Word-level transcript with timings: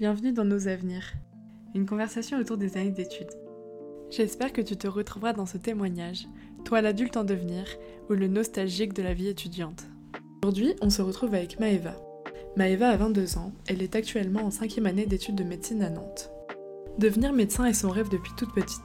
Bienvenue 0.00 0.32
dans 0.32 0.46
Nos 0.46 0.66
Avenirs, 0.66 1.12
une 1.74 1.84
conversation 1.84 2.38
autour 2.38 2.56
des 2.56 2.78
années 2.78 2.90
d'études. 2.90 3.36
J'espère 4.08 4.50
que 4.50 4.62
tu 4.62 4.74
te 4.74 4.88
retrouveras 4.88 5.34
dans 5.34 5.44
ce 5.44 5.58
témoignage, 5.58 6.26
toi 6.64 6.80
l'adulte 6.80 7.18
en 7.18 7.24
devenir 7.24 7.66
ou 8.08 8.14
le 8.14 8.26
nostalgique 8.26 8.94
de 8.94 9.02
la 9.02 9.12
vie 9.12 9.28
étudiante. 9.28 9.84
Aujourd'hui, 10.42 10.74
on 10.80 10.88
se 10.88 11.02
retrouve 11.02 11.34
avec 11.34 11.60
Maëva. 11.60 11.96
Maëva 12.56 12.88
a 12.88 12.96
22 12.96 13.36
ans, 13.36 13.52
elle 13.68 13.82
est 13.82 13.94
actuellement 13.94 14.40
en 14.40 14.50
cinquième 14.50 14.86
année 14.86 15.04
d'études 15.04 15.34
de 15.34 15.44
médecine 15.44 15.82
à 15.82 15.90
Nantes. 15.90 16.30
Devenir 16.96 17.34
médecin 17.34 17.66
est 17.66 17.74
son 17.74 17.90
rêve 17.90 18.08
depuis 18.08 18.32
toute 18.38 18.54
petite. 18.54 18.80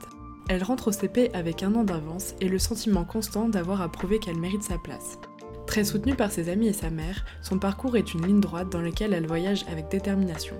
Elle 0.49 0.63
rentre 0.63 0.89
au 0.89 0.91
CP 0.91 1.31
avec 1.33 1.63
un 1.63 1.75
an 1.75 1.85
d'avance 1.85 2.35
et 2.41 2.49
le 2.49 2.59
sentiment 2.59 3.05
constant 3.05 3.47
d'avoir 3.47 3.81
à 3.81 3.89
prouver 3.89 4.19
qu'elle 4.19 4.41
mérite 4.41 4.63
sa 4.63 4.77
place. 4.79 5.17
Très 5.65 5.85
soutenue 5.85 6.15
par 6.15 6.29
ses 6.29 6.49
amis 6.49 6.67
et 6.67 6.73
sa 6.73 6.89
mère, 6.89 7.23
son 7.41 7.57
parcours 7.57 7.95
est 7.95 8.13
une 8.13 8.27
ligne 8.27 8.41
droite 8.41 8.69
dans 8.69 8.81
laquelle 8.81 9.13
elle 9.13 9.27
voyage 9.27 9.63
avec 9.71 9.89
détermination. 9.89 10.57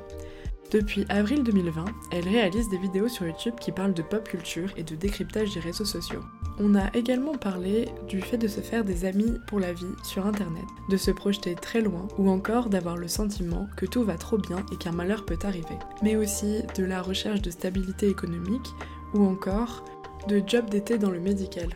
Depuis 0.71 1.05
avril 1.09 1.43
2020, 1.43 1.85
elle 2.11 2.27
réalise 2.27 2.69
des 2.69 2.77
vidéos 2.77 3.07
sur 3.07 3.25
YouTube 3.25 3.53
qui 3.59 3.71
parlent 3.71 3.93
de 3.93 4.01
pop 4.01 4.27
culture 4.27 4.69
et 4.77 4.83
de 4.83 4.95
décryptage 4.95 5.53
des 5.53 5.59
réseaux 5.59 5.85
sociaux. 5.85 6.21
On 6.57 6.73
a 6.73 6.89
également 6.95 7.35
parlé 7.35 7.89
du 8.07 8.21
fait 8.21 8.37
de 8.37 8.47
se 8.47 8.61
faire 8.61 8.83
des 8.83 9.05
amis 9.05 9.39
pour 9.47 9.59
la 9.59 9.73
vie 9.73 9.85
sur 10.03 10.25
internet, 10.25 10.63
de 10.89 10.97
se 10.97 11.11
projeter 11.11 11.53
très 11.55 11.81
loin 11.81 12.07
ou 12.17 12.29
encore 12.29 12.69
d'avoir 12.69 12.97
le 12.97 13.07
sentiment 13.07 13.67
que 13.77 13.85
tout 13.85 14.03
va 14.03 14.17
trop 14.17 14.37
bien 14.37 14.65
et 14.71 14.77
qu'un 14.77 14.91
malheur 14.91 15.25
peut 15.25 15.37
arriver. 15.43 15.77
Mais 16.01 16.15
aussi 16.15 16.63
de 16.75 16.83
la 16.83 17.01
recherche 17.01 17.41
de 17.41 17.51
stabilité 17.51 18.07
économique 18.07 18.73
ou 19.13 19.23
encore 19.25 19.83
de 20.27 20.41
job 20.45 20.69
d'été 20.69 20.97
dans 20.97 21.11
le 21.11 21.19
médical. 21.19 21.69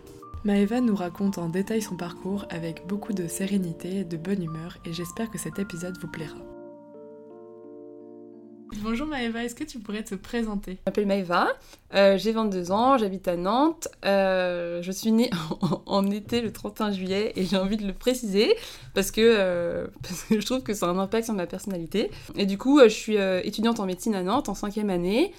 Maëva 0.45 0.79
nous 0.79 0.95
raconte 0.95 1.37
en 1.37 1.49
détail 1.49 1.81
son 1.81 1.97
parcours 1.97 2.45
avec 2.49 2.87
beaucoup 2.87 3.13
de 3.13 3.27
sérénité 3.27 3.97
et 3.97 4.03
de 4.05 4.17
bonne 4.17 4.41
humeur 4.41 4.77
et 4.85 4.93
j'espère 4.93 5.29
que 5.29 5.37
cet 5.37 5.59
épisode 5.59 5.97
vous 6.01 6.07
plaira. 6.07 6.37
Bonjour 8.77 9.07
Maëva, 9.07 9.43
est-ce 9.43 9.55
que 9.55 9.63
tu 9.63 9.79
pourrais 9.79 10.03
te 10.03 10.13
présenter? 10.13 10.73
Je 10.73 10.77
m'appelle 10.85 11.07
Maëva, 11.07 11.47
euh, 11.95 12.17
j'ai 12.17 12.31
22 12.31 12.71
ans, 12.71 12.97
j'habite 12.97 13.27
à 13.27 13.35
Nantes, 13.35 13.87
euh, 14.05 14.81
je 14.83 14.91
suis 14.91 15.11
née 15.11 15.31
en, 15.87 16.09
été 16.11 16.41
le 16.41 16.53
31 16.53 16.91
juillet 16.91 17.33
et 17.35 17.45
j'ai 17.45 17.57
envie 17.57 17.77
de 17.77 17.87
le 17.87 17.93
préciser 17.93 18.55
parce 18.93 19.09
que, 19.09 19.21
euh, 19.21 19.87
parce 20.03 20.23
que 20.23 20.39
je 20.39 20.45
trouve 20.45 20.61
que 20.61 20.73
ça 20.73 20.85
a 20.85 20.89
un 20.89 20.99
impact 20.99 21.25
sur 21.25 21.33
ma 21.33 21.47
personnalité. 21.47 22.11
Et 22.35 22.45
du 22.45 22.57
coup, 22.57 22.79
je 22.83 22.89
suis 22.89 23.17
étudiante 23.43 23.79
en 23.79 23.85
médecine 23.85 24.13
à 24.13 24.21
Nantes 24.21 24.49
en 24.49 24.55
cinquième 24.55 24.89
année. 24.89 25.33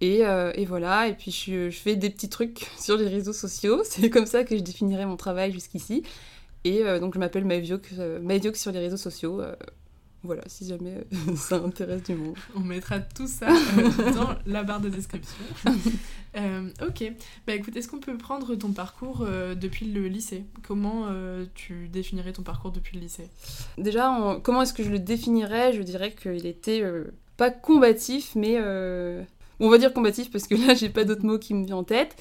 Et, 0.00 0.22
et, 0.22 0.66
voilà, 0.66 1.06
et 1.06 1.14
puis 1.14 1.30
je, 1.30 1.70
je, 1.70 1.78
fais 1.78 1.94
des 1.94 2.10
petits 2.10 2.28
trucs 2.28 2.66
sur 2.78 2.96
les 2.96 3.06
réseaux 3.06 3.32
sociaux, 3.32 3.82
c'est 3.84 4.10
comme 4.10 4.26
ça 4.26 4.42
que 4.42 4.56
je 4.56 4.62
définirais 4.62 5.06
mon 5.06 5.16
travail 5.16 5.52
jusqu'ici. 5.52 6.02
Et 6.64 6.82
donc 7.00 7.14
je 7.14 7.20
m'appelle 7.20 7.44
Maëvioque 7.44 8.56
sur 8.56 8.72
les 8.72 8.80
réseaux 8.80 8.96
sociaux. 8.96 9.40
Voilà, 10.24 10.42
si 10.46 10.66
jamais 10.66 11.04
ça 11.36 11.56
intéresse 11.56 12.04
du 12.04 12.14
monde. 12.14 12.36
On 12.54 12.60
mettra 12.60 13.00
tout 13.00 13.26
ça 13.26 13.48
euh, 13.48 14.12
dans 14.14 14.34
la 14.46 14.62
barre 14.62 14.80
de 14.80 14.88
description. 14.88 15.44
Euh, 16.34 16.70
ok, 16.80 17.12
bah 17.46 17.52
écoute, 17.54 17.76
est-ce 17.76 17.88
qu'on 17.88 17.98
peut 17.98 18.16
prendre 18.16 18.54
ton 18.54 18.72
parcours 18.72 19.20
euh, 19.20 19.54
depuis 19.54 19.84
le 19.84 20.08
lycée? 20.08 20.46
Comment 20.66 21.08
tu 21.54 21.88
définirais 21.88 22.32
ton 22.32 22.40
parcours 22.40 22.70
depuis 22.70 22.96
le 22.96 23.02
lycée? 23.02 23.28
Déjà, 23.76 24.40
comment 24.42 24.62
est-ce 24.62 24.72
que 24.72 24.82
je 24.82 24.88
le 24.88 24.98
définirais? 24.98 25.74
Je 25.74 25.82
dirais 25.82 26.14
qu'il 26.14 26.46
était 26.46 26.82
pas 27.36 27.50
combatif, 27.50 28.34
mais 28.34 28.58
on 29.60 29.68
va 29.68 29.76
dire 29.76 29.92
combatif 29.92 30.30
parce 30.30 30.46
que 30.46 30.54
là, 30.54 30.72
j'ai 30.72 30.88
pas 30.88 31.04
d'autres 31.04 31.26
mots 31.26 31.38
qui 31.38 31.52
me 31.52 31.66
viennent 31.66 31.74
en 31.74 31.84
tête. 31.84 32.16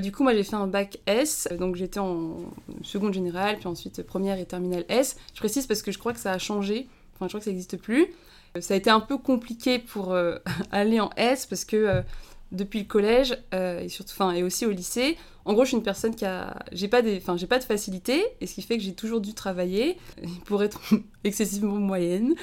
du 0.00 0.10
coup, 0.10 0.22
moi, 0.22 0.32
j'ai 0.32 0.42
fait 0.42 0.56
un 0.56 0.66
bac 0.66 0.98
S, 1.04 1.46
donc 1.58 1.76
j'étais 1.76 2.00
en 2.00 2.38
seconde 2.82 3.12
générale, 3.12 3.58
puis 3.58 3.66
ensuite 3.66 4.02
première 4.04 4.38
et 4.38 4.46
terminale 4.46 4.86
S. 4.88 5.18
Je 5.34 5.40
précise 5.40 5.66
parce 5.66 5.82
que 5.82 5.92
je 5.92 5.98
crois 5.98 6.14
que 6.14 6.20
ça 6.20 6.32
a 6.32 6.38
changé 6.38 6.88
je 7.26 7.28
crois 7.28 7.40
que 7.40 7.44
ça 7.44 7.50
n'existe 7.50 7.76
plus. 7.76 8.06
Euh, 8.56 8.60
ça 8.60 8.74
a 8.74 8.76
été 8.76 8.90
un 8.90 9.00
peu 9.00 9.18
compliqué 9.18 9.78
pour 9.78 10.12
euh, 10.12 10.36
aller 10.72 11.00
en 11.00 11.10
S 11.16 11.46
parce 11.46 11.64
que 11.64 11.76
euh, 11.76 12.02
depuis 12.52 12.80
le 12.80 12.84
collège 12.86 13.38
et 13.52 13.88
surtout, 13.88 14.12
enfin, 14.12 14.32
et 14.32 14.42
aussi 14.42 14.66
au 14.66 14.72
lycée, 14.72 15.16
en 15.44 15.52
gros, 15.52 15.64
je 15.64 15.68
suis 15.68 15.76
une 15.76 15.84
personne 15.84 16.16
qui 16.16 16.24
a, 16.24 16.56
j'ai 16.72 16.88
pas 16.88 17.00
des, 17.00 17.18
enfin, 17.18 17.36
j'ai 17.36 17.46
pas 17.46 17.60
de 17.60 17.64
facilité, 17.64 18.24
et 18.40 18.46
ce 18.48 18.54
qui 18.54 18.62
fait 18.62 18.76
que 18.76 18.82
j'ai 18.82 18.92
toujours 18.92 19.20
dû 19.20 19.34
travailler 19.34 19.96
pour 20.46 20.64
être 20.64 20.80
excessivement 21.24 21.76
moyenne. 21.76 22.34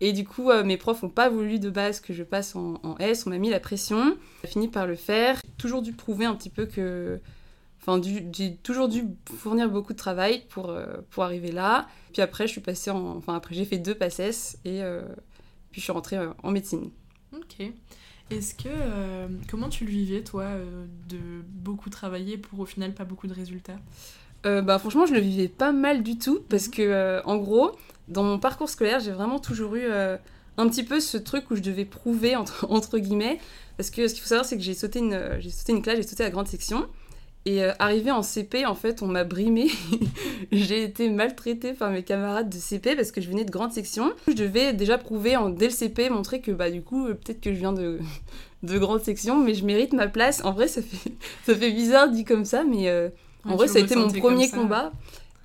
Et 0.00 0.12
du 0.12 0.24
coup, 0.24 0.50
mes 0.64 0.76
profs 0.76 1.04
n'ont 1.04 1.08
pas 1.10 1.28
voulu 1.28 1.60
de 1.60 1.70
base 1.70 2.00
que 2.00 2.12
je 2.12 2.24
passe 2.24 2.56
en, 2.56 2.80
en 2.82 2.98
S, 2.98 3.24
on 3.24 3.30
m'a 3.30 3.38
mis 3.38 3.50
la 3.50 3.60
pression. 3.60 4.16
J'ai 4.42 4.50
fini 4.50 4.66
par 4.66 4.88
le 4.88 4.96
faire. 4.96 5.36
J'ai 5.44 5.52
toujours 5.58 5.80
dû 5.80 5.92
prouver 5.92 6.24
un 6.24 6.34
petit 6.34 6.50
peu 6.50 6.66
que 6.66 7.20
Enfin, 7.84 8.00
j'ai 8.32 8.56
toujours 8.56 8.88
dû 8.88 9.04
fournir 9.36 9.68
beaucoup 9.68 9.92
de 9.92 9.98
travail 9.98 10.44
pour, 10.48 10.70
euh, 10.70 10.86
pour 11.10 11.24
arriver 11.24 11.50
là. 11.50 11.88
Puis 12.12 12.22
après, 12.22 12.46
je 12.46 12.52
suis 12.52 12.60
passée 12.60 12.92
en... 12.92 13.16
Enfin, 13.16 13.34
après, 13.34 13.56
j'ai 13.56 13.64
fait 13.64 13.78
deux 13.78 13.96
passes 13.96 14.56
et 14.64 14.82
euh, 14.82 15.02
puis 15.72 15.80
je 15.80 15.84
suis 15.84 15.92
rentrée 15.92 16.16
euh, 16.16 16.30
en 16.44 16.52
médecine. 16.52 16.90
Ok. 17.34 17.66
Est-ce 18.30 18.54
que... 18.54 18.68
comment 19.50 19.68
tu 19.68 19.84
le 19.84 19.90
vivais, 19.90 20.22
toi, 20.22 20.46
de 21.08 21.18
beaucoup 21.48 21.90
travailler 21.90 22.38
pour 22.38 22.60
au 22.60 22.66
final 22.66 22.94
pas 22.94 23.04
beaucoup 23.04 23.26
de 23.26 23.34
résultats? 23.34 23.78
Bah, 24.44 24.78
Franchement, 24.78 25.04
je 25.04 25.12
le 25.12 25.20
vivais 25.20 25.48
pas 25.48 25.72
mal 25.72 26.02
du 26.02 26.16
tout 26.18 26.40
parce 26.48 26.68
mhm. 26.68 26.72
que, 26.72 27.20
en 27.26 27.36
gros, 27.36 27.72
dans 28.08 28.22
mon 28.22 28.38
parcours 28.38 28.70
scolaire, 28.70 29.00
j'ai 29.00 29.10
vraiment 29.10 29.38
toujours 29.38 29.74
eu 29.74 29.86
un 30.56 30.68
petit 30.68 30.84
peu 30.84 30.98
ce 30.98 31.18
truc 31.18 31.50
où 31.50 31.56
je 31.56 31.62
devais 31.62 31.84
prouver, 31.84 32.36
entre, 32.36 32.66
entre 32.70 32.98
guillemets. 32.98 33.38
Parce 33.76 33.90
que 33.90 34.08
ce 34.08 34.14
qu'il 34.14 34.22
faut 34.22 34.28
savoir, 34.28 34.46
c'est 34.46 34.56
que 34.56 34.62
j'ai 34.62 34.74
sauté, 34.74 35.00
une, 35.00 35.42
sauté 35.50 35.72
une 35.72 35.82
classe, 35.82 35.96
j'ai 35.96 36.02
sauté 36.04 36.22
la 36.22 36.30
grande 36.30 36.48
section. 36.48 36.88
Et 37.44 37.64
euh, 37.64 37.72
arrivé 37.80 38.10
en 38.12 38.22
CP, 38.22 38.66
en 38.66 38.74
fait, 38.74 39.02
on 39.02 39.08
m'a 39.08 39.24
brimé. 39.24 39.68
j'ai 40.52 40.84
été 40.84 41.10
maltraitée 41.10 41.72
par 41.72 41.90
mes 41.90 42.04
camarades 42.04 42.48
de 42.48 42.56
CP 42.56 42.94
parce 42.94 43.10
que 43.10 43.20
je 43.20 43.28
venais 43.28 43.44
de 43.44 43.50
grande 43.50 43.72
section. 43.72 44.12
Je 44.28 44.34
devais 44.34 44.72
déjà 44.72 44.96
prouver 44.96 45.36
en, 45.36 45.48
dès 45.48 45.66
le 45.66 45.72
CP, 45.72 46.08
montrer 46.08 46.40
que 46.40 46.52
bah 46.52 46.70
du 46.70 46.82
coup, 46.82 47.06
euh, 47.06 47.14
peut-être 47.14 47.40
que 47.40 47.52
je 47.52 47.58
viens 47.58 47.72
de, 47.72 47.98
de 48.62 48.78
grande 48.78 49.02
section, 49.02 49.42
mais 49.42 49.54
je 49.54 49.64
mérite 49.64 49.92
ma 49.92 50.06
place. 50.06 50.44
En 50.44 50.52
vrai, 50.52 50.68
ça 50.68 50.82
fait, 50.82 51.12
ça 51.44 51.54
fait 51.54 51.72
bizarre 51.72 52.10
dit 52.10 52.24
comme 52.24 52.44
ça, 52.44 52.62
mais 52.62 52.88
euh, 52.88 53.08
en 53.44 53.56
vrai, 53.56 53.66
ça 53.66 53.78
a 53.78 53.82
été 53.82 53.96
mon 53.96 54.08
premier 54.08 54.48
combat. 54.48 54.92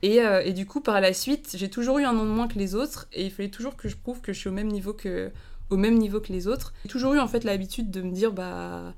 Et, 0.04 0.18
et, 0.18 0.54
du 0.54 0.68
coup, 0.68 0.80
par 0.80 1.02
la 1.02 1.12
suite, 1.12 1.56
j'ai 1.58 1.72
toujours 1.72 1.98
eu 1.98 2.04
un 2.04 2.16
an 2.16 2.24
de 2.24 2.30
moins 2.30 2.48
que 2.48 2.60
les 2.60 2.76
autres, 2.76 3.08
et 3.14 3.26
il 3.26 3.32
fallait 3.32 3.50
toujours 3.50 3.76
que 3.76 3.90
je 3.90 3.96
prouve 3.96 4.22
que 4.22 4.32
je 4.32 4.38
suis 4.38 4.48
au 4.48 4.52
même 4.52 4.68
niveau 4.68 4.94
que, 4.94 5.32
au 5.72 5.76
même 5.76 5.98
niveau 5.98 6.20
que 6.20 6.32
les 6.32 6.48
autres. 6.48 6.76
J'ai 6.84 6.90
toujours 6.90 7.16
eu 7.16 7.20
en 7.20 7.28
fait 7.28 7.44
l'habitude 7.44 7.90
de 7.90 8.04
me 8.04 8.12
dire, 8.12 8.32
bah 8.32 8.94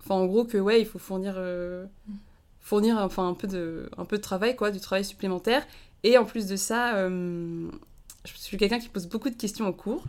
Enfin, 0.00 0.14
en 0.14 0.26
gros, 0.26 0.44
que 0.44 0.58
ouais, 0.58 0.80
il 0.80 0.86
faut 0.86 0.98
fournir, 0.98 1.34
euh, 1.36 1.86
fournir 2.60 2.98
enfin, 2.98 3.28
un, 3.28 3.34
peu 3.34 3.46
de, 3.46 3.88
un 3.96 4.04
peu 4.04 4.16
de 4.16 4.22
travail, 4.22 4.56
quoi, 4.56 4.70
du 4.70 4.80
travail 4.80 5.04
supplémentaire. 5.04 5.66
Et 6.04 6.16
en 6.16 6.24
plus 6.24 6.46
de 6.46 6.56
ça, 6.56 6.96
euh, 6.96 7.68
je 8.24 8.32
suis 8.34 8.56
quelqu'un 8.56 8.78
qui 8.78 8.88
pose 8.88 9.06
beaucoup 9.06 9.30
de 9.30 9.36
questions 9.36 9.66
en 9.66 9.72
cours. 9.72 10.04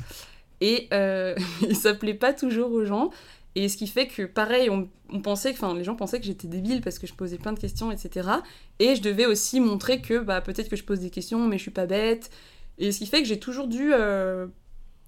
Et 0.62 0.88
euh, 0.94 1.36
il 1.62 1.76
s'appelait 1.76 2.14
pas 2.14 2.34
toujours 2.34 2.72
aux 2.72 2.86
gens. 2.86 3.12
Et 3.56 3.68
ce 3.68 3.78
qui 3.78 3.88
fait 3.88 4.08
que, 4.08 4.24
pareil, 4.24 4.70
on, 4.70 4.88
pensait, 5.22 5.52
enfin, 5.52 5.74
les 5.74 5.84
gens 5.84 5.96
pensaient 5.96 6.20
que 6.20 6.26
j'étais 6.26 6.48
débile 6.48 6.82
parce 6.82 7.00
que 7.00 7.08
je 7.08 7.14
posais 7.14 7.38
plein 7.38 7.52
de 7.52 7.60
questions, 7.60 7.92
etc. 7.92 8.30
Et 8.78 8.96
je 8.96 9.02
devais 9.02 9.26
aussi 9.26 9.60
montrer 9.60 10.02
que, 10.02 10.20
bah, 10.20 10.40
peut-être 10.40 10.70
que 10.70 10.76
je 10.76 10.84
pose 10.84 11.00
des 11.00 11.10
questions, 11.10 11.48
mais 11.48 11.58
je 11.58 11.64
suis 11.64 11.72
pas 11.72 11.88
bête. 11.88 12.30
Et 12.78 12.92
ce 12.92 13.00
qui 13.00 13.08
fait 13.08 13.22
que 13.22 13.28
j'ai 13.28 13.40
toujours 13.40 13.68
dû 13.68 13.92
euh, 13.92 14.48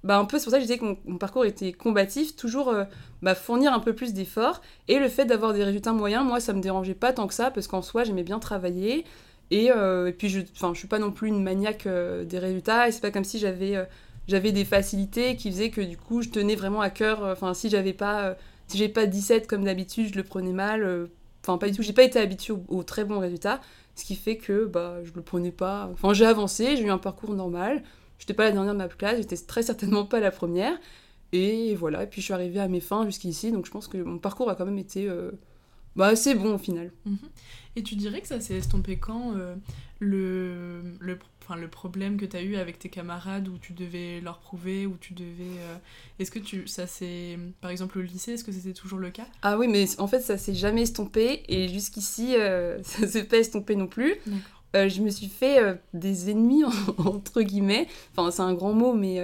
bah 0.03 0.17
un 0.17 0.25
peu 0.25 0.39
c'est 0.39 0.45
pour 0.45 0.51
ça 0.51 0.57
que 0.57 0.63
je 0.63 0.67
disais 0.67 0.79
que 0.79 0.95
mon, 1.05 1.17
parcours 1.17 1.45
était 1.45 1.73
combatif, 1.73 2.35
toujours 2.35 2.69
euh, 2.69 2.85
bah, 3.21 3.35
fournir 3.35 3.71
un 3.73 3.79
peu 3.79 3.93
plus 3.93 4.13
d'efforts. 4.13 4.61
Et 4.87 4.99
le 4.99 5.07
fait 5.07 5.25
d'avoir 5.25 5.53
des 5.53 5.63
résultats 5.63 5.93
moyens, 5.93 6.25
moi 6.25 6.39
ça 6.39 6.53
me 6.53 6.61
dérangeait 6.61 6.95
pas 6.95 7.13
tant 7.13 7.27
que 7.27 7.33
ça, 7.33 7.51
parce 7.51 7.67
qu'en 7.67 7.81
soi 7.81 8.03
j'aimais 8.03 8.23
bien 8.23 8.39
travailler. 8.39 9.05
Et, 9.51 9.71
euh, 9.71 10.07
et 10.07 10.13
puis 10.13 10.29
je, 10.29 10.39
je 10.41 10.73
suis 10.77 10.87
pas 10.87 10.99
non 10.99 11.11
plus 11.11 11.27
une 11.27 11.43
maniaque 11.43 11.85
euh, 11.85 12.23
des 12.23 12.39
résultats, 12.39 12.87
et 12.87 12.91
c'est 12.91 13.01
pas 13.01 13.11
comme 13.11 13.23
si 13.23 13.37
j'avais 13.39 13.75
j'avais 14.27 14.51
des 14.51 14.65
facilités 14.65 15.35
qui 15.35 15.51
faisaient 15.51 15.71
que 15.71 15.81
du 15.81 15.97
coup 15.97 16.21
je 16.21 16.29
tenais 16.29 16.55
vraiment 16.55 16.81
à 16.81 16.89
cœur. 16.89 17.23
Enfin 17.23 17.53
si 17.53 17.69
j'avais 17.69 17.93
pas 17.93 18.35
si 18.67 18.77
j'ai 18.77 18.89
pas 18.89 19.05
17 19.05 19.47
comme 19.47 19.63
d'habitude, 19.65 20.07
je 20.11 20.17
le 20.17 20.23
prenais 20.23 20.53
mal. 20.53 21.09
Enfin 21.43 21.57
pas 21.57 21.69
du 21.69 21.75
tout, 21.75 21.83
j'ai 21.83 21.93
pas 21.93 22.03
été 22.03 22.19
habituée 22.19 22.53
aux, 22.69 22.83
très 22.83 23.03
bons 23.03 23.19
résultats, 23.19 23.61
ce 23.95 24.05
qui 24.05 24.15
fait 24.15 24.37
que 24.37 24.65
bah 24.65 24.97
je 25.03 25.11
le 25.13 25.21
prenais 25.21 25.51
pas. 25.51 25.89
Enfin 25.93 26.13
j'ai 26.13 26.25
avancé, 26.25 26.77
j'ai 26.77 26.83
eu 26.83 26.91
un 26.91 26.97
parcours 26.97 27.35
normal. 27.35 27.83
J'étais 28.21 28.35
pas 28.35 28.43
la 28.43 28.51
dernière 28.51 28.73
de 28.73 28.77
ma 28.77 28.87
classe, 28.87 29.17
j'étais 29.17 29.35
très 29.35 29.63
certainement 29.63 30.05
pas 30.05 30.19
la 30.19 30.29
première. 30.29 30.77
Et 31.31 31.73
voilà, 31.73 32.03
et 32.03 32.07
puis 32.07 32.21
je 32.21 32.25
suis 32.25 32.33
arrivée 32.35 32.59
à 32.59 32.67
mes 32.67 32.79
fins 32.79 33.03
jusqu'ici, 33.03 33.51
donc 33.51 33.65
je 33.65 33.71
pense 33.71 33.87
que 33.87 33.97
mon 33.97 34.19
parcours 34.19 34.47
a 34.51 34.55
quand 34.55 34.65
même 34.65 34.77
été 34.77 35.09
euh, 35.09 35.31
bah, 35.95 36.07
assez 36.07 36.35
bon 36.35 36.53
au 36.53 36.57
final. 36.59 36.91
Mhm. 37.05 37.17
Et 37.75 37.81
tu 37.81 37.95
dirais 37.95 38.21
que 38.21 38.27
ça 38.27 38.39
s'est 38.39 38.53
estompé 38.53 38.97
quand 38.97 39.33
euh, 39.35 39.55
le, 39.99 40.83
le, 40.99 41.17
enfin, 41.41 41.55
le 41.55 41.67
problème 41.67 42.17
que 42.17 42.25
tu 42.25 42.37
as 42.37 42.43
eu 42.43 42.57
avec 42.57 42.77
tes 42.77 42.89
camarades 42.89 43.47
où 43.47 43.57
tu 43.57 43.73
devais 43.73 44.21
leur 44.21 44.37
prouver, 44.37 44.85
où 44.85 44.97
tu 44.99 45.13
devais... 45.13 45.57
Euh, 45.59 45.77
est-ce 46.19 46.29
que 46.29 46.39
tu, 46.39 46.67
ça 46.67 46.85
c'est 46.85 47.39
Par 47.59 47.71
exemple 47.71 47.97
au 47.97 48.01
lycée, 48.01 48.33
est-ce 48.33 48.43
que 48.43 48.51
c'était 48.51 48.73
toujours 48.73 48.99
le 48.99 49.09
cas? 49.09 49.25
Ah 49.41 49.57
oui, 49.57 49.67
mais 49.67 49.85
en 49.99 50.07
fait 50.07 50.19
ça 50.19 50.37
s'est 50.37 50.53
jamais 50.53 50.83
estompé, 50.83 51.41
et 51.47 51.69
jusqu'ici 51.69 52.35
ça 52.83 53.07
s'est 53.07 53.23
pas 53.23 53.37
estompé 53.37 53.75
non 53.75 53.87
plus. 53.87 54.13
Je 54.73 55.01
me 55.01 55.09
suis 55.09 55.27
fait 55.27 55.79
des 55.93 56.29
ennemis, 56.29 56.63
entre 56.97 57.41
guillemets. 57.41 57.87
Enfin, 58.15 58.31
c'est 58.31 58.41
un 58.41 58.53
grand 58.53 58.73
mot, 58.73 58.93
mais, 58.93 59.19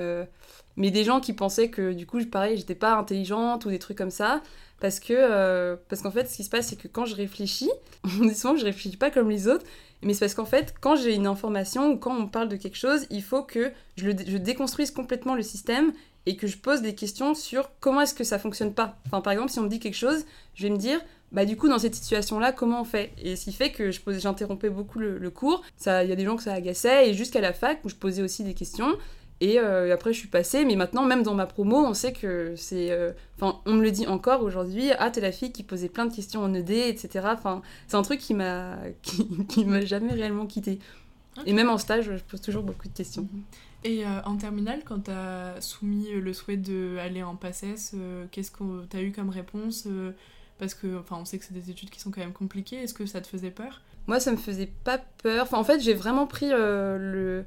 mais 0.75 0.91
des 0.91 1.03
gens 1.03 1.19
qui 1.19 1.33
pensaient 1.33 1.69
que 1.69 1.93
du 1.93 2.05
coup, 2.05 2.23
pareil, 2.25 2.57
j'étais 2.57 2.75
pas 2.75 2.95
intelligente 2.95 3.65
ou 3.65 3.69
des 3.69 3.79
trucs 3.79 3.97
comme 3.97 4.11
ça. 4.11 4.41
Parce 4.79 4.99
que 4.99 5.75
parce 5.89 6.01
qu'en 6.01 6.11
fait, 6.11 6.27
ce 6.29 6.37
qui 6.37 6.43
se 6.43 6.49
passe, 6.49 6.67
c'est 6.67 6.75
que 6.75 6.87
quand 6.87 7.05
je 7.05 7.15
réfléchis, 7.15 7.71
on 8.21 8.25
dit 8.25 8.35
souvent 8.35 8.53
que 8.53 8.59
je 8.59 8.65
réfléchis 8.65 8.97
pas 8.97 9.09
comme 9.09 9.29
les 9.29 9.47
autres, 9.47 9.65
mais 10.03 10.13
c'est 10.13 10.21
parce 10.21 10.35
qu'en 10.35 10.45
fait, 10.45 10.75
quand 10.79 10.95
j'ai 10.95 11.15
une 11.15 11.27
information 11.27 11.91
ou 11.91 11.97
quand 11.97 12.15
on 12.15 12.27
parle 12.27 12.49
de 12.49 12.55
quelque 12.55 12.77
chose, 12.77 13.07
il 13.09 13.23
faut 13.23 13.43
que 13.43 13.71
je, 13.95 14.11
je 14.11 14.37
déconstruise 14.37 14.91
complètement 14.91 15.35
le 15.35 15.41
système 15.41 15.91
et 16.27 16.35
que 16.35 16.45
je 16.45 16.57
pose 16.57 16.81
des 16.81 16.93
questions 16.93 17.33
sur 17.33 17.71
comment 17.79 18.01
est-ce 18.01 18.13
que 18.13 18.25
ça 18.25 18.37
fonctionne 18.37 18.73
pas. 18.73 18.97
Enfin, 19.05 19.21
par 19.21 19.33
exemple, 19.33 19.49
si 19.49 19.59
on 19.59 19.63
me 19.63 19.69
dit 19.69 19.79
quelque 19.79 19.95
chose, 19.95 20.25
je 20.55 20.63
vais 20.63 20.69
me 20.69 20.77
dire, 20.77 20.99
bah 21.31 21.45
du 21.45 21.57
coup, 21.57 21.67
dans 21.67 21.79
cette 21.79 21.95
situation-là, 21.95 22.53
comment 22.53 22.81
on 22.81 22.85
fait? 22.85 23.11
Et 23.21 23.35
ce 23.35 23.45
qui 23.45 23.51
fait 23.51 23.71
que 23.71 23.91
j'interrompais 23.91 24.69
beaucoup 24.69 24.99
le, 24.99 25.29
cours. 25.29 25.61
Il 25.85 25.91
y 25.91 26.11
a 26.11 26.15
des 26.15 26.23
gens 26.23 26.37
que 26.37 26.43
ça 26.43 26.53
agaçait, 26.53 27.09
et 27.09 27.13
jusqu'à 27.13 27.41
la 27.41 27.53
fac, 27.53 27.83
où 27.83 27.89
je 27.89 27.95
posais 27.95 28.21
aussi 28.21 28.43
des 28.43 28.53
questions. 28.53 28.97
Et 29.39 29.59
euh, 29.59 29.93
après, 29.93 30.13
je 30.13 30.19
suis 30.19 30.29
passée, 30.29 30.65
mais 30.65 30.75
maintenant, 30.75 31.05
même 31.05 31.21
dans 31.21 31.35
ma 31.35 31.45
promo, 31.45 31.77
on 31.77 31.93
sait 31.93 32.13
que 32.13 32.55
c'est. 32.55 32.91
Euh, 32.91 33.11
enfin, 33.35 33.59
on 33.65 33.73
me 33.73 33.83
le 33.83 33.91
dit 33.91 34.07
encore 34.07 34.41
aujourd'hui 34.41 34.89
ah, 34.97 35.11
t'es 35.11 35.21
la 35.21 35.31
fille 35.31 35.51
qui 35.51 35.61
posait 35.61 35.89
plein 35.89 36.07
de 36.07 36.15
questions 36.15 36.41
en 36.41 36.53
ED, 36.53 36.71
etc. 36.71 37.27
Enfin, 37.33 37.61
c'est 37.87 37.97
un 37.97 38.01
truc 38.01 38.19
qui 38.19 38.33
m'a 38.33 38.77
qui, 39.47 39.65
m'a 39.65 39.81
jamais 39.81 40.13
réellement 40.13 40.47
quitté. 40.47 40.79
Et 41.45 41.53
même 41.53 41.69
en 41.69 41.77
stage, 41.77 42.05
je 42.05 42.23
pose 42.23 42.41
toujours 42.41 42.63
beaucoup 42.63 42.87
de 42.87 42.93
questions. 42.93 43.27
Mhm. 43.31 43.43
Et 43.83 44.05
euh, 44.05 44.21
en 44.25 44.37
terminale, 44.37 44.81
quand 44.83 45.01
t'as 45.01 45.61
soumis 45.61 46.09
le 46.09 46.33
souhait 46.33 46.57
d'aller 46.57 47.21
en 47.21 47.35
PACES, 47.35 47.93
qu'est-ce 48.31 48.49
que 48.49 48.85
t'as 48.85 49.01
eu 49.01 49.11
comme 49.11 49.29
réponse 49.29 49.87
Parce 50.59 50.73
que, 50.73 50.99
enfin, 50.99 51.17
on 51.19 51.25
sait 51.25 51.37
que 51.37 51.45
c'est 51.45 51.53
des 51.53 51.69
études 51.69 51.89
qui 51.89 51.99
sont 51.99 52.11
quand 52.11 52.21
même 52.21 52.33
compliquées. 52.33 52.77
Est-ce 52.77 52.93
que 52.93 53.05
ça 53.05 53.21
te 53.21 53.27
faisait 53.27 53.51
peur? 53.51 53.81
Moi, 54.07 54.19
ça 54.19 54.31
me 54.31 54.37
faisait 54.37 54.69
pas 54.83 54.99
peur. 55.21 55.43
Enfin, 55.43 55.57
en 55.57 55.63
fait, 55.63 55.79
j'ai 55.79 55.93
vraiment 55.93 56.27
pris 56.27 56.49
le 56.49 57.45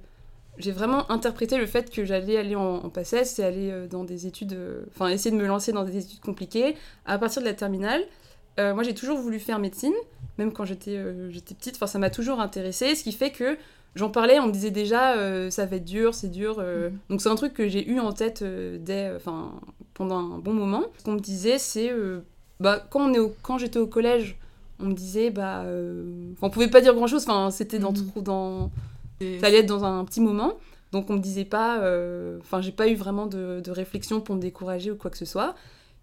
j'ai 0.61 0.73
vraiment 0.73 1.11
interprété 1.11 1.57
le 1.57 1.67
fait 1.67 1.91
que 1.91 2.05
j'allais 2.05 2.37
aller 2.37 2.55
en, 2.55 2.77
en 2.77 2.89
PACES 2.89 3.39
et 3.39 3.45
aller 3.45 3.71
euh, 3.71 3.87
dans 3.87 4.05
des 4.05 4.27
études, 4.27 4.53
euh, 4.53 4.83
enfin 4.91 5.09
essayer 5.09 5.35
de 5.35 5.41
me 5.41 5.47
lancer 5.47 5.73
dans 5.73 5.85
des 5.85 5.97
études 5.97 6.21
compliquées 6.21 6.77
à 7.07 7.19
partir 7.19 7.43
de 7.43 7.47
la 7.47 7.55
terminale. 7.55 8.03
Euh, 8.59 8.75
moi 8.75 8.83
j'ai 8.83 8.95
toujours 8.95 9.19
voulu 9.19 9.39
faire 9.39 9.59
médecine, 9.59 9.95
même 10.39 10.53
quand 10.53 10.65
j'étais 10.65 10.99
j'étais 11.31 11.55
petite, 11.55 11.77
enfin 11.77 11.87
ça 11.87 11.99
m'a 11.99 12.11
toujours 12.11 12.41
intéressée, 12.41 12.95
ce 12.95 13.05
qui 13.05 13.13
fait 13.13 13.31
que 13.31 13.57
j'en 13.95 14.11
parlais, 14.11 14.39
on 14.41 14.49
me 14.49 14.53
disait 14.53 14.71
déjà 14.71 15.15
ça 15.51 15.67
va 15.67 15.77
être 15.77 15.85
dur, 15.85 16.15
c'est 16.15 16.31
dur. 16.31 16.59
Mhm. 16.59 16.99
Donc 17.09 17.23
c'est 17.23 17.29
un 17.29 17.37
truc 17.37 17.55
que 17.55 17.69
j'ai 17.69 17.89
eu 17.89 18.01
en 18.01 18.13
tête 18.13 18.43
dès, 18.43 19.13
enfin 19.15 19.53
pendant 19.95 20.19
un 20.19 20.39
bon 20.39 20.53
moment. 20.53 20.85
Ce 20.99 21.05
qu'on 21.05 21.13
me 21.13 21.21
disait 21.21 21.59
c'est, 21.59 21.91
bah 22.61 22.85
quand, 22.91 23.11
on 23.11 23.13
est 23.13 23.33
quand 23.43 23.59
j'étais 23.59 23.79
au 23.79 23.87
collège, 23.87 24.37
on 24.79 24.87
me 24.87 24.95
disait 24.95 25.31
bah, 25.31 25.65
on 26.43 26.51
pouvait 26.51 26.69
pas 26.69 26.81
dire 26.81 26.95
grand 26.95 27.07
chose, 27.07 27.25
enfin 27.27 27.51
c'était 27.51 27.79
dans, 27.79 27.93
mhm. 27.93 28.23
dans 28.23 28.71
ça 29.21 29.47
allait 29.47 29.59
être 29.59 29.67
dans 29.67 29.85
un 29.85 30.05
petit 30.05 30.21
moment. 30.21 30.55
Donc 30.93 31.09
on 31.09 31.15
me 31.15 31.21
disait 31.21 31.45
pas, 31.45 31.81
euh, 31.81 32.39
enfin 32.41 32.61
j'ai 32.61 32.73
pas 32.73 32.89
eu 32.89 32.95
vraiment 32.95 33.27
de, 33.27 33.71
réflexion 33.71 34.21
pour 34.21 34.35
me 34.35 34.41
décourager 34.41 34.91
ou 34.91 34.97
quoi 34.97 35.11
que 35.11 35.19
ce 35.19 35.25
soit. 35.25 35.55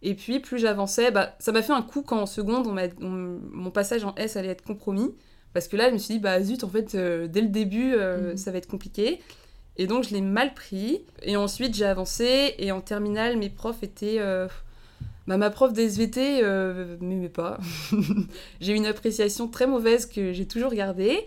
Et 0.02 0.14
puis 0.14 0.40
plus 0.40 0.60
j'avançais, 0.60 1.12
bah, 1.12 1.36
ça 1.40 1.52
m'a 1.52 1.62
fait 1.62 1.74
un 1.74 1.82
coup 1.82 2.04
quand 2.04 2.20
en 2.20 2.26
seconde 2.26 2.68
mon 3.00 3.72
passage 3.72 4.04
en 4.04 4.14
S 4.16 4.38
allait 4.38 4.50
être 4.50 4.64
compromis. 4.64 5.14
Parce 5.54 5.68
que 5.68 5.76
là 5.76 5.90
je 5.90 5.94
me 5.94 5.98
suis 5.98 6.16
dit, 6.16 6.20
bah 6.20 6.42
zut, 6.42 6.64
en 6.64 6.70
fait 6.70 6.94
euh, 6.96 7.28
dès 7.28 7.42
le 7.42 7.48
début 7.48 7.94
euh, 7.96 8.32
mhm. 8.32 8.38
ça 8.38 8.52
va 8.52 8.60
être 8.60 8.68
compliqué. 8.68 9.20
Et 9.76 9.88
donc 9.88 10.04
je 10.04 10.14
l'ai 10.14 10.22
mal 10.22 10.54
pris. 10.54 11.04
Et 11.24 11.36
ensuite 11.36 11.76
j'ai 11.76 11.86
avancé 11.86 12.56
et 12.58 12.72
en 12.72 12.82
terminale 12.82 13.38
mes 13.38 13.50
profs 13.50 13.84
étaient... 13.84 14.20
Bah, 15.28 15.38
ma 15.38 15.50
prof 15.50 15.74
d'SVT 15.74 16.42
m'aimait 17.02 17.30
pas. 17.30 17.60
j'ai 18.62 18.74
une 18.74 18.86
appréciation 18.86 19.48
très 19.48 19.68
mauvaise 19.68 20.06
que 20.06 20.32
j'ai 20.32 20.48
toujours 20.48 20.74
gardée. 20.74 21.26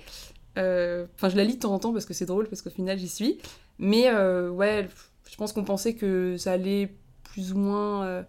Euh, 0.58 1.06
enfin, 1.14 1.28
je 1.28 1.36
la 1.36 1.44
lis 1.44 1.54
de 1.54 1.60
temps 1.60 1.72
en 1.72 1.78
temps 1.78 1.92
parce 1.92 2.06
que 2.06 2.14
c'est 2.14 2.26
drôle, 2.26 2.48
parce 2.48 2.62
qu'au 2.62 2.70
final, 2.70 2.98
j'y 2.98 3.08
suis. 3.08 3.38
Mais 3.78 4.08
euh, 4.08 4.50
ouais, 4.50 4.88
je 5.30 5.36
pense 5.36 5.52
qu'on 5.52 5.64
pensait 5.64 5.94
que 5.94 6.36
ça 6.36 6.52
allait 6.52 6.92
plus 7.24 7.52
ou 7.52 7.58
moins. 7.58 8.04
Euh, 8.04 8.22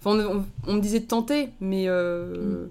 enfin, 0.00 0.44
on, 0.66 0.74
me 0.74 0.80
disait 0.80 1.00
de 1.00 1.06
tenter, 1.06 1.50
mais. 1.60 1.88
Mm. 1.88 2.70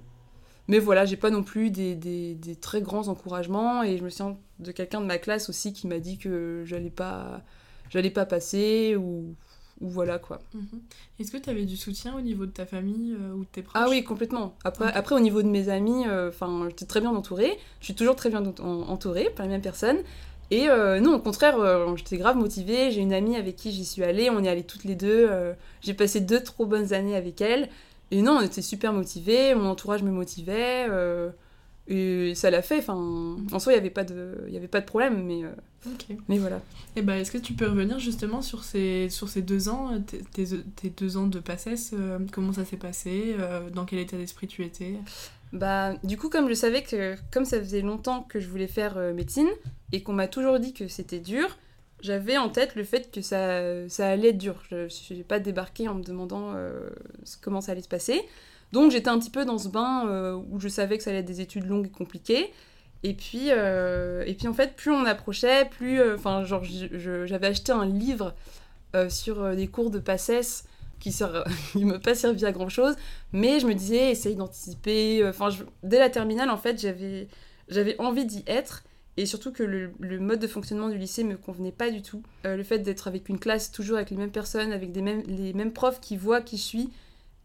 Mais 0.68 0.80
voilà, 0.80 1.04
j'ai 1.04 1.18
pas 1.18 1.32
non 1.32 1.44
plus 1.44 1.70
des, 1.70 1.96
des, 1.96 2.34
des, 2.34 2.56
très 2.56 2.82
grands 2.82 3.10
encouragements. 3.10 3.84
Et 3.84 3.98
je 3.98 4.04
me 4.04 4.10
souviens 4.10 4.38
de 4.60 4.72
quelqu'un 4.72 5.02
de 5.02 5.06
ma 5.06 5.18
classe 5.18 5.50
aussi 5.50 5.74
qui 5.74 5.86
m'a 5.86 6.00
dit 6.00 6.18
que 6.18 6.64
j'allais 6.66 6.92
pas, 6.92 7.42
j'allais 7.90 8.12
pas 8.12 8.26
passer 8.26 8.96
ou 8.96 9.36
ou 9.82 9.90
voilà 9.90 10.20
quoi. 10.20 10.40
Mhm. 10.54 10.82
Est-ce 11.20 11.32
que 11.32 11.38
tu 11.38 11.50
avais 11.50 11.66
du 11.66 11.76
soutien 11.76 12.16
au 12.16 12.22
niveau 12.22 12.46
de 12.46 12.52
ta 12.52 12.66
famille 12.66 13.14
euh, 13.20 13.34
ou 13.34 13.40
de 13.40 13.50
tes 13.52 13.62
proches 13.62 13.82
Ah 13.84 13.90
oui, 13.90 14.04
complètement. 14.04 14.56
Après, 14.64 14.92
après 14.94 15.16
au 15.16 15.20
niveau 15.20 15.42
de 15.42 15.48
mes 15.48 15.70
amis, 15.70 16.08
euh, 16.08 16.30
enfin, 16.30 16.68
j'étais 16.70 16.86
très 16.86 17.02
bien 17.02 17.10
entourée. 17.12 17.58
Je 17.80 17.86
suis 17.86 17.96
toujours 17.96 18.16
très 18.16 18.30
bien 18.30 18.44
entourée 18.62 19.30
par 19.36 19.46
les 19.46 19.52
mêmes 19.52 19.62
personnes. 19.62 19.98
Et 20.52 20.70
euh, 20.70 21.00
non, 21.00 21.16
au 21.16 21.20
contraire, 21.20 21.58
j'étais 21.96 22.18
grave 22.18 22.36
motivée. 22.36 22.92
J'ai 22.92 23.02
une 23.02 23.14
amie 23.14 23.38
avec 23.38 23.56
qui 23.56 23.72
j'y 23.72 23.86
suis 23.86 24.04
allée. 24.04 24.30
On 24.30 24.44
est 24.44 24.50
allées 24.50 24.66
toutes 24.66 24.84
les 24.84 24.96
deux. 24.96 25.30
J'ai 25.80 25.94
passé 25.94 26.20
deux 26.20 26.44
trop 26.44 26.66
bonnes 26.66 26.92
années 26.92 27.16
avec 27.16 27.40
elle. 27.40 27.70
Et 28.12 28.22
non, 28.22 28.34
on 28.34 28.42
était 28.42 28.62
super 28.62 28.92
motivés. 28.92 29.56
Mon 29.56 29.70
entourage 29.70 30.04
me 30.04 30.12
motivait. 30.12 30.88
Et 31.88 32.36
ça 32.36 32.50
l'a 32.50 32.62
fait. 32.62 32.78
Enfin, 32.78 33.38
en 33.52 33.60
soi, 33.60 33.74
il 33.74 33.76
n'y 33.76 33.80
avait, 33.80 33.90
pas 33.90 34.04
de, 34.04 34.46
y 34.50 34.58
avait 34.58 34.68
pas 34.68 34.82
de 34.82 34.86
problème, 34.86 35.24
mais, 35.26 35.44
euh, 35.44 35.50
mais 36.28 36.38
voilà. 36.38 36.58
Et 36.96 37.00
eh 37.00 37.02
ben, 37.02 37.16
est-ce 37.16 37.32
que 37.32 37.38
tu 37.38 37.54
peux 37.54 37.68
revenir 37.68 38.00
justement 38.00 38.42
sur 38.42 38.64
ces, 38.64 39.10
sur 39.10 39.30
ces 39.30 39.42
deux 39.42 39.70
ans, 39.70 39.92
tes, 40.02 40.46
tes 40.76 40.90
deux 40.90 41.18
ans 41.18 41.28
de 41.28 41.40
passesse 41.40 41.92
euh, 41.94 42.20
Comment 42.32 42.54
ça 42.54 42.66
s'est 42.66 42.78
passé 42.78 43.36
euh, 43.40 43.70
Dans 43.70 43.86
quel 43.86 44.00
état 44.00 44.18
d'esprit 44.18 44.48
tu 44.48 44.64
étais? 44.64 44.96
Bah, 45.54 45.96
du 46.04 46.18
coup, 46.18 46.30
comme 46.30 46.48
je 46.48 46.54
savais 46.54 46.84
que, 46.84 47.16
comme 47.32 47.46
ça 47.46 47.60
faisait 47.60 47.82
longtemps 47.82 48.24
que 48.24 48.40
je 48.40 48.48
voulais 48.48 48.68
faire 48.68 48.98
médecine 49.14 49.50
et 49.92 50.02
qu'on 50.02 50.14
m'a 50.14 50.28
toujours 50.28 50.60
dit 50.60 50.74
que 50.74 50.88
c'était 50.88 51.20
dur, 51.20 51.58
j'avais 52.02 52.38
en 52.38 52.50
tête 52.50 52.76
le 52.76 52.84
fait 52.84 53.12
que 53.12 53.22
ça, 53.22 53.90
ça 53.90 54.08
allait 54.08 54.30
être 54.30 54.38
dur. 54.38 54.64
Je 54.70 55.14
n'ai 55.14 55.24
pas 55.24 55.40
débarqué 55.40 55.90
en 55.90 55.96
me 55.96 56.04
demandant 56.04 56.56
comment 57.42 57.60
ça 57.60 57.74
allait 57.74 57.82
se 57.82 57.90
passer. 57.90 58.22
Donc 58.72 58.92
j'étais 58.92 59.10
un 59.10 59.20
petit 59.20 59.30
peu 59.30 59.46
dans 59.46 59.58
ce 59.58 59.68
bain 59.68 60.08
euh, 60.08 60.40
où 60.50 60.60
je 60.60 60.68
savais 60.68 60.98
que 60.98 61.04
ça 61.04 61.10
allait 61.10 61.20
être 61.20 61.26
des 61.26 61.42
études 61.42 61.68
longues 61.68 61.88
et 61.88 61.92
compliquées. 61.92 62.52
Et 63.04 63.14
puis, 63.14 63.48
euh, 63.50 64.24
et 64.28 64.36
puis 64.36 64.48
en 64.48 64.54
fait, 64.54 64.76
plus 64.76 64.92
on 64.92 65.06
approchait, 65.06 65.66
plus. 65.66 66.00
Euh, 66.00 66.16
enfin, 66.16 66.44
genre, 66.44 66.64
j'avais 66.64 67.48
acheté 67.48 67.72
un 67.72 67.86
livre 67.86 68.34
sur 69.08 69.56
des 69.56 69.68
cours 69.68 69.90
de 69.90 70.00
passesse 70.00 70.66
qui 71.00 71.16
ne 71.76 71.86
m'a 71.86 72.00
pas 72.00 72.14
servi 72.14 72.46
à 72.46 72.52
grand 72.52 72.68
chose, 72.68 72.96
mais 73.32 73.62
je 73.62 73.66
me 73.66 73.74
disais, 73.74 74.12
essaye 74.12 74.36
d'anticiper. 74.36 75.26
Enfin, 75.28 75.50
dès 75.82 75.98
la 75.98 76.10
terminale, 76.10 76.50
en 76.50 76.58
fait, 76.58 76.80
j'avais, 76.80 77.96
envie 78.00 78.26
d'y 78.26 78.44
être. 78.48 78.84
Et 79.18 79.26
surtout 79.26 79.52
que 79.52 79.64
le, 79.64 80.20
mode 80.20 80.40
de 80.40 80.48
fonctionnement 80.48 80.90
du 80.90 80.98
lycée 80.98 81.24
me 81.24 81.38
convenait 81.38 81.72
pas 81.72 81.90
du 81.90 82.02
tout. 82.02 82.22
le 82.44 82.64
fait 82.64 82.80
d'être 82.80 83.08
avec 83.08 83.30
une 83.30 83.40
classe, 83.40 83.72
toujours 83.72 83.96
avec 83.96 84.10
les 84.10 84.18
mêmes 84.18 84.32
personnes, 84.32 84.74
avec 84.74 84.94
les 84.94 85.54
mêmes 85.54 85.74
profs 85.74 86.02
qui 86.02 86.18
voient 86.18 86.42
qui 86.42 86.58
je 86.58 86.64
suis, 86.64 86.90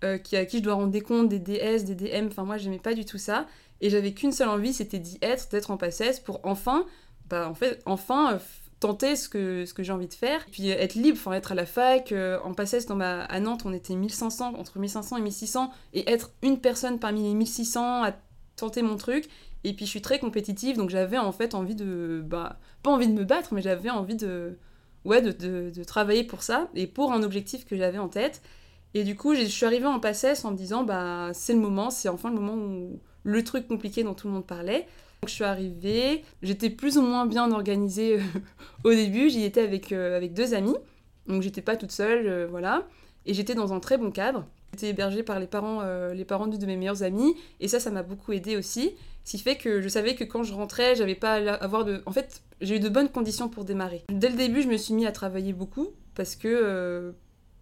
euh, 0.07 0.19
qui, 0.19 0.37
à 0.37 0.45
qui 0.47 0.59
je 0.59 0.63
dois 0.63 0.75
rendre 0.75 0.91
des 0.91 1.01
comptes, 1.01 1.29
des 1.29 1.39
DS, 1.39 1.85
des 1.85 1.95
DM. 1.95 2.27
Enfin, 2.29 2.45
moi, 2.45 2.57
j'aimais 2.57 2.79
pas 2.79 2.95
du 2.95 3.05
tout 3.05 3.19
ça. 3.19 3.47
Et 3.81 3.91
j'avais 3.91 4.13
qu'une 4.13 4.33
seule 4.33 4.49
envie, 4.49 4.73
c'était 4.73 4.99
d'y 4.99 5.19
être, 5.23 5.51
d'être 5.51 5.71
en 5.71 5.77
passesse 5.77 6.21
pour 6.21 6.41
enfin, 6.45 6.87
bah, 7.29 7.49
en 7.49 7.55
fait, 7.55 7.83
enfin 7.85 8.35
euh, 8.35 8.39
tenter 8.81 9.17
ce 9.17 9.29
que, 9.29 9.65
ce 9.67 9.75
que 9.75 9.83
j'ai 9.83 9.93
envie 9.93 10.09
de 10.09 10.15
faire. 10.15 10.45
puis 10.51 10.69
être 10.69 10.95
libre, 10.95 11.19
enfin, 11.19 11.33
être 11.33 11.53
à 11.53 11.55
la 11.55 11.67
fac. 11.67 12.13
Euh, 12.13 12.39
en 12.45 12.55
passesse, 12.55 12.87
dans 12.87 12.97
ma, 12.97 13.25
à 13.25 13.41
Nantes, 13.41 13.63
on 13.65 13.73
était 13.73 13.95
1500, 13.95 14.55
entre 14.55 14.79
1500 14.79 15.19
et 15.19 15.21
1600. 15.21 15.71
Et 15.95 16.11
être 16.11 16.31
une 16.43 16.61
personne 16.61 16.99
parmi 16.99 17.23
les 17.23 17.35
1600 17.35 18.05
à 18.05 18.13
tenter 18.57 18.83
mon 18.83 18.97
truc. 18.97 19.29
Et 19.65 19.73
puis 19.73 19.85
je 19.85 19.91
suis 19.91 20.03
très 20.03 20.19
compétitive, 20.19 20.77
donc 20.77 20.91
j'avais 20.91 21.19
en 21.19 21.33
fait 21.33 21.55
envie 21.55 21.75
de. 21.75 22.23
Bah, 22.25 22.59
pas 22.83 22.91
envie 22.91 23.09
de 23.09 23.13
me 23.13 23.25
battre, 23.25 23.53
mais 23.53 23.63
j'avais 23.63 23.91
envie 23.91 24.17
de. 24.17 24.59
Ouais, 25.05 25.23
de, 25.23 25.31
de, 25.71 25.85
travailler 25.85 26.25
pour 26.25 26.43
ça 26.43 26.69
et 26.75 26.89
pour 26.89 27.13
un 27.13 27.23
objectif 27.23 27.65
que 27.65 27.77
j'avais 27.77 27.99
en 27.99 28.09
tête. 28.09 28.43
Et 28.95 29.05
du 29.05 29.15
coup, 29.15 29.35
je 29.35 29.43
suis 29.43 29.67
arrivée 29.67 29.87
en 29.87 30.01
passesse 30.01 30.45
en 30.45 30.53
me 30.53 30.57
disant, 30.57 30.85
bah, 30.85 31.31
c'est 31.35 31.53
le 31.53 31.61
moment, 31.61 31.91
c'est 31.91 32.09
enfin 32.09 32.31
le 32.31 32.37
moment 32.37 32.55
où 32.55 33.01
le 33.27 33.45
truc 33.45 33.69
compliqué 33.69 34.05
dont 34.05 34.15
tout 34.15 34.29
le 34.29 34.33
monde 34.33 34.47
parlait. 34.47 34.87
Donc 35.23 35.29
je 35.29 35.35
suis 35.35 35.45
arrivée, 35.45 36.25
j'étais 36.43 36.71
plus 36.71 36.97
ou 36.97 37.03
moins 37.03 37.27
bien 37.27 37.51
organisée 37.51 38.19
euh, 38.19 38.23
au 38.85 38.91
début, 38.91 39.29
j'y 39.29 39.45
étais 39.45 39.63
avec, 39.63 39.93
euh, 39.93 40.17
avec 40.17 40.33
deux 40.33 40.55
amis, 40.55 40.77
donc 41.27 41.43
j'étais 41.43 41.63
pas 41.63 41.77
toute 41.77 41.91
seule, 41.91 42.27
euh, 42.27 42.47
voilà. 42.49 42.87
Et 43.27 43.35
j'étais 43.35 43.55
dans 43.55 43.73
un 43.73 43.81
très 43.81 43.99
bon 43.99 44.11
cadre. 44.11 44.47
J'étais 44.73 44.91
hébergée 44.91 45.23
par 45.23 45.41
les 45.41 45.47
parents, 45.47 45.83
les 46.13 46.25
parents 46.25 46.47
d'une 46.47 46.61
de 46.61 46.67
mes 46.67 46.77
meilleures 46.77 47.03
amies, 47.03 47.35
et 47.61 47.69
ça, 47.69 47.81
ça 47.81 47.91
m'a 47.91 48.03
beaucoup 48.03 48.33
aidé 48.33 48.57
aussi. 48.57 48.93
Ce 49.25 49.33
qui 49.33 49.39
fait 49.39 49.57
que 49.57 49.81
je 49.81 49.89
savais 49.89 50.15
que 50.15 50.23
quand 50.23 50.43
je 50.43 50.53
rentrais, 50.53 50.95
j'avais 50.95 51.15
pas 51.15 51.35
à 51.35 51.55
avoir 51.55 51.85
de. 51.85 52.03
En 52.05 52.13
fait, 52.13 52.43
j'ai 52.61 52.77
eu 52.77 52.81
de 52.81 52.89
bonnes 52.89 53.09
conditions 53.09 53.49
pour 53.49 53.65
démarrer. 53.65 54.05
Dès 54.11 54.29
le 54.29 54.37
début, 54.37 54.63
je 54.63 54.69
me 54.69 54.77
suis 54.77 54.93
mis 54.93 55.07
à 55.07 55.13
travailler 55.13 55.53
beaucoup 55.53 55.89
parce 56.15 56.37
que 56.37 57.15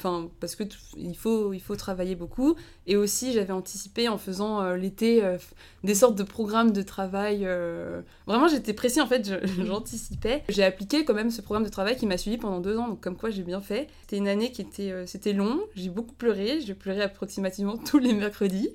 Enfin, 0.04 0.28
parce 0.38 0.54
que 0.54 0.64
il 0.98 1.16
faut, 1.16 1.54
il 1.54 1.60
faut 1.60 1.76
travailler 1.76 2.14
beaucoup. 2.14 2.56
Et 2.86 2.94
aussi, 2.94 3.32
j'avais 3.32 3.54
anticipé 3.54 4.06
en 4.08 4.18
faisant 4.18 4.60
euh, 4.60 4.76
l'été 4.76 5.24
euh, 5.24 5.38
des 5.82 5.94
sortes 5.94 6.14
de 6.14 6.22
programmes 6.22 6.72
de 6.72 6.82
travail. 6.82 7.44
Euh, 7.44 8.02
vraiment, 8.26 8.46
j'étais 8.46 8.74
pressée 8.74 9.00
en 9.00 9.06
fait, 9.06 9.32
j'anticipais. 9.64 10.44
J'ai 10.50 10.62
appliqué 10.62 11.06
quand 11.06 11.14
même 11.14 11.30
ce 11.30 11.40
programme 11.40 11.64
de 11.64 11.70
travail 11.70 11.96
qui 11.96 12.04
m'a 12.04 12.18
suivi 12.18 12.36
pendant 12.36 12.60
deux 12.60 12.76
ans, 12.76 12.88
donc 12.88 13.00
comme 13.00 13.16
quoi 13.16 13.30
j'ai 13.30 13.44
bien 13.44 13.62
fait. 13.62 13.88
C'était 14.02 14.18
une 14.18 14.28
année 14.28 14.52
qui 14.52 14.60
était, 14.60 15.06
c'était 15.06 15.32
long. 15.32 15.60
J'ai 15.74 15.88
beaucoup 15.88 16.14
pleuré. 16.14 16.60
Je 16.60 16.74
pleurais 16.74 17.02
approximativement 17.02 17.78
tous 17.78 17.98
les 17.98 18.12
mercredis. 18.12 18.68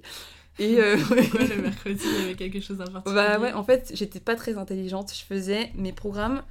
Et 0.57 0.77
Pourquoi 1.07 1.45
le 1.45 1.61
mercredi, 1.61 2.03
il 2.03 2.21
y 2.21 2.23
avait 2.23 2.35
quelque 2.35 2.59
chose 2.59 2.77
particulier 2.77 3.15
Bah 3.15 3.39
ouais, 3.39 3.53
en 3.53 3.63
fait, 3.63 3.91
j'étais 3.93 4.19
pas 4.19 4.35
très 4.35 4.57
intelligente. 4.57 5.13
Je 5.13 5.23
faisais 5.23 5.69
mes 5.75 5.93
programmes 5.93 6.41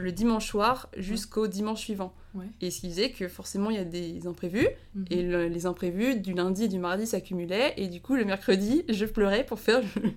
le 0.00 0.12
dimanche 0.12 0.46
soir 0.48 0.88
jusqu'au 0.96 1.46
dimanche 1.46 1.80
suivant. 1.80 2.12
Ouais. 2.34 2.46
Et 2.60 2.70
ce 2.70 2.80
qui 2.80 2.88
faisait 2.90 3.10
que 3.10 3.28
forcément, 3.28 3.70
il 3.70 3.76
y 3.76 3.80
a 3.80 3.84
des 3.84 4.26
imprévus. 4.26 4.66
Mhm. 4.94 5.04
Et 5.10 5.22
le- 5.22 5.48
les 5.48 5.66
imprévus 5.66 6.16
du 6.16 6.32
lundi 6.34 6.64
et 6.64 6.68
du 6.68 6.78
mardi 6.78 7.06
s'accumulaient. 7.06 7.74
Et 7.76 7.88
du 7.88 8.00
coup, 8.00 8.14
le 8.16 8.24
mercredi, 8.24 8.84
je 8.88 9.04
pleurais 9.04 9.44
pour 9.44 9.60
faire 9.60 9.80
le, 10.02 10.10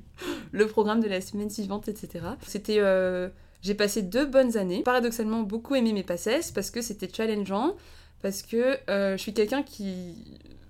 le 0.51 0.67
programme 0.67 0.99
de 1.01 1.07
la 1.07 1.21
semaine 1.21 1.49
suivante, 1.49 1.87
etc. 1.87 2.25
C'était. 2.45 2.79
euh, 2.79 3.29
j'ai 3.61 3.73
passé 3.73 4.01
deux 4.03 4.25
bonnes 4.25 4.55
années. 4.57 4.83
Paradoxalement, 4.83 5.41
beaucoup 5.41 5.75
aimé 5.75 5.91
mes 5.93 6.03
passes 6.03 6.51
parce 6.53 6.69
que 6.71 6.81
c'était 6.81 7.09
challengeant. 7.11 7.75
Parce 8.21 8.41
que 8.41 8.77
euh, 8.89 9.17
je 9.17 9.21
suis 9.21 9.33
quelqu'un 9.33 9.63
qui. 9.63 10.15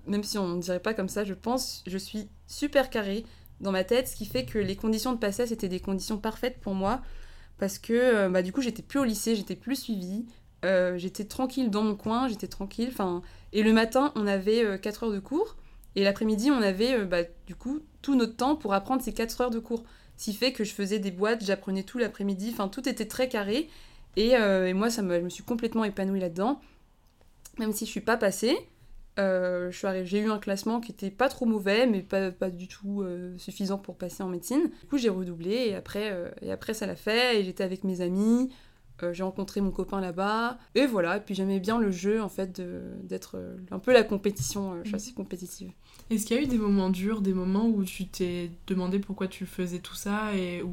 Même 0.06 0.24
si 0.24 0.38
on 0.38 0.48
ne 0.56 0.60
dirait 0.60 0.80
pas 0.80 0.94
comme 0.94 1.08
ça, 1.08 1.24
je 1.24 1.34
pense, 1.34 1.82
je 1.86 1.98
suis 1.98 2.28
super 2.46 2.88
carré 2.90 3.24
dans 3.60 3.72
ma 3.72 3.84
tête. 3.84 4.08
Ce 4.08 4.16
qui 4.16 4.24
fait 4.26 4.44
que 4.46 4.58
les 4.58 4.74
conditions 4.76 5.12
de 5.12 5.18
passesse 5.18 5.52
étaient 5.52 5.68
des 5.68 5.80
conditions 5.80 6.16
parfaites 6.18 6.58
pour 6.60 6.74
moi. 6.74 7.00
Parce 7.58 7.78
que 7.78 7.92
euh, 7.92 8.28
bah, 8.28 8.42
du 8.42 8.52
coup, 8.52 8.60
j'étais 8.60 8.82
plus 8.82 8.98
au 8.98 9.04
lycée, 9.04 9.36
j'étais 9.36 9.56
plus 9.56 9.76
suivie. 9.76 10.26
Euh, 10.64 10.98
j'étais 10.98 11.24
tranquille 11.24 11.70
dans 11.70 11.82
mon 11.82 11.94
coin, 11.94 12.28
j'étais 12.28 12.48
tranquille. 12.48 12.92
Et 13.52 13.62
le 13.62 13.72
matin, 13.72 14.12
on 14.16 14.26
avait 14.26 14.78
4 14.80 15.04
heures 15.04 15.12
de 15.12 15.20
cours. 15.20 15.56
Et 15.98 16.04
l'après-midi, 16.04 16.52
on 16.52 16.62
avait 16.62 16.94
euh, 16.94 17.04
bah, 17.04 17.22
du 17.46 17.56
coup 17.56 17.80
tout 18.02 18.14
notre 18.14 18.36
temps 18.36 18.54
pour 18.54 18.72
apprendre 18.72 19.02
ces 19.02 19.12
4 19.12 19.40
heures 19.40 19.50
de 19.50 19.58
cours. 19.58 19.82
Ce 20.16 20.26
qui 20.26 20.32
fait 20.32 20.52
que 20.52 20.62
je 20.62 20.72
faisais 20.72 21.00
des 21.00 21.10
boîtes, 21.10 21.44
j'apprenais 21.44 21.82
tout 21.82 21.98
l'après-midi. 21.98 22.50
Enfin, 22.52 22.68
tout 22.68 22.88
était 22.88 23.06
très 23.06 23.28
carré. 23.28 23.68
Et, 24.16 24.36
euh, 24.36 24.68
et 24.68 24.74
moi, 24.74 24.90
ça 24.90 25.02
me, 25.02 25.18
je 25.18 25.24
me 25.24 25.28
suis 25.28 25.44
complètement 25.44 25.82
épanouie 25.82 26.20
là-dedans. 26.20 26.60
Même 27.58 27.72
si 27.72 27.84
je 27.84 27.90
suis 27.90 28.00
pas 28.00 28.16
passée. 28.16 28.56
Euh, 29.18 29.70
j'ai 30.04 30.20
eu 30.20 30.30
un 30.30 30.38
classement 30.38 30.80
qui 30.80 30.92
était 30.92 31.10
pas 31.10 31.28
trop 31.28 31.44
mauvais, 31.46 31.86
mais 31.86 32.02
pas, 32.02 32.30
pas 32.30 32.50
du 32.50 32.68
tout 32.68 33.02
euh, 33.02 33.36
suffisant 33.36 33.78
pour 33.78 33.96
passer 33.96 34.22
en 34.22 34.28
médecine. 34.28 34.70
Du 34.82 34.86
coup, 34.88 34.98
j'ai 34.98 35.08
redoublé 35.08 35.50
et 35.50 35.74
après, 35.74 36.10
euh, 36.12 36.30
et 36.40 36.52
après 36.52 36.74
ça 36.74 36.86
l'a 36.86 36.96
fait. 36.96 37.40
Et 37.40 37.44
j'étais 37.44 37.64
avec 37.64 37.84
mes 37.84 38.00
amis. 38.00 38.50
Euh, 39.02 39.12
j'ai 39.12 39.22
rencontré 39.22 39.60
mon 39.60 39.70
copain 39.70 40.00
là-bas. 40.00 40.58
Et 40.74 40.86
voilà. 40.86 41.16
Et 41.16 41.20
puis 41.20 41.34
j'aimais 41.34 41.60
bien 41.60 41.78
le 41.78 41.90
jeu, 41.90 42.22
en 42.22 42.28
fait, 42.28 42.60
d'être 43.04 43.36
un 43.70 43.78
peu 43.78 43.92
la 43.92 44.02
compétition. 44.04 44.76
je 44.78 44.82
suis 44.82 44.90
Mhm. 44.90 44.94
assez 44.96 45.12
compétitive. 45.12 45.70
Est-ce 46.10 46.24
qu'il 46.26 46.36
y 46.36 46.40
a 46.40 46.42
eu 46.42 46.46
des 46.46 46.58
moments 46.58 46.90
durs, 46.90 47.20
des 47.20 47.34
moments 47.34 47.66
où 47.68 47.84
tu 47.84 48.06
t'es 48.06 48.50
demandé 48.66 48.98
pourquoi 48.98 49.26
tu 49.28 49.46
faisais 49.46 49.78
tout 49.80 49.94
ça 49.94 50.34
et 50.36 50.62
où 50.62 50.70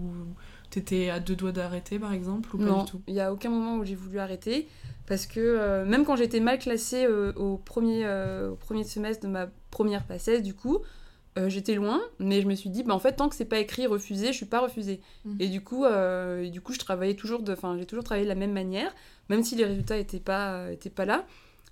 t'étais 0.76 1.10
à 1.10 1.20
deux 1.20 1.36
doigts 1.36 1.52
d'arrêter 1.52 2.00
par 2.00 2.14
exemple 2.14 2.56
ou 2.56 2.60
pas 2.60 2.66
non, 2.66 2.84
du 2.84 2.92
tout 2.92 3.02
il 3.08 3.14
n'y 3.14 3.20
a 3.20 3.34
aucun 3.34 3.50
moment 3.50 3.78
où 3.78 3.86
j'ai 3.86 3.96
voulu 3.96 4.20
arrêter. 4.20 4.68
Parce 5.08 5.28
que 5.28 5.40
euh, 5.40 5.86
même 5.86 6.04
quand 6.04 6.16
j'étais 6.16 6.40
mal 6.40 6.58
classée 6.58 7.06
euh, 7.06 7.32
au, 7.34 7.58
premier, 7.58 8.06
euh, 8.06 8.52
au 8.52 8.56
premier 8.56 8.84
semestre 8.84 9.26
de 9.26 9.32
ma 9.32 9.48
première 9.70 10.04
passesse, 10.04 10.42
du 10.42 10.54
coup, 10.54 10.80
j'étais 11.48 11.76
loin, 11.76 12.02
mais 12.18 12.42
je 12.42 12.48
me 12.48 12.56
suis 12.56 12.70
dit, 12.70 12.84
bah, 12.84 12.94
en 12.94 13.00
fait, 13.00 13.12
tant 13.12 13.28
que 13.28 13.36
c'est 13.36 13.44
pas 13.44 13.60
écrit 13.60 13.88
refusé, 13.88 14.28
je 14.28 14.38
suis 14.38 14.46
pas 14.46 14.62
refusée. 14.62 15.02
Mhm. 15.26 15.36
Et 15.42 15.50
du 15.50 15.62
coup, 15.62 15.86
et 15.86 16.50
du 16.50 16.62
coup, 16.62 16.72
je 16.72 16.80
travaillais 16.80 17.16
toujours 17.16 17.42
de, 17.42 17.52
enfin, 17.52 17.76
j'ai 17.78 17.86
toujours 17.86 18.06
travaillé 18.06 18.24
de 18.24 18.30
la 18.30 18.36
même 18.36 18.54
manière, 18.54 18.96
même 19.30 19.44
si 19.44 19.58
les 19.58 19.66
résultats 19.66 19.98
étaient 19.98 20.22
pas, 20.22 20.72
étaient 20.72 20.90
pas 20.90 21.04
là. 21.04 21.26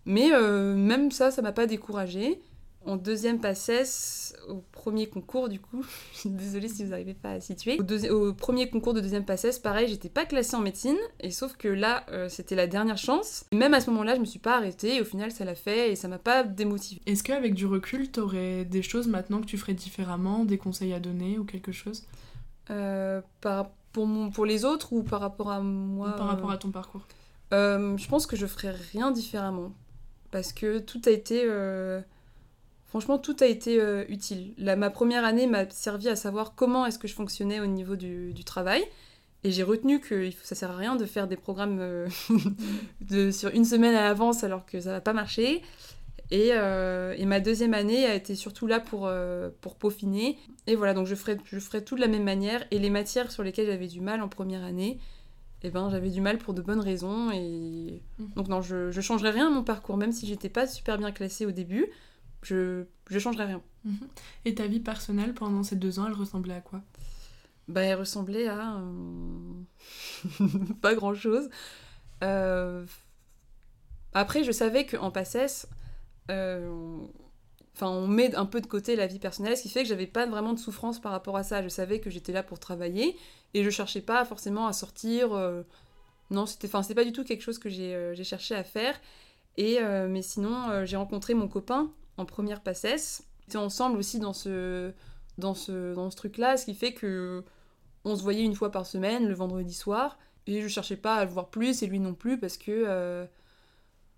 Mais 0.06 0.32
même 0.76 1.12
ça, 1.12 1.32
ça 1.32 1.42
m'a 1.42 1.54
pas 1.54 1.66
découragée. 1.66 2.42
En 2.86 2.98
deuxième 2.98 3.40
passesse, 3.40 4.36
au 4.50 4.64
premier 4.72 5.08
concours, 5.08 5.48
du 5.48 5.60
coup, 5.60 5.84
je 6.14 6.20
suis 6.20 6.30
désolée 6.30 6.68
si 6.68 6.84
vous 6.84 6.90
n'arrivez 6.90 7.14
pas 7.14 7.32
à 7.32 7.40
situer. 7.40 7.80
Au, 8.10 8.34
premier 8.34 8.70
concours 8.70 8.94
de 8.94 9.00
deuxième 9.00 9.26
passesse, 9.26 9.58
pareil, 9.60 9.88
j'étais 9.88 10.10
pas 10.10 10.26
classée 10.26 10.56
en 10.56 10.62
médecine, 10.62 10.98
et 11.20 11.32
sauf 11.32 11.56
que 11.56 11.68
là, 11.68 12.06
euh, 12.12 12.28
c'était 12.30 12.56
la 12.56 12.68
dernière 12.68 12.98
chance. 12.98 13.46
Et 13.52 13.56
même 13.56 13.74
à 13.74 13.80
ce 13.82 13.90
moment-là, 13.92 14.16
je 14.16 14.20
me 14.20 14.26
suis 14.26 14.40
pas 14.40 14.58
arrêtée, 14.58 14.98
et 14.98 15.02
au 15.02 15.06
final, 15.06 15.32
ça 15.32 15.46
l'a 15.46 15.56
fait, 15.56 15.92
et 15.92 15.96
ça 15.96 16.08
m'a 16.08 16.20
pas 16.20 16.44
démotivée. 16.44 17.02
Est-ce 17.06 17.24
qu'avec 17.24 17.54
du 17.54 17.66
recul, 17.66 18.12
t'aurais 18.12 18.66
des 18.66 18.82
choses 18.82 19.08
maintenant 19.08 19.40
que 19.40 19.46
tu 19.46 19.58
ferais 19.58 19.74
différemment, 19.74 20.44
des 20.44 20.58
conseils 20.58 20.94
à 20.94 21.00
donner 21.00 21.38
ou 21.40 21.46
quelque 21.46 21.72
chose? 21.72 22.04
Euh, 22.70 23.22
par, 23.42 23.70
pour, 23.92 24.08
mon, 24.08 24.30
pour 24.30 24.46
les 24.46 24.66
autres 24.66 24.94
ou 24.94 25.04
par 25.04 25.20
rapport 25.20 25.52
à 25.52 25.60
moi 25.62 26.14
par 26.14 26.28
euh, 26.28 26.30
rapport 26.30 26.52
à 26.52 26.58
ton 26.58 26.72
parcours? 26.72 27.06
Euh, 27.54 27.98
je 27.98 28.08
pense 28.08 28.26
que 28.26 28.36
je 28.36 28.46
ferais 28.46 28.74
rien 28.92 29.12
différemment. 29.12 29.74
Parce 30.32 30.52
que 30.52 30.80
tout 30.80 31.02
a 31.06 31.12
été. 31.12 31.44
Franchement, 32.94 33.18
tout 33.18 33.36
a 33.40 33.48
été 33.48 33.82
euh, 33.82 34.06
utile. 34.08 34.54
La, 34.60 34.76
ma 34.76 34.92
première 34.92 35.26
année 35.26 35.48
m'a 35.48 35.68
servi 35.72 36.10
à 36.10 36.16
savoir 36.16 36.54
comment 36.54 36.86
est-ce 36.86 37.00
que 37.00 37.08
je 37.08 37.16
fonctionnais 37.16 37.60
au 37.60 37.66
niveau 37.66 37.96
du, 37.96 38.34
du 38.34 38.44
travail. 38.44 38.84
Et 39.44 39.52
j'ai 39.52 39.64
retenu 39.64 40.00
que 40.00 40.30
ça 40.44 40.54
sert 40.54 40.70
à 40.70 40.76
rien 40.78 40.96
de 40.96 41.06
faire 41.06 41.28
des 41.28 41.36
programmes 41.36 41.80
euh, 41.80 42.08
de, 43.02 43.32
sur 43.32 43.50
une 43.50 43.66
semaine 43.66 43.96
à 43.96 44.04
l'avance 44.04 44.44
alors 44.44 44.64
que 44.68 44.80
ça 44.80 44.92
va 44.92 45.02
pas 45.02 45.14
marcher. 45.14 45.64
Et, 46.30 46.50
euh, 46.52 47.16
et 47.18 47.26
ma 47.26 47.40
deuxième 47.40 47.74
année 47.74 48.06
a 48.06 48.14
été 48.14 48.36
surtout 48.36 48.68
là 48.68 48.80
pour, 48.80 49.08
euh, 49.08 49.50
pour 49.62 49.76
peaufiner. 49.76 50.38
Et 50.68 50.76
voilà, 50.76 50.94
donc 50.94 51.08
je 51.08 51.16
ferai, 51.16 51.38
je 51.46 51.58
ferai 51.60 51.84
tout 51.84 51.96
de 51.96 52.02
la 52.02 52.08
même 52.08 52.24
manière. 52.24 52.64
Et 52.70 52.78
les 52.78 52.92
matières 52.92 53.32
sur 53.32 53.42
lesquelles 53.42 53.66
j'avais 53.68 53.88
du 53.88 54.02
mal 54.02 54.22
en 54.22 54.30
première 54.30 54.64
année, 54.64 55.00
eh 55.64 55.72
ben, 55.72 55.90
j'avais 55.90 56.12
du 56.12 56.22
mal 56.22 56.38
pour 56.38 56.54
de 56.54 56.62
bonnes 56.62 56.80
raisons. 56.82 57.32
Et 57.32 58.04
Mhm. 58.20 58.30
donc 58.36 58.48
non, 58.50 58.62
je, 58.62 58.92
je 58.92 59.02
changerais 59.02 59.32
rien 59.32 59.48
à 59.48 59.50
mon 59.50 59.64
parcours, 59.64 59.98
même 59.98 60.12
si 60.12 60.28
j'étais 60.28 60.50
pas 60.50 60.68
super 60.68 61.00
bien 61.00 61.12
classée 61.12 61.46
au 61.48 61.52
début. 61.52 61.88
Je, 62.44 62.86
je 63.10 63.20
changerais 63.20 63.46
rien. 63.48 63.64
Mhm. 63.86 64.08
Et 64.46 64.56
ta 64.56 64.68
vie 64.68 64.82
personnelle 64.82 65.34
pendant 65.34 65.64
ces 65.64 65.76
deux 65.78 66.00
ans, 66.00 66.08
elle 66.08 66.14
ressemblait 66.14 66.56
à 66.56 66.62
quoi? 66.62 66.82
Bah, 67.68 67.82
elle 67.84 68.00
ressemblait 68.00 68.48
à. 68.48 68.78
euh, 68.78 69.54
pas 70.82 70.96
grand 70.96 71.14
chose. 71.16 71.50
Après, 74.14 74.44
je 74.44 74.52
savais 74.52 74.86
qu'en 74.86 75.12
passesse, 75.12 75.68
euh, 76.32 76.98
enfin, 77.76 77.90
on 77.90 78.08
met 78.08 78.36
un 78.36 78.46
peu 78.46 78.62
de 78.62 78.68
côté 78.68 78.96
la 78.96 79.08
vie 79.08 79.20
personnelle, 79.20 79.58
ce 79.58 79.64
qui 79.64 79.70
fait 79.70 79.84
que 79.84 79.90
j'avais 79.90 80.08
pas 80.08 80.26
vraiment 80.28 80.54
de 80.54 80.60
souffrance 80.60 81.02
par 81.02 81.12
rapport 81.12 81.38
à 81.38 81.44
ça. 81.44 81.64
Je 81.64 81.70
savais 81.70 82.00
que 82.00 82.10
j'étais 82.10 82.32
là 82.34 82.44
pour 82.44 82.60
travailler 82.60 83.18
et 83.54 83.64
je 83.64 83.70
cherchais 83.70 84.02
pas 84.02 84.26
forcément 84.26 84.68
à 84.68 84.74
sortir. 84.74 85.34
euh, 85.34 85.64
Non, 86.32 86.46
c'était, 86.48 86.68
enfin, 86.74 86.84
pas 86.96 87.06
du 87.06 87.14
tout 87.14 87.24
quelque 87.24 87.44
chose 87.44 87.60
que 87.60 87.70
j'ai, 87.70 87.96
euh, 87.96 88.16
cherché 88.24 88.56
à 88.56 88.64
faire. 88.64 89.00
Et 89.58 89.80
euh, 89.82 90.08
mais 90.10 90.22
sinon, 90.24 90.70
euh, 90.72 90.86
j'ai 90.86 90.98
rencontré 90.98 91.34
mon 91.36 91.48
copain 91.50 91.92
en 92.18 92.26
première 92.26 92.62
passesse. 92.62 93.24
On 93.40 93.48
était 93.48 93.58
ensemble 93.58 93.98
aussi 93.98 94.20
dans 94.20 94.34
ce, 94.34 94.92
dans 95.38 95.54
ce, 95.54 95.94
dans 95.94 96.10
ce 96.10 96.16
truc-là, 96.16 96.58
ce 96.58 96.66
qui 96.66 96.76
fait 96.76 96.94
que 96.94 97.44
on 98.06 98.16
se 98.16 98.24
voyait 98.24 98.44
une 98.44 98.56
fois 98.56 98.72
par 98.72 98.86
semaine, 98.86 99.28
le 99.28 99.34
vendredi 99.34 99.74
soir. 99.74 100.18
Et 100.46 100.62
je 100.62 100.68
cherchais 100.68 100.98
pas 100.98 101.16
à 101.16 101.26
le 101.26 101.32
voir 101.32 101.50
plus 101.50 101.84
et 101.84 101.88
lui 101.88 102.00
non 102.00 102.14
plus 102.14 102.38
parce 102.38 102.58
que 102.58 102.72
euh, 102.72 103.26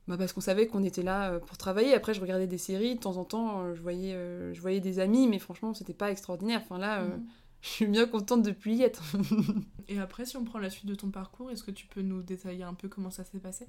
bah 0.08 0.18
parce 0.18 0.34
qu'on 0.34 0.42
savait 0.42 0.68
qu'on 0.68 0.84
était 0.84 1.02
là 1.02 1.32
euh, 1.32 1.40
pour 1.40 1.58
travailler. 1.58 1.94
Après, 1.94 2.14
je 2.14 2.22
regardais 2.22 2.48
des 2.48 2.58
séries 2.58 2.96
de 2.96 3.00
temps 3.00 3.18
en 3.18 3.26
temps, 3.26 3.62
euh, 3.64 3.74
je 3.76 3.82
voyais, 3.82 4.14
euh, 4.14 4.54
je 4.54 4.62
voyais 4.62 4.80
des 4.80 5.00
amis, 5.00 5.28
mais 5.28 5.40
franchement, 5.40 5.74
c'était 5.74 5.94
pas 5.94 6.12
extraordinaire. 6.12 6.62
Enfin 6.64 6.78
là, 6.78 7.02
euh, 7.02 7.08
Mhm. 7.18 7.26
je 7.62 7.70
suis 7.70 7.88
bien 7.88 8.06
contente 8.06 8.44
de 8.44 8.52
plus 8.52 8.74
y 8.76 8.84
être. 8.84 9.04
Et 9.88 10.00
après, 10.00 10.26
si 10.26 10.38
on 10.38 10.44
prend 10.44 10.60
la 10.60 10.70
suite 10.70 10.86
de 10.86 10.96
ton 10.96 11.10
parcours, 11.10 11.50
est-ce 11.52 11.64
que 11.64 11.72
tu 11.72 11.88
peux 11.88 12.02
nous 12.02 12.22
détailler 12.22 12.64
un 12.64 12.76
peu 12.76 12.88
comment 12.88 13.10
ça 13.10 13.24
s'est 13.24 13.40
passé? 13.40 13.68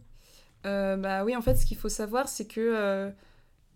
Bah 0.64 1.25
oui, 1.25 1.37
en 1.37 1.42
fait, 1.42 1.54
ce 1.54 1.64
qu'il 1.64 1.76
faut 1.76 1.88
savoir, 1.88 2.28
c'est 2.28 2.47
que, 2.47 3.12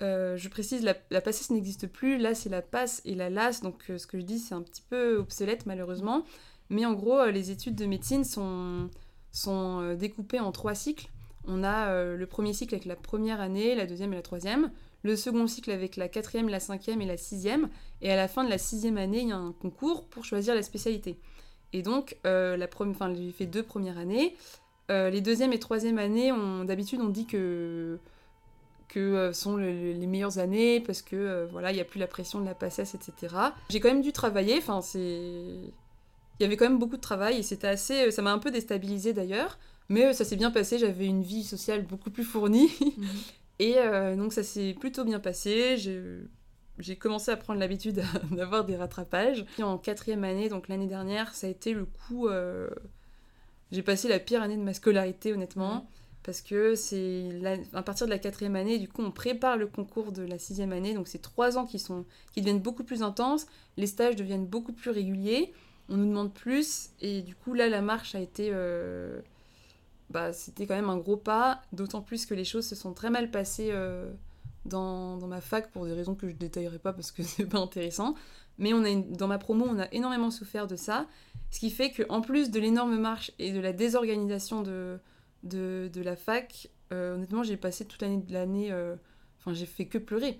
euh, 0.02 0.36
je 0.36 0.48
précise, 0.48 0.82
la, 0.82 0.94
la 1.10 1.20
PACES 1.20 1.50
n'existe 1.50 1.86
plus. 1.86 2.18
Là, 2.18 2.34
c'est 2.34 2.48
la 2.48 2.62
PASS 2.62 3.02
et 3.04 3.14
la 3.14 3.30
LAS. 3.30 3.60
Donc, 3.62 3.76
euh, 3.90 3.98
ce 3.98 4.06
que 4.06 4.18
je 4.18 4.24
dis, 4.24 4.38
c'est 4.38 4.54
un 4.54 4.62
petit 4.62 4.82
peu 4.88 5.18
obsolète, 5.18 5.66
malheureusement. 5.66 6.24
Mais 6.70 6.86
en 6.86 6.94
gros, 6.94 7.18
euh, 7.18 7.30
les 7.30 7.50
études 7.50 7.74
de 7.74 7.86
médecine 7.86 8.24
sont, 8.24 8.88
sont 9.32 9.94
découpées 9.94 10.40
en 10.40 10.52
trois 10.52 10.74
cycles. 10.74 11.08
On 11.46 11.64
a 11.64 11.94
le 12.14 12.26
premier 12.26 12.52
cycle 12.52 12.74
avec 12.74 12.84
la 12.84 12.96
première 12.96 13.40
année, 13.40 13.74
la 13.74 13.86
deuxième 13.86 14.12
et 14.12 14.16
la 14.16 14.22
troisième. 14.22 14.70
Le 15.02 15.16
second 15.16 15.46
cycle 15.46 15.70
avec 15.70 15.96
la 15.96 16.06
quatrième, 16.06 16.50
la 16.50 16.60
cinquième 16.60 17.00
et 17.00 17.06
la 17.06 17.16
sixième. 17.16 17.70
Et 18.02 18.12
à 18.12 18.16
la 18.16 18.28
fin 18.28 18.44
de 18.44 18.50
la 18.50 18.58
sixième 18.58 18.98
année, 18.98 19.22
il 19.22 19.28
y 19.28 19.32
a 19.32 19.38
un 19.38 19.52
concours 19.52 20.04
pour 20.04 20.26
choisir 20.26 20.54
la 20.54 20.62
spécialité. 20.62 21.18
Et 21.72 21.80
donc, 21.80 22.18
la 22.24 22.68
j'ai 23.14 23.32
fait 23.32 23.46
deux 23.46 23.62
premières 23.62 23.96
années. 23.96 24.36
Les 24.90 25.22
deuxième 25.22 25.54
et 25.54 25.58
troisième 25.58 25.98
années, 25.98 26.30
d'habitude, 26.66 27.00
on 27.00 27.08
dit 27.08 27.24
que 27.24 27.98
que 28.90 28.98
euh, 29.00 29.32
sont 29.32 29.56
le- 29.56 29.72
le- 29.72 29.92
les 29.92 30.06
meilleures 30.06 30.38
années 30.38 30.80
parce 30.80 31.00
que 31.02 31.16
euh, 31.16 31.46
voilà, 31.50 31.70
il 31.70 31.76
y 31.76 31.80
a 31.80 31.84
plus 31.84 31.98
la 32.00 32.06
pression 32.06 32.40
de 32.40 32.44
la 32.46 32.54
passesse, 32.54 32.94
etc. 32.94 33.34
J'ai 33.70 33.80
quand 33.80 33.88
même 33.88 34.02
dû 34.02 34.12
travailler. 34.12 34.56
Enfin, 34.58 34.80
c'est 34.82 35.00
il 35.00 36.42
y 36.42 36.44
avait 36.44 36.56
quand 36.56 36.64
même 36.64 36.78
beaucoup 36.78 36.96
de 36.96 37.00
travail 37.02 37.38
et 37.38 37.42
c'était 37.42 37.68
assez. 37.68 38.06
euh, 38.06 38.10
Ça 38.10 38.22
m'a 38.22 38.32
un 38.32 38.38
peu 38.38 38.50
déstabilisée 38.50 39.12
d'ailleurs, 39.12 39.58
mais 39.88 40.12
ça 40.12 40.24
s'est 40.24 40.36
bien 40.36 40.50
passé. 40.50 40.78
J'avais 40.78 41.06
une 41.06 41.22
vie 41.22 41.44
sociale 41.44 41.82
beaucoup 41.86 42.10
plus 42.10 42.24
fournie 42.24 42.70
et 43.58 43.74
euh, 43.78 44.16
donc 44.16 44.32
ça 44.32 44.42
s'est 44.42 44.74
plutôt 44.78 45.04
bien 45.04 45.20
passé. 45.20 45.76
J'ai 45.78 46.02
j'ai 46.78 46.96
commencé 46.96 47.30
à 47.30 47.36
prendre 47.36 47.60
l'habitude 47.60 48.02
d'avoir 48.32 48.64
des 48.64 48.76
rattrapages. 48.76 49.44
Puis 49.52 49.62
en 49.62 49.76
quatrième 49.78 50.24
année, 50.24 50.48
donc 50.48 50.66
l'année 50.68 50.86
dernière, 50.86 51.34
ça 51.34 51.46
a 51.46 51.50
été 51.50 51.74
le 51.74 51.84
coup. 51.84 52.26
euh, 52.28 52.70
J'ai 53.70 53.82
passé 53.82 54.08
la 54.08 54.18
pire 54.18 54.42
année 54.42 54.56
de 54.56 54.62
ma 54.62 54.72
scolarité, 54.74 55.32
honnêtement. 55.32 55.88
Parce 56.22 56.42
que 56.42 56.74
c'est 56.74 57.30
à 57.72 57.82
partir 57.82 58.06
de 58.06 58.10
la 58.10 58.18
quatrième 58.18 58.56
année, 58.56 58.78
du 58.78 58.88
coup, 58.88 59.02
on 59.02 59.10
prépare 59.10 59.56
le 59.56 59.66
concours 59.66 60.12
de 60.12 60.22
la 60.22 60.38
sixième 60.38 60.72
année. 60.72 60.94
Donc, 60.94 61.08
c'est 61.08 61.22
trois 61.22 61.56
ans 61.58 61.66
qui, 61.66 61.78
sont, 61.78 62.04
qui 62.32 62.40
deviennent 62.40 62.60
beaucoup 62.60 62.84
plus 62.84 63.02
intenses. 63.02 63.46
Les 63.78 63.86
stages 63.86 64.16
deviennent 64.16 64.46
beaucoup 64.46 64.72
plus 64.72 64.90
réguliers. 64.90 65.52
On 65.88 65.96
nous 65.96 66.06
demande 66.06 66.32
plus. 66.34 66.90
Et 67.00 67.22
du 67.22 67.34
coup, 67.34 67.54
là, 67.54 67.68
la 67.68 67.80
marche 67.82 68.14
a 68.14 68.20
été. 68.20 68.50
euh, 68.52 69.20
Bah, 70.10 70.32
c'était 70.32 70.66
quand 70.66 70.74
même 70.74 70.90
un 70.90 70.98
gros 70.98 71.16
pas. 71.16 71.62
D'autant 71.72 72.02
plus 72.02 72.26
que 72.26 72.34
les 72.34 72.44
choses 72.44 72.66
se 72.66 72.74
sont 72.74 72.92
très 72.94 73.10
mal 73.10 73.30
passées 73.30 73.70
euh, 73.72 74.10
dans, 74.64 75.16
dans, 75.18 75.28
ma 75.28 75.40
fac 75.40 75.70
pour 75.72 75.86
des 75.86 75.92
raisons 75.92 76.14
que 76.16 76.28
je 76.28 76.34
détaillerai 76.34 76.78
pas 76.78 76.92
parce 76.92 77.12
que 77.12 77.22
c'est 77.24 77.46
pas 77.46 77.58
intéressant. 77.58 78.14
Mais 78.58 78.72
on 78.74 78.84
a 78.84 78.94
dans 78.94 79.28
ma 79.28 79.38
promo, 79.38 79.66
on 79.68 79.78
a 79.78 79.86
énormément 79.92 80.30
souffert 80.30 80.66
de 80.66 80.76
ça. 80.76 81.06
Ce 81.50 81.60
qui 81.60 81.70
fait 81.70 81.92
qu'en 81.92 82.20
plus 82.20 82.50
de 82.50 82.60
l'énorme 82.60 82.98
marche 82.98 83.32
et 83.38 83.52
de 83.52 83.60
la 83.60 83.72
désorganisation 83.72 84.62
de, 84.62 84.98
de, 85.42 85.90
de 85.92 86.02
la 86.02 86.16
fac, 86.16 86.68
euh, 86.92 87.14
honnêtement, 87.14 87.42
j'ai 87.42 87.56
passé 87.56 87.84
toute 87.84 88.02
l'année 88.02 88.18
de 88.18 88.32
l'année. 88.32 88.72
Euh, 88.72 88.96
enfin, 89.38 89.52
j'ai 89.52 89.66
fait 89.66 89.86
que 89.86 89.98
pleurer. 89.98 90.38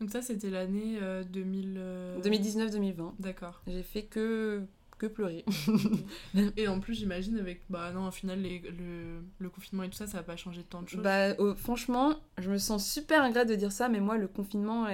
Donc, 0.00 0.10
ça, 0.10 0.22
c'était 0.22 0.50
l'année 0.50 0.98
2000... 1.30 1.80
2019-2020. 2.22 3.12
D'accord. 3.18 3.62
J'ai 3.66 3.82
fait 3.82 4.02
que 4.04 4.62
que 4.96 5.06
pleurer. 5.06 5.44
et 6.56 6.68
en 6.68 6.78
plus, 6.80 6.94
j'imagine, 6.94 7.38
avec. 7.38 7.62
Bah 7.68 7.90
non, 7.92 8.08
au 8.08 8.10
final, 8.10 8.40
les, 8.40 8.60
le, 8.60 9.22
le, 9.38 9.50
confinement 9.50 9.82
et 9.82 9.90
tout 9.90 9.96
ça, 9.96 10.06
ça 10.06 10.18
va 10.18 10.22
pas 10.22 10.36
changer 10.36 10.62
tant 10.62 10.82
de 10.82 10.88
choses. 10.88 11.02
Bah, 11.02 11.34
franchement, 11.56 12.14
je 12.38 12.50
me 12.50 12.58
sens 12.58 12.88
super 12.88 13.22
ingrate 13.22 13.48
de 13.48 13.56
dire 13.56 13.72
ça, 13.72 13.88
mais 13.88 14.00
moi, 14.00 14.18
le 14.18 14.28
confinement, 14.28 14.86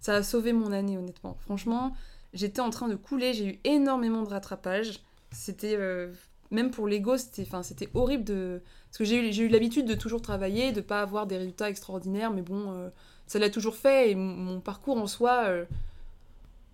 ça 0.00 0.14
a 0.14 0.22
sauvé 0.22 0.52
mon 0.52 0.72
année, 0.72 0.98
honnêtement. 0.98 1.36
Franchement, 1.40 1.96
j'étais 2.32 2.60
en 2.60 2.70
train 2.70 2.88
de 2.88 2.96
couler, 2.96 3.34
j'ai 3.34 3.46
eu 3.46 3.58
énormément 3.64 4.22
de 4.22 4.28
rattrapage. 4.28 5.00
C'était. 5.32 5.76
Euh, 5.76 6.12
même 6.50 6.70
pour 6.70 6.86
l'ego, 6.86 7.16
c'était 7.16 7.46
horrible 7.94 8.24
de. 8.24 8.62
Parce 8.88 8.98
que 8.98 9.04
j'ai 9.04 9.16
eu, 9.16 9.46
eu 9.46 9.48
l'habitude 9.48 9.86
de 9.86 9.94
toujours 9.94 10.22
travailler, 10.22 10.72
de 10.72 10.80
pas 10.80 11.02
avoir 11.02 11.26
des 11.26 11.36
résultats 11.36 11.68
extraordinaires, 11.68 12.30
mais 12.30 12.42
bon, 12.42 12.70
euh, 12.70 12.88
ça 13.26 13.38
l'a 13.38 13.50
toujours 13.50 13.76
fait, 13.76 14.10
et 14.10 14.14
mon, 14.14 14.60
parcours 14.60 14.96
en 14.96 15.06
soi. 15.06 15.44
Euh, 15.46 15.64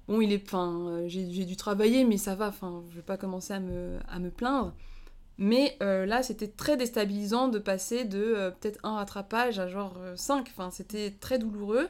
bon, 0.08 0.20
il 0.20 0.32
est. 0.32 0.42
Enfin, 0.44 1.02
j'ai 1.06 1.44
dû 1.44 1.56
travailler, 1.56 2.04
mais 2.04 2.18
ça 2.18 2.34
va, 2.34 2.48
enfin, 2.48 2.82
je 2.90 2.96
vais 2.96 3.02
pas 3.02 3.16
commencer 3.16 3.54
à 3.54 3.60
me, 3.60 3.98
à 4.08 4.18
me 4.18 4.30
plaindre. 4.30 4.74
Mais 5.38 5.76
là, 5.80 6.22
c'était 6.22 6.48
très 6.48 6.76
déstabilisant 6.76 7.48
de 7.48 7.58
passer 7.58 8.04
de 8.04 8.52
peut-être 8.60 8.78
un 8.84 8.96
rattrapage 8.96 9.58
à 9.58 9.66
genre 9.66 9.96
5. 10.14 10.46
Enfin, 10.52 10.70
c'était 10.70 11.10
très 11.18 11.38
douloureux. 11.38 11.88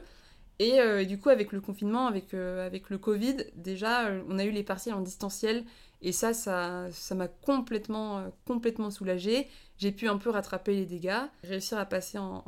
Euh, 0.61 0.99
et, 0.99 1.05
du 1.05 1.19
coup, 1.19 1.29
avec 1.29 1.51
le 1.51 1.61
confinement, 1.61 2.07
avec, 2.07 2.33
euh, 2.33 2.65
avec 2.65 2.89
le 2.89 2.97
Covid, 2.97 3.37
déjà, 3.55 4.07
euh, 4.07 4.21
on 4.29 4.39
a 4.39 4.45
eu 4.45 4.51
les 4.51 4.63
partiels 4.63 4.95
en 4.95 5.01
distanciel. 5.01 5.63
Et 6.03 6.11
ça, 6.11 6.33
ça 6.33 7.15
m'a 7.15 7.27
complètement, 7.27 8.31
complètement 8.45 8.91
soulagée. 8.91 9.47
J'ai 9.77 9.91
pu 9.91 10.07
un 10.07 10.17
peu 10.17 10.29
rattraper 10.29 10.75
les 10.75 10.85
dégâts, 10.85 11.21
réussir 11.43 11.77
à 11.77 11.85
passer 11.85 12.17
en, 12.17 12.43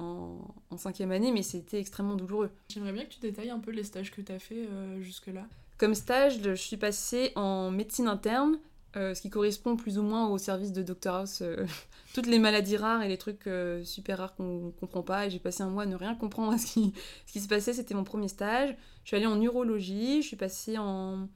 en, 0.70 0.78
cinquième 0.78 1.12
année, 1.12 1.32
mais 1.32 1.42
c'était 1.42 1.80
extrêmement 1.80 2.16
douloureux. 2.16 2.52
J'aimerais 2.70 2.92
bien 2.92 3.06
que 3.06 3.10
tu 3.10 3.20
détailles 3.20 3.50
un 3.50 3.60
peu 3.60 3.72
les 3.72 3.84
stages 3.84 4.12
que 4.12 4.22
tu 4.22 4.32
as 4.32 4.40
fait 4.40 4.68
jusque-là. 5.02 5.48
Comme 5.78 5.96
stage, 5.96 6.42
je 6.44 6.54
suis 6.54 6.78
passée 6.78 7.32
en 7.36 7.72
médecine 7.72 8.08
interne, 8.08 8.60
euh, 8.98 9.14
ce 9.14 9.22
qui 9.22 9.30
correspond 9.30 9.76
plus 9.76 9.98
ou 9.98 10.04
moins 10.04 10.30
au 10.30 10.38
service 10.38 10.72
de 10.72 10.82
Dr 10.82 11.14
House, 11.14 11.40
euh, 11.42 11.66
toutes 12.14 12.28
les 12.28 12.40
maladies 12.40 12.78
rares 12.78 13.04
et 13.04 13.10
les 13.10 13.18
trucs 13.18 13.46
euh, 13.46 13.84
super 13.84 14.20
rares 14.20 14.36
qu'on 14.36 14.72
comprend 14.80 15.02
pas. 15.02 15.26
Et 15.26 15.30
j'ai 15.30 15.40
passé 15.40 15.64
un 15.64 15.70
mois 15.70 15.84
à 15.84 15.86
ne 15.86 15.98
rien 15.98 16.16
comprendre 16.16 16.54
à 16.54 16.58
ce 16.58 16.66
qui, 16.66 16.94
ce 17.26 17.34
qui 17.34 17.42
se 17.42 17.50
passait. 17.50 17.74
C'était 17.74 17.94
mon 17.94 18.06
premier 18.06 18.30
stage. 18.30 18.74
Je 19.04 19.10
suis 19.10 19.18
allée 19.18 19.26
en 19.26 19.36
neurologie, 19.36 20.22
je 20.22 20.28
suis 20.28 20.38
passée 20.38 20.78
en. 20.78 21.28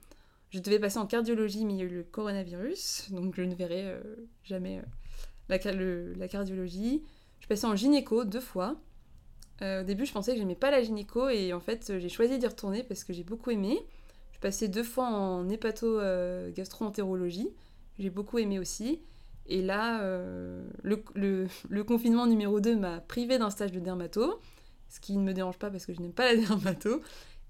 Je 0.49 0.59
devais 0.59 0.79
passer 0.79 0.97
en 0.97 1.05
cardiologie, 1.05 1.65
mais 1.65 1.73
il 1.73 1.79
y 1.79 1.81
a 1.81 1.85
eu 1.85 1.89
le 1.89 2.03
coronavirus, 2.03 3.11
donc 3.11 3.35
je 3.35 3.43
ne 3.43 3.53
verrai 3.53 3.95
jamais 4.43 4.81
la, 5.47 5.57
la, 5.57 6.27
cardiologie. 6.27 7.03
Je 7.39 7.47
passée 7.47 7.67
en 7.67 7.75
gynéco 7.75 8.25
deux 8.25 8.39
fois. 8.39 8.79
au 9.61 9.83
début, 9.83 10.07
je 10.07 10.11
pensais 10.11 10.33
que 10.33 10.39
j'aimais 10.39 10.55
pas 10.55 10.71
la 10.71 10.81
gynéco, 10.81 11.29
et 11.29 11.53
en 11.53 11.59
fait, 11.59 11.99
j'ai 11.99 12.09
choisi 12.09 12.39
d'y 12.39 12.47
retourner 12.47 12.83
parce 12.83 13.03
que 13.03 13.13
j'ai 13.13 13.23
beaucoup 13.23 13.51
aimé 13.51 13.79
passé 14.39 14.67
deux 14.67 14.83
fois 14.83 15.05
en 15.05 15.47
hépato-gastro-entérologie. 15.49 17.47
Euh, 17.47 17.99
J'ai 17.99 18.09
beaucoup 18.09 18.39
aimé 18.39 18.57
aussi. 18.59 18.99
Et 19.47 19.61
là, 19.61 20.01
euh, 20.01 20.67
le, 20.83 21.83
confinement 21.83 22.25
numéro 22.27 22.59
2 22.59 22.75
m'a 22.77 22.99
privé 23.01 23.37
d'un 23.37 23.49
stage 23.49 23.71
de 23.71 23.79
dermato, 23.79 24.41
ce 24.89 24.99
qui 24.99 25.17
ne 25.17 25.23
me 25.23 25.33
dérange 25.33 25.57
pas 25.57 25.71
parce 25.71 25.85
que 25.85 25.93
je 25.93 26.01
n'aime 26.01 26.13
pas 26.13 26.33
la 26.33 26.39
dermato. 26.47 27.01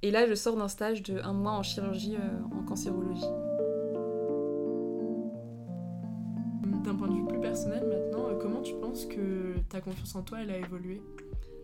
Et 0.01 0.11
là, 0.11 0.27
je 0.27 0.33
sors 0.33 0.55
d'un 0.55 0.67
stage 0.67 1.03
de 1.03 1.19
un 1.21 1.33
mois 1.33 1.51
en 1.53 1.63
chirurgie 1.63 2.15
euh, 2.15 2.57
en 2.57 2.63
cancérologie. 2.63 3.21
D'un 6.83 6.95
point 6.95 7.07
de 7.07 7.15
vue 7.15 7.27
plus 7.27 7.41
personnel 7.41 7.85
maintenant, 7.87 8.35
comment 8.39 8.61
tu 8.61 8.73
penses 8.75 9.05
que 9.05 9.59
ta 9.69 9.81
confiance 9.81 10.15
en 10.15 10.23
toi, 10.23 10.39
elle 10.41 10.51
a 10.51 10.57
évolué? 10.57 11.01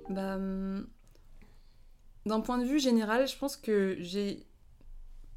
Bah, 0.10 0.36
hum, 0.36 0.86
D'un 2.26 2.42
point 2.42 2.58
de 2.58 2.66
vue 2.66 2.80
général, 2.80 3.28
je 3.28 3.38
pense 3.38 3.56
que 3.56 3.96
j'ai 4.00 4.46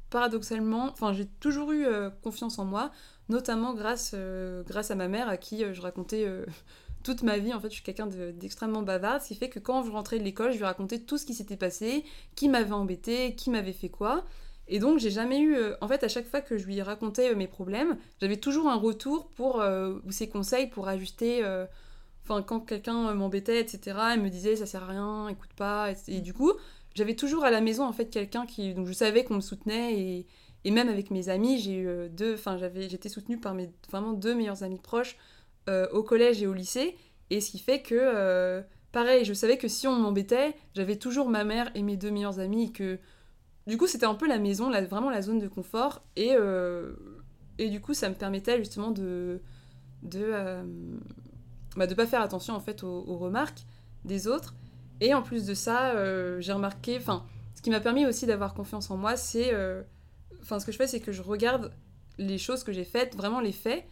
paradoxalement, 0.09 0.85
enfin 0.91 1.13
j'ai 1.13 1.27
toujours 1.27 1.71
eu 1.71 1.85
euh, 1.85 2.09
confiance 2.09 2.57
en 2.57 2.65
moi, 2.65 2.91
notamment 3.29 3.75
grâce, 3.75 4.11
euh, 4.15 4.63
grâce 4.63 4.89
à 4.89 4.95
ma 4.95 5.07
mère 5.07 5.29
à 5.29 5.37
qui 5.37 5.63
euh, 5.63 5.71
je 5.73 5.81
racontais 5.81 6.27
toute 7.03 7.23
ma 7.23 7.37
vie. 7.37 7.53
En 7.53 7.59
fait, 7.59 7.69
je 7.69 7.75
suis 7.75 7.83
quelqu'un 7.83 8.07
d'extrêmement 8.07 8.81
bavarde, 8.81 9.21
ce 9.21 9.29
qui 9.29 9.35
fait 9.35 9.49
que 9.49 9.59
quand 9.59 9.83
je 9.83 9.91
rentrais 9.91 10.19
de 10.19 10.23
l'école, 10.23 10.51
je 10.51 10.57
lui 10.57 10.65
racontais 10.65 10.99
tout 10.99 11.17
ce 11.17 11.25
qui 11.25 11.33
s'était 11.33 11.57
passé, 11.57 12.03
qui 12.35 12.49
m'avait 12.49 12.73
embêté, 12.73 13.35
qui 13.35 13.49
m'avait 13.49 13.73
fait 13.73 13.89
quoi. 13.89 14.25
Et 14.67 14.79
donc 14.79 14.99
j'ai 14.99 15.09
jamais 15.09 15.39
eu, 15.39 15.57
en 15.81 15.87
fait, 15.87 16.03
à 16.03 16.07
chaque 16.07 16.27
fois 16.27 16.41
que 16.41 16.57
je 16.57 16.65
lui 16.65 16.79
racontais 16.81 17.33
mes 17.33 17.47
problèmes, 17.47 17.97
j'avais 18.21 18.37
toujours 18.37 18.67
un 18.69 18.75
retour 18.75 19.27
pour 19.29 19.63
ou 20.05 20.11
ses 20.11 20.29
conseils 20.29 20.67
pour 20.67 20.87
ajuster. 20.87 21.43
Enfin, 22.23 22.43
quand 22.43 22.59
quelqu'un 22.59 23.13
m'embêtait, 23.15 23.59
etc., 23.59 23.97
elle 24.13 24.21
me 24.21 24.29
disait 24.29 24.55
ça 24.55 24.67
sert 24.67 24.83
à 24.83 24.87
rien, 24.87 25.27
écoute 25.29 25.53
pas. 25.55 25.91
et 26.07 26.21
du 26.21 26.33
coup, 26.33 26.53
j'avais 26.95 27.15
toujours 27.15 27.45
à 27.45 27.51
la 27.51 27.61
maison 27.61 27.85
en 27.85 27.93
fait 27.93 28.09
quelqu'un 28.09 28.45
qui 28.45 28.73
donc 28.73 28.87
je 28.87 28.93
savais 28.93 29.23
qu'on 29.23 29.35
me 29.35 29.41
soutenait 29.41 29.99
et, 29.99 30.27
et 30.65 30.71
même 30.71 30.89
avec 30.89 31.11
mes 31.11 31.29
amis 31.29 31.59
j'ai 31.59 31.73
eu 31.73 31.87
euh, 31.87 32.09
deux 32.09 32.33
enfin 32.33 32.57
j'étais 32.57 33.09
soutenue 33.09 33.39
par 33.39 33.53
mes 33.53 33.69
vraiment 33.89 34.13
deux 34.13 34.35
meilleurs 34.35 34.63
amis 34.63 34.79
proches 34.79 35.15
euh, 35.67 35.87
au 35.91 36.03
collège 36.03 36.41
et 36.41 36.47
au 36.47 36.53
lycée 36.53 36.95
et 37.29 37.41
ce 37.41 37.51
qui 37.51 37.59
fait 37.59 37.81
que 37.81 37.95
euh, 37.95 38.61
pareil 38.91 39.25
je 39.25 39.33
savais 39.33 39.57
que 39.57 39.67
si 39.67 39.87
on 39.87 39.95
m'embêtait 39.95 40.55
j'avais 40.75 40.95
toujours 40.95 41.29
ma 41.29 41.43
mère 41.43 41.71
et 41.75 41.81
mes 41.81 41.97
deux 41.97 42.11
meilleurs 42.11 42.39
amis 42.39 42.71
que 42.71 42.99
du 43.67 43.77
coup 43.77 43.87
c'était 43.87 44.05
un 44.05 44.15
peu 44.15 44.27
la 44.27 44.39
maison 44.39 44.69
la, 44.69 44.83
vraiment 44.83 45.09
la 45.09 45.21
zone 45.21 45.39
de 45.39 45.47
confort 45.47 46.01
et 46.15 46.35
et 47.57 47.69
du 47.69 47.81
coup 47.81 47.93
ça 47.93 48.09
me 48.09 48.15
permettait 48.15 48.57
justement 48.57 48.91
de 48.91 49.41
de 50.01 50.33
bah, 51.75 51.87
de 51.87 51.93
pas 51.93 52.07
faire 52.07 52.21
attention 52.21 52.55
en 52.55 52.59
fait 52.59 52.83
aux 52.83 53.17
remarques 53.17 53.65
des 54.05 54.27
autres. 54.27 54.55
Et 55.01 55.13
en 55.13 55.21
plus 55.21 55.45
de 55.45 55.53
ça, 55.53 55.91
euh, 55.91 56.41
j'ai 56.41 56.51
remarqué, 56.51 56.97
enfin, 56.97 57.25
ce 57.55 57.61
qui 57.61 57.69
m'a 57.69 57.79
permis 57.79 58.05
aussi 58.05 58.25
d'avoir 58.25 58.53
confiance 58.53 58.91
en 58.91 58.97
moi, 58.97 59.15
c'est, 59.15 59.53
euh, 59.53 59.81
enfin, 60.41 60.59
ce 60.59 60.65
que 60.65 60.71
je 60.71 60.77
fais, 60.77 60.87
c'est 60.87 60.99
que 60.99 61.11
je 61.11 61.21
regarde 61.21 61.71
les 62.17 62.37
choses 62.37 62.63
que 62.63 62.73
j'ai 62.73 62.83
faites, 62.83 63.15
vraiment 63.15 63.39
les 63.39 63.53
faits, 63.53 63.85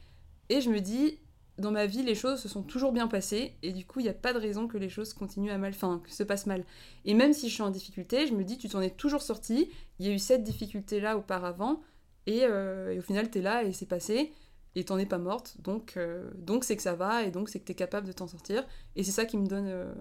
et 0.49 0.59
je 0.59 0.69
me 0.69 0.79
dis, 0.79 1.19
dans 1.57 1.71
ma 1.71 1.85
vie, 1.85 2.03
les 2.03 2.15
choses 2.15 2.39
se 2.39 2.47
sont 2.47 2.63
toujours 2.63 2.91
bien 2.91 3.07
passées, 3.07 3.55
et 3.63 3.71
du 3.71 3.85
coup, 3.85 3.99
il 3.99 4.03
n'y 4.03 4.09
a 4.09 4.13
pas 4.13 4.33
de 4.33 4.39
raison 4.39 4.67
que 4.67 4.77
les 4.77 4.89
choses 4.89 5.13
continuent 5.13 5.51
à 5.51 5.57
mal, 5.57 5.73
enfin, 5.73 6.01
que 6.03 6.11
se 6.11 6.23
passent 6.23 6.45
mal. 6.45 6.65
Et 7.05 7.13
même 7.13 7.33
si 7.33 7.49
je 7.49 7.53
suis 7.53 7.63
en 7.63 7.69
difficulté, 7.69 8.27
je 8.27 8.33
me 8.33 8.43
dis, 8.43 8.57
tu 8.57 8.69
t'en 8.69 8.81
es 8.81 8.89
toujours 8.89 9.21
sorti, 9.21 9.69
il 9.99 10.05
y 10.05 10.09
a 10.09 10.13
eu 10.13 10.19
cette 10.19 10.43
difficulté-là 10.43 11.17
auparavant, 11.17 11.81
et, 12.25 12.41
euh, 12.43 12.97
au 12.97 13.01
final, 13.01 13.29
tu 13.31 13.39
es 13.39 13.41
là, 13.41 13.63
et 13.63 13.73
c'est 13.73 13.85
passé, 13.85 14.31
et 14.75 14.85
t'en 14.85 14.97
es 14.97 15.05
pas 15.05 15.17
morte, 15.17 15.57
donc 15.61 15.97
donc 16.35 16.63
c'est 16.63 16.75
que 16.75 16.83
ça 16.83 16.93
va, 16.93 17.23
et 17.23 17.31
donc 17.31 17.49
c'est 17.49 17.59
que 17.59 17.65
tu 17.65 17.71
es 17.71 17.75
capable 17.75 18.05
de 18.05 18.11
t'en 18.11 18.27
sortir, 18.27 18.63
et 18.95 19.03
c'est 19.03 19.11
ça 19.11 19.25
qui 19.25 19.35
me 19.37 19.47
donne 19.47 19.95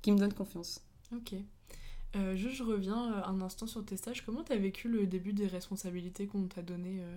qui 0.00 0.10
me 0.10 0.16
donne 0.16 0.32
confiance. 0.32 0.80
Ok. 1.14 1.34
Euh, 2.14 2.36
je 2.36 2.62
reviens 2.62 3.14
euh, 3.14 3.24
un 3.24 3.40
instant 3.40 3.66
sur 3.66 3.84
tes 3.84 3.96
stages. 3.96 4.24
Comment 4.24 4.42
t'as 4.42 4.56
vécu 4.56 4.88
le 4.88 5.06
début 5.06 5.32
des 5.32 5.46
responsabilités 5.46 6.26
qu'on 6.26 6.46
t'a 6.46 6.62
données 6.62 7.00
euh, 7.00 7.16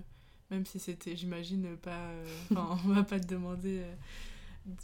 Même 0.52 0.66
si 0.66 0.80
c'était, 0.80 1.16
j'imagine, 1.16 1.76
pas. 1.82 2.12
Enfin, 2.52 2.78
on 2.86 2.94
va 2.94 3.04
pas 3.04 3.20
te 3.20 3.28
demander. 3.28 3.82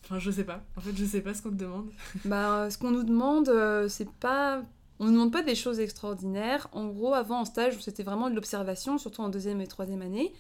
Enfin, 0.04 0.20
je 0.20 0.32
sais 0.32 0.44
pas. 0.44 0.64
En 0.76 0.82
fait, 0.82 0.96
je 0.96 1.06
sais 1.06 1.22
pas 1.22 1.34
ce 1.34 1.42
qu'on 1.42 1.52
te 1.52 1.56
demande. 1.56 1.90
bah, 2.26 2.70
ce 2.70 2.78
qu'on 2.78 2.92
nous 2.92 3.04
demande, 3.04 3.52
c'est 3.88 4.10
pas. 4.10 4.64
On 5.00 5.06
ne 5.06 5.12
demande 5.12 5.32
pas 5.32 5.42
des 5.42 5.56
choses 5.56 5.80
extraordinaires. 5.80 6.68
En 6.74 6.88
gros, 6.88 7.14
avant 7.14 7.42
en 7.42 7.46
stage, 7.46 7.80
c'était 7.80 8.04
vraiment 8.04 8.30
de 8.30 8.36
l'observation, 8.36 9.00
surtout 9.00 9.22
en 9.22 9.30
deuxième 9.30 9.60
et 9.60 9.68
troisième 9.68 10.04
année. 10.04 10.32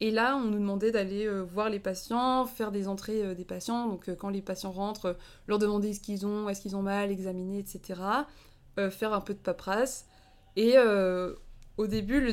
Et 0.00 0.10
là, 0.10 0.36
on 0.36 0.44
nous 0.44 0.58
demandait 0.58 0.92
d'aller 0.92 1.26
euh, 1.26 1.42
voir 1.42 1.70
les 1.70 1.80
patients, 1.80 2.46
faire 2.46 2.70
des 2.70 2.86
entrées 2.86 3.24
euh, 3.24 3.34
des 3.34 3.44
patients. 3.44 3.88
Donc, 3.88 4.08
euh, 4.08 4.14
quand 4.14 4.28
les 4.28 4.42
patients 4.42 4.70
rentrent, 4.70 5.16
leur 5.48 5.58
demander 5.58 5.92
ce 5.92 6.00
qu'ils 6.00 6.24
ont, 6.24 6.48
est-ce 6.48 6.60
qu'ils 6.60 6.76
ont 6.76 6.82
mal, 6.82 7.10
examiner, 7.10 7.58
etc. 7.58 8.00
faire 8.90 9.12
un 9.12 9.20
peu 9.20 9.34
de 9.34 9.40
paperasse. 9.40 10.06
Et 10.54 10.76
au 11.76 11.86
début, 11.88 12.20
le, 12.20 12.32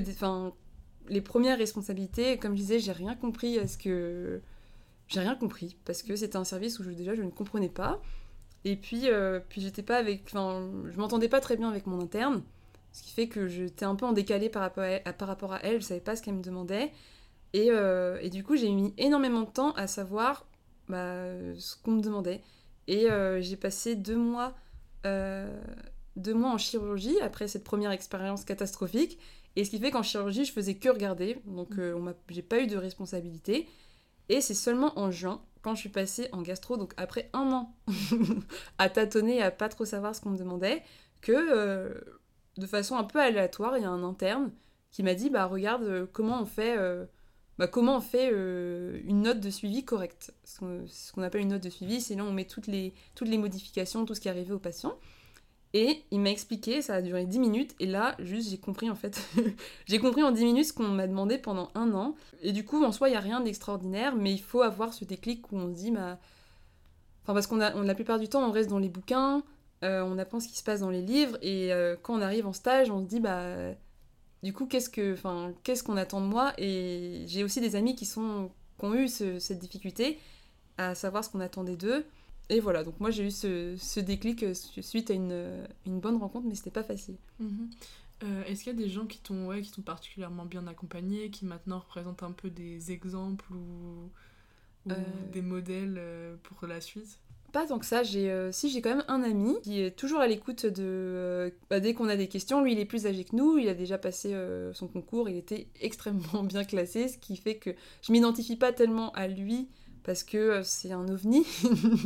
les 1.09 1.21
premières 1.21 1.57
responsabilités, 1.57 2.37
comme 2.37 2.53
je 2.53 2.61
disais, 2.61 2.79
j'ai 2.79 2.91
rien 2.91 3.15
compris 3.15 3.59
à 3.59 3.67
ce 3.67 3.77
que. 3.77 4.41
J'ai 5.07 5.19
rien 5.19 5.35
compris 5.35 5.77
parce 5.85 6.01
que 6.01 6.15
c'était 6.15 6.37
un 6.37 6.43
service 6.43 6.79
où 6.79 6.83
déjà 6.83 7.13
je 7.13 7.21
ne 7.21 7.29
comprenais 7.29 7.69
pas. 7.69 8.01
Et 8.63 8.75
puis, 8.75 9.07
puis 9.49 9.61
j'étais 9.61 9.83
pas 9.83 9.97
avec. 9.97 10.23
Enfin, 10.27 10.67
je 10.91 10.97
m'entendais 10.97 11.29
pas 11.29 11.39
très 11.39 11.57
bien 11.57 11.69
avec 11.69 11.85
mon 11.85 12.01
interne. 12.01 12.41
Ce 12.91 13.03
qui 13.03 13.11
fait 13.11 13.27
que 13.27 13.47
j'étais 13.47 13.85
un 13.85 13.95
peu 13.95 14.05
en 14.05 14.13
décalé 14.13 14.49
par 14.49 14.61
rapport 14.61 14.83
à, 14.83 15.13
par 15.13 15.27
rapport 15.27 15.53
à 15.53 15.59
elle, 15.63 15.81
je 15.81 15.85
savais 15.85 15.99
pas 15.99 16.15
ce 16.15 16.21
qu'elle 16.21 16.35
me 16.35 16.41
demandait. 16.41 16.91
Euh, 17.55 18.17
et, 18.21 18.29
du 18.29 18.43
coup, 18.43 18.55
j'ai 18.55 18.71
mis 18.71 18.93
énormément 18.97 19.41
de 19.41 19.49
temps 19.49 19.71
à 19.73 19.87
savoir 19.87 20.45
bah, 20.87 21.25
ce 21.57 21.75
qu'on 21.83 21.91
me 21.91 22.01
demandait. 22.01 22.41
Et 22.87 23.09
euh, 23.09 23.41
j'ai 23.41 23.55
passé 23.55 23.95
deux 23.95 24.15
mois, 24.15 24.53
euh, 25.05 25.59
deux 26.15 26.33
mois 26.33 26.51
en 26.51 26.57
chirurgie 26.57 27.19
après 27.21 27.47
cette 27.47 27.63
première 27.63 27.91
expérience 27.91 28.45
catastrophique. 28.45 29.19
Et 29.55 29.63
ce 29.63 29.69
qui 29.69 29.79
fait 29.79 29.91
qu'en 29.91 30.03
chirurgie, 30.03 30.45
je 30.45 30.51
faisais 30.51 30.75
que 30.75 30.89
regarder. 30.89 31.37
Donc, 31.45 31.77
mmh. 31.77 32.13
j'ai 32.29 32.41
pas 32.41 32.59
eu 32.59 32.67
de 32.67 32.77
responsabilité. 32.77 33.67
Et 34.29 34.41
c'est 34.41 34.53
seulement 34.55 34.97
en 34.99 35.11
juin, 35.11 35.41
quand 35.61 35.75
je 35.75 35.81
suis 35.81 35.89
passée 35.89 36.29
en 36.31 36.41
gastro, 36.41 36.77
donc 36.77 36.93
après 36.97 37.29
un 37.33 37.51
an 37.51 37.75
à 38.77 38.89
tâtonner, 38.89 39.41
à 39.41 39.51
pas 39.51 39.69
trop 39.69 39.85
savoir 39.85 40.15
ce 40.15 40.21
qu'on 40.21 40.31
me 40.31 40.37
demandait, 40.37 40.83
que 41.21 42.03
de 42.57 42.65
façon 42.67 42.95
un 42.95 43.03
peu 43.03 43.19
aléatoire, 43.19 43.77
il 43.77 43.83
y 43.83 43.85
a 43.85 43.89
un 43.89 44.03
interne 44.03 44.51
qui 44.91 45.03
m'a 45.03 45.13
dit 45.13 45.29
bah 45.29 45.45
regarde 45.45 46.07
comment 46.11 46.41
on 46.41 46.45
fait 46.45 46.77
bah, 47.57 47.67
comment 47.67 47.97
on 47.97 48.01
fait 48.01 48.29
une 48.29 49.21
note 49.21 49.39
de 49.39 49.49
suivi 49.49 49.85
correcte. 49.85 50.33
Ce 50.43 51.11
qu'on 51.11 51.21
appelle 51.23 51.41
une 51.41 51.49
note 51.49 51.63
de 51.63 51.69
suivi, 51.69 52.01
c'est 52.01 52.15
là 52.15 52.23
où 52.23 52.27
on 52.27 52.33
met 52.33 52.45
toutes 52.45 52.67
les, 52.67 52.93
toutes 53.15 53.29
les 53.29 53.37
modifications, 53.37 54.05
tout 54.05 54.15
ce 54.15 54.21
qui 54.21 54.27
est 54.27 54.31
arrivé 54.31 54.53
au 54.53 54.59
patient. 54.59 54.97
Et 55.77 56.05
il 56.09 56.21
m'a 56.21 56.29
expliqué, 56.29 56.81
ça 56.81 56.95
a 56.95 57.01
duré 57.01 57.25
10 57.25 57.37
minutes, 57.37 57.75
et 57.81 57.85
là, 57.85 58.15
juste, 58.19 58.49
j'ai 58.49 58.57
compris 58.57 58.89
en 58.89 58.95
fait. 58.95 59.21
j'ai 59.87 59.99
compris 59.99 60.23
en 60.23 60.31
10 60.31 60.45
minutes 60.45 60.67
ce 60.67 60.73
qu'on 60.73 60.87
m'a 60.87 61.05
demandé 61.05 61.37
pendant 61.37 61.69
un 61.75 61.93
an. 61.93 62.15
Et 62.41 62.53
du 62.53 62.63
coup, 62.63 62.81
en 62.85 62.93
soi, 62.93 63.09
il 63.09 63.11
n'y 63.11 63.17
a 63.17 63.19
rien 63.19 63.41
d'extraordinaire, 63.41 64.15
mais 64.15 64.31
il 64.31 64.39
faut 64.39 64.61
avoir 64.61 64.93
ce 64.93 65.03
déclic 65.03 65.51
où 65.51 65.57
on 65.57 65.67
se 65.67 65.73
dit, 65.77 65.91
bah. 65.91 66.17
Enfin, 67.23 67.33
parce 67.33 67.45
qu'on 67.45 67.59
a, 67.59 67.71
la 67.71 67.93
plupart 67.93 68.19
du 68.19 68.29
temps, 68.29 68.47
on 68.47 68.51
reste 68.51 68.69
dans 68.69 68.79
les 68.79 68.87
bouquins, 68.87 69.43
euh, 69.83 70.01
on 70.01 70.17
apprend 70.17 70.39
ce 70.39 70.47
qui 70.47 70.57
se 70.57 70.63
passe 70.63 70.79
dans 70.79 70.91
les 70.91 71.01
livres, 71.01 71.37
et 71.41 71.73
euh, 71.73 71.97
quand 72.01 72.15
on 72.15 72.21
arrive 72.21 72.47
en 72.47 72.53
stage, 72.53 72.89
on 72.89 73.01
se 73.01 73.09
dit, 73.09 73.19
bah. 73.19 73.73
Du 74.43 74.53
coup, 74.53 74.67
qu'est-ce 74.67 74.89
que, 74.89 75.11
enfin, 75.11 75.51
qu'est-ce 75.63 75.83
qu'on 75.83 75.97
attend 75.97 76.21
de 76.21 76.27
moi? 76.27 76.53
Et 76.57 77.25
j'ai 77.27 77.43
aussi 77.43 77.59
des 77.59 77.75
amis 77.75 77.95
qui 77.95 78.05
sont, 78.05 78.49
qui 78.79 78.85
ont 78.85 78.93
eu 78.95 79.09
cette 79.09 79.59
difficulté 79.59 80.19
à 80.77 80.95
savoir 80.95 81.25
ce 81.25 81.29
qu'on 81.29 81.41
attendait 81.41 81.75
d'eux. 81.75 82.05
Et 82.49 82.59
voilà, 82.59 82.83
donc 82.83 82.99
moi 82.99 83.09
j'ai 83.09 83.25
eu 83.25 83.31
ce, 83.31 83.99
déclic 83.99 84.43
euh, 84.43 84.53
suite 84.53 85.09
à 85.09 85.13
une, 85.13 85.31
euh, 85.31 85.65
une 85.85 85.99
bonne 85.99 86.17
rencontre, 86.17 86.45
mais 86.47 86.55
c'était 86.55 86.71
pas 86.71 86.83
facile. 86.83 87.15
Mhm. 87.39 87.69
Euh, 88.23 88.43
est-ce 88.45 88.63
qu'il 88.63 88.73
y 88.73 88.75
a 88.75 88.79
des 88.79 88.89
gens 88.89 89.05
qui 89.05 89.19
t'ont 89.19 89.47
ouais, 89.47 89.61
qui 89.61 89.81
particulièrement 89.81 90.45
bien 90.45 90.67
accompagné, 90.67 91.29
qui 91.31 91.45
maintenant 91.45 91.79
représentent 91.79 92.23
un 92.23 92.31
peu 92.31 92.49
des 92.49 92.91
exemples 92.91 93.45
ou, 93.53 94.09
des 95.33 95.41
modèles 95.41 95.99
pour 96.43 96.67
la 96.67 96.79
suite? 96.79 97.19
pas 97.51 97.65
tant 97.65 97.79
que 97.79 97.85
ça, 97.85 98.03
j'ai 98.03 98.49
si 98.51 98.69
j'ai 98.69 98.81
quand 98.81 98.89
même 98.89 99.05
un 99.07 99.23
ami 99.23 99.55
qui 99.63 99.79
est 99.79 99.97
toujours 99.97 100.19
à 100.19 100.27
l'écoute 100.27 100.65
de 100.65 101.53
bah, 101.69 101.79
dès 101.79 101.93
qu'on 101.93 102.09
a 102.09 102.17
des 102.17 102.27
questions, 102.27 102.61
lui 102.61 102.73
il 102.73 102.79
est 102.79 102.85
plus 102.85 103.07
âgé 103.07 103.23
que 103.23 103.33
nous, 103.33 103.57
il 103.57 103.69
a 103.69 103.73
déjà 103.73 103.97
passé 103.97 104.35
son 104.73 104.87
concours, 104.87 105.29
il 105.29 105.37
était 105.37 105.67
extrêmement 105.81 106.43
bien 106.43 106.63
classé, 106.65 107.07
ce 107.07 107.17
qui 107.17 107.37
fait 107.37 107.55
que 107.55 107.71
je 108.01 108.11
m'identifie 108.11 108.57
pas 108.57 108.73
tellement 108.73 109.11
à 109.13 109.27
lui 109.27 109.69
parce 110.05 110.23
que 110.23 110.37
euh, 110.37 110.63
c'est 110.63 110.91
un 110.91 111.07
ovni. 111.09 111.45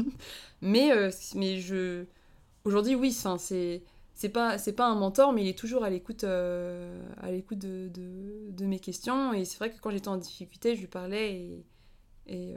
mais, 0.61 0.91
euh, 0.91 1.11
mais 1.35 1.59
je. 1.59 2.05
Aujourd'hui, 2.63 2.95
oui, 2.95 3.11
c'est. 3.11 3.83
C'est 4.15 4.27
pas, 4.29 4.57
c'est 4.57 4.73
pas 4.73 4.85
un 4.85 4.95
mentor, 4.95 5.31
mais 5.31 5.43
il 5.43 5.47
est 5.47 5.57
toujours 5.57 5.85
à 5.85 5.89
l'écoute 5.89 6.25
euh, 6.25 7.01
à 7.21 7.31
l'écoute 7.31 7.59
de, 7.59 7.89
de, 7.89 8.65
mes 8.65 8.79
questions. 8.79 9.31
Et 9.31 9.45
c'est 9.45 9.57
vrai 9.59 9.71
que 9.71 9.79
quand 9.79 9.91
j'étais 9.91 10.09
en 10.09 10.17
difficulté, 10.17 10.75
je 10.75 10.81
lui 10.81 10.87
parlais 10.87 11.35
et, 11.35 11.65
et, 12.27 12.55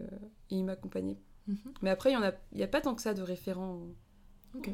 il 0.50 0.64
m'accompagnait. 0.64 1.18
Mhm. 1.46 1.56
Mais 1.80 1.90
après, 1.90 2.10
il 2.10 2.18
n'y 2.18 2.24
a, 2.24 2.34
y 2.52 2.64
a 2.64 2.66
pas 2.66 2.80
tant 2.80 2.96
que 2.96 3.02
ça 3.02 3.14
de 3.14 3.22
référents 3.22 3.78
Ok. 4.56 4.70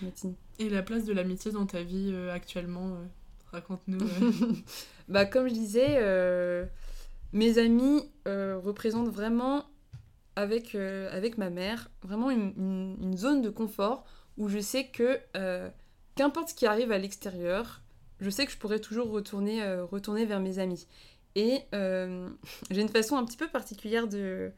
médecine. 0.00 0.34
Et 0.58 0.70
la 0.70 0.82
place 0.82 1.04
de 1.04 1.12
l'amitié 1.12 1.52
dans 1.52 1.66
ta 1.66 1.82
vie 1.82 2.16
actuellement 2.32 2.96
Raconte-nous. 3.52 3.98
bah, 5.08 5.26
comme 5.26 5.46
je 5.46 5.52
disais, 5.52 6.66
mes 7.34 7.58
amis 7.58 8.02
représentent 8.24 9.10
vraiment 9.10 9.66
avec, 10.36 10.74
euh, 10.74 11.08
avec 11.12 11.38
ma 11.38 11.50
mère, 11.50 11.90
vraiment 12.02 12.30
une, 12.30 13.16
zone 13.16 13.42
de 13.42 13.50
confort 13.50 14.04
où 14.36 14.48
je 14.48 14.58
sais 14.58 14.86
que 14.88 15.18
euh, 15.36 15.68
qu'importe 16.16 16.50
ce 16.50 16.54
qui 16.54 16.66
arrive 16.66 16.92
à 16.92 16.98
l'extérieur, 16.98 17.82
je 18.20 18.30
sais 18.30 18.46
que 18.46 18.52
je 18.52 18.58
pourrais 18.58 18.80
toujours 18.80 19.10
retourner, 19.10 19.62
euh, 19.62 19.84
retourner 19.84 20.24
vers 20.24 20.40
mes 20.40 20.58
amis. 20.58 20.86
Et 21.36 21.62
j'ai 22.70 22.80
une 22.80 22.88
façon 22.88 23.16
un 23.16 23.24
petit 23.24 23.36
peu 23.36 23.48
particulière 23.48 24.06
de... 24.06 24.52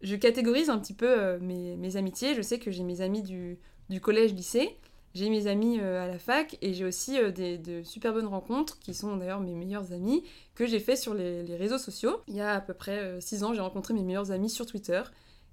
Je 0.00 0.14
catégorise 0.14 0.70
un 0.70 0.78
petit 0.78 0.94
peu 0.94 1.38
mes, 1.38 1.76
mes, 1.76 1.96
amitiés. 1.96 2.34
Je 2.34 2.42
sais 2.42 2.58
que 2.58 2.70
j'ai 2.70 2.84
mes 2.84 3.00
amis 3.00 3.22
du, 3.22 3.58
du 3.88 4.00
collège-lycée, 4.00 4.78
j'ai 5.14 5.30
mes 5.30 5.46
amis 5.46 5.80
à 5.80 6.06
la 6.06 6.18
fac 6.18 6.56
et 6.62 6.74
j'ai 6.74 6.84
aussi 6.84 7.18
des, 7.32 7.58
de 7.58 7.82
super 7.82 8.12
bonnes 8.12 8.26
rencontres 8.26 8.78
qui 8.78 8.94
sont 8.94 9.16
d'ailleurs 9.16 9.40
mes 9.40 9.54
meilleurs 9.54 9.92
amis 9.92 10.22
que 10.54 10.66
j'ai 10.66 10.80
fait 10.80 10.96
sur 10.96 11.14
les, 11.14 11.42
les, 11.42 11.56
réseaux 11.56 11.78
sociaux. 11.78 12.20
Il 12.28 12.36
y 12.36 12.40
a 12.40 12.54
à 12.54 12.60
peu 12.60 12.74
près 12.74 13.20
6 13.20 13.44
ans, 13.44 13.54
j'ai 13.54 13.60
rencontré 13.60 13.94
mes 13.94 14.02
meilleurs 14.02 14.30
amis 14.30 14.50
sur 14.50 14.66
Twitter. 14.66 15.02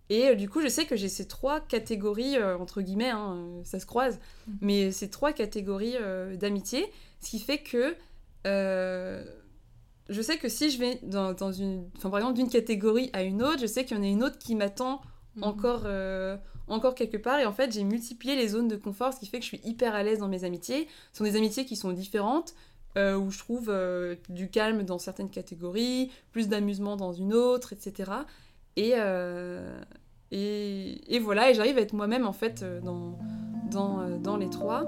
Et 0.10 0.36
du 0.36 0.50
coup, 0.50 0.62
je 0.62 0.68
sais 0.68 0.86
que 0.86 0.96
j'ai 0.96 1.10
ces 1.10 1.28
trois 1.28 1.60
catégories, 1.60 2.41
entre 2.44 2.82
guillemets, 2.82 3.10
hein, 3.10 3.62
ça 3.63 3.80
se 3.80 3.86
croise, 3.86 4.20
mm. 4.48 4.52
mais 4.62 4.91
ces 4.91 5.10
trois 5.10 5.34
catégories 5.34 5.96
d'amitié, 6.38 6.86
ce 7.22 7.30
qui 7.32 7.39
fait 7.39 7.60
que 7.60 7.96
je 10.10 10.22
sais 10.22 10.38
que 10.38 10.50
si 10.50 10.70
je 10.70 10.80
vais 10.80 11.00
dans, 11.04 11.34
dans 11.34 11.52
une. 11.52 11.89
Enfin, 11.98 12.10
par 12.10 12.20
exemple, 12.20 12.36
d'une 12.36 12.50
catégorie 12.50 13.10
à 13.13 13.24
une 13.24 13.41
autre, 13.41 13.60
je 13.60 13.65
sais 13.65 13.86
qu'il 13.86 13.98
y 13.98 14.00
en 14.00 14.04
a 14.04 14.08
une 14.08 14.24
autre 14.24 14.38
qui 14.38 14.56
m'attend 14.56 15.02
mm. 15.36 15.44
encore, 15.44 15.84
encore 16.67 16.95
quelque 16.95 17.17
part. 17.17 17.39
Et 17.39 17.45
en 17.45 17.54
fait, 17.54 17.71
j'ai 17.71 17.84
multiplié 17.84 18.36
les 18.36 18.49
zones 18.49 18.67
de 18.67 18.75
confort, 18.75 19.13
ce 19.13 19.19
qui 19.19 19.28
fait 19.28 19.38
que 19.38 19.43
je 19.43 19.49
suis 19.49 19.62
hyper 19.63 19.95
à 19.95 20.04
l'aise 20.04 20.19
dans 20.19 20.28
mes 20.28 20.43
amitiés. 20.43 20.88
Ce 21.12 21.19
sont 21.19 21.23
des 21.23 21.36
amitiés 21.36 21.65
qui 21.65 21.75
sont 21.75 21.91
différentes, 21.91 22.56
euh, 22.97 23.17
où 23.17 23.30
je 23.30 23.39
trouve 23.39 23.69
euh, 23.69 24.15
du 24.30 24.49
calme 24.49 24.84
dans 24.84 24.97
certaines 24.97 25.30
catégories, 25.30 26.12
plus 26.32 26.47
d'amusement 26.47 26.95
dans 26.95 27.13
une 27.13 27.34
autre, 27.34 27.73
etc. 27.73 28.12
Et, 28.78 28.93
euh, 28.95 29.82
et, 30.32 31.15
et, 31.15 31.19
voilà, 31.19 31.51
et 31.51 31.54
j'arrive 31.54 31.78
à 31.78 31.82
être 31.82 31.93
moi-même 31.93 32.25
en 32.25 32.34
fait 32.34 32.63
dans, 32.84 33.17
dans, 33.69 34.17
dans, 34.19 34.38
les 34.38 34.49
trois. 34.49 34.84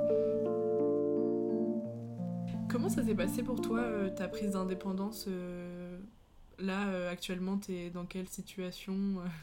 Comment 2.69 2.89
ça 2.89 3.03
s'est 3.03 3.15
passé 3.15 3.43
pour 3.43 3.61
toi, 3.61 3.83
ta 4.15 4.27
prise 4.27 4.51
d'indépendance 4.51 5.27
Là, 6.60 7.10
actuellement, 7.10 7.58
tu 7.58 7.74
es 7.74 7.89
dans 7.89 8.06
quelle 8.06 8.28
situation 8.28 8.96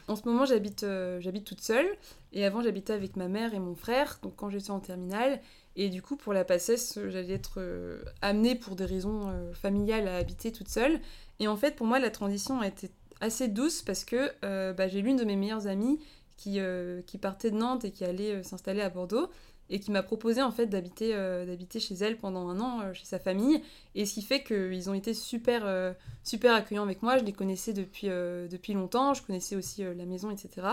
En 0.07 0.15
ce 0.15 0.23
moment, 0.27 0.45
j'habite 0.45 0.85
j'habite 1.19 1.45
toute 1.45 1.61
seule. 1.61 1.87
Et 2.33 2.45
avant, 2.45 2.61
j'habitais 2.61 2.93
avec 2.93 3.15
ma 3.15 3.27
mère 3.27 3.53
et 3.53 3.59
mon 3.59 3.75
frère, 3.75 4.19
donc 4.21 4.35
quand 4.35 4.49
j'étais 4.49 4.71
en 4.71 4.81
terminale. 4.81 5.39
Et 5.75 5.89
du 5.89 6.01
coup, 6.01 6.15
pour 6.15 6.33
la 6.33 6.45
passesse, 6.45 6.97
j'allais 7.09 7.33
être 7.33 7.55
euh, 7.57 8.01
amenée 8.21 8.55
pour 8.55 8.75
des 8.75 8.85
raisons 8.85 9.27
euh, 9.27 9.53
familiales 9.53 10.07
à 10.07 10.17
habiter 10.17 10.51
toute 10.51 10.69
seule. 10.69 10.99
Et 11.39 11.47
en 11.47 11.57
fait, 11.57 11.75
pour 11.75 11.85
moi, 11.85 11.99
la 11.99 12.09
transition 12.09 12.61
a 12.61 12.67
été 12.67 12.89
assez 13.19 13.47
douce 13.47 13.81
parce 13.81 14.05
que 14.05 14.31
euh, 14.43 14.73
bah, 14.73 14.87
j'ai 14.87 15.01
l'une 15.01 15.17
de 15.17 15.25
mes 15.25 15.35
meilleures 15.35 15.67
amies 15.67 15.99
qui, 16.37 16.59
qui 17.07 17.17
partait 17.17 17.51
de 17.51 17.57
Nantes 17.57 17.85
et 17.85 17.91
qui 17.91 18.03
allait 18.03 18.43
s'installer 18.43 18.81
à 18.81 18.89
Bordeaux 18.89 19.29
et 19.69 19.79
qui 19.79 19.89
m'a 19.89 20.03
proposé 20.03 20.43
en 20.43 20.51
fait 20.51 20.67
d'habiter 20.67 21.13
d'habiter 21.13 21.79
chez 21.79 21.95
elle 21.95 22.17
pendant 22.17 22.49
un 22.49 22.59
an 22.59 22.93
chez 22.93 23.05
sa 23.05 23.17
famille 23.17 23.61
et 23.95 24.05
ce 24.05 24.13
qui 24.13 24.21
fait 24.21 24.43
qu'ils 24.43 24.89
ont 24.89 24.93
été 24.93 25.13
super 25.13 25.95
super 26.23 26.53
accueillants 26.53 26.83
avec 26.83 27.01
moi 27.01 27.17
je 27.17 27.23
les 27.23 27.33
connaissais 27.33 27.73
depuis 27.73 28.07
depuis 28.07 28.73
longtemps 28.73 29.15
je 29.15 29.23
connaissais 29.23 29.55
aussi 29.55 29.83
la 29.83 30.05
maison 30.05 30.29
etc 30.29 30.67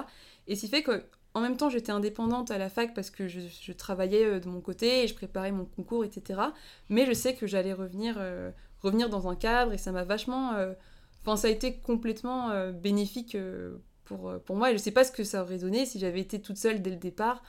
et 0.47 0.57
ce 0.57 0.63
qui 0.63 0.69
fait 0.69 0.83
que 0.83 1.05
en 1.35 1.41
même 1.41 1.57
temps, 1.57 1.71
j'étais 1.71 1.93
indépendante 1.93 2.51
à 2.51 2.59
la 2.59 2.69
fac 2.69 2.95
parce 2.95 3.11
que 3.11 3.27
je, 3.27 3.73
travaillais 3.73 4.25
euh, 4.25 4.41
de 4.41 4.49
mon 4.49 4.61
côté 4.61 5.05
et 5.05 5.09
je 5.09 5.15
préparais 5.15 5.53
mon 5.53 5.65
concours, 5.65 6.05
etc. 6.05 6.41
Mais 6.89 7.07
je 7.07 7.13
sais 7.13 7.35
que 7.35 7.47
j'allais 7.47 7.73
revenir, 7.73 8.17
euh, 8.19 8.51
revenir 8.81 9.09
dans 9.09 9.29
un 9.29 9.37
cadre 9.37 9.73
et 9.73 9.79
ça 9.79 9.93
m'a 9.93 10.05
vachement. 10.05 10.53
Euh, 10.55 10.75
enfin, 11.23 11.37
ça 11.37 11.49
a 11.49 11.51
été 11.51 11.79
complètement 11.79 12.51
bénéfique 12.73 13.37
pour, 14.17 14.41
pour 14.41 14.57
moi. 14.57 14.71
Et 14.71 14.75
je 14.75 14.79
sais 14.79 14.91
pas 14.91 15.05
ce 15.05 15.13
que 15.13 15.25
ça 15.25 15.43
aurait 15.43 15.59
donné 15.59 15.87
si 15.87 15.99
j'avais 15.99 16.21
été 16.21 16.41
toute 16.41 16.57
seule 16.57 16.83
dès 16.83 16.91
le 16.91 16.97
départ, 16.97 17.43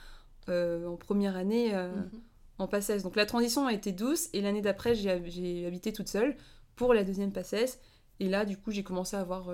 en 0.48 0.96
première 0.98 1.36
année, 1.36 1.72
mhm. 1.72 2.10
en 2.58 2.68
passesse. 2.68 3.02
Donc 3.02 3.16
la 3.16 3.26
transition 3.26 3.66
a 3.66 3.72
été 3.72 3.92
douce 3.92 4.28
et 4.32 4.40
l'année 4.40 4.62
d'après, 4.62 4.94
j'ai 4.94 5.66
habité 5.66 5.92
toute 5.92 6.08
seule 6.08 6.36
pour 6.76 6.94
la 6.94 7.04
deuxième 7.04 7.32
passesse. 7.32 7.80
Et 8.20 8.28
là, 8.28 8.44
du 8.44 8.56
coup, 8.56 8.70
j'ai 8.70 8.82
commencé 8.82 9.16
à 9.16 9.20
avoir 9.20 9.50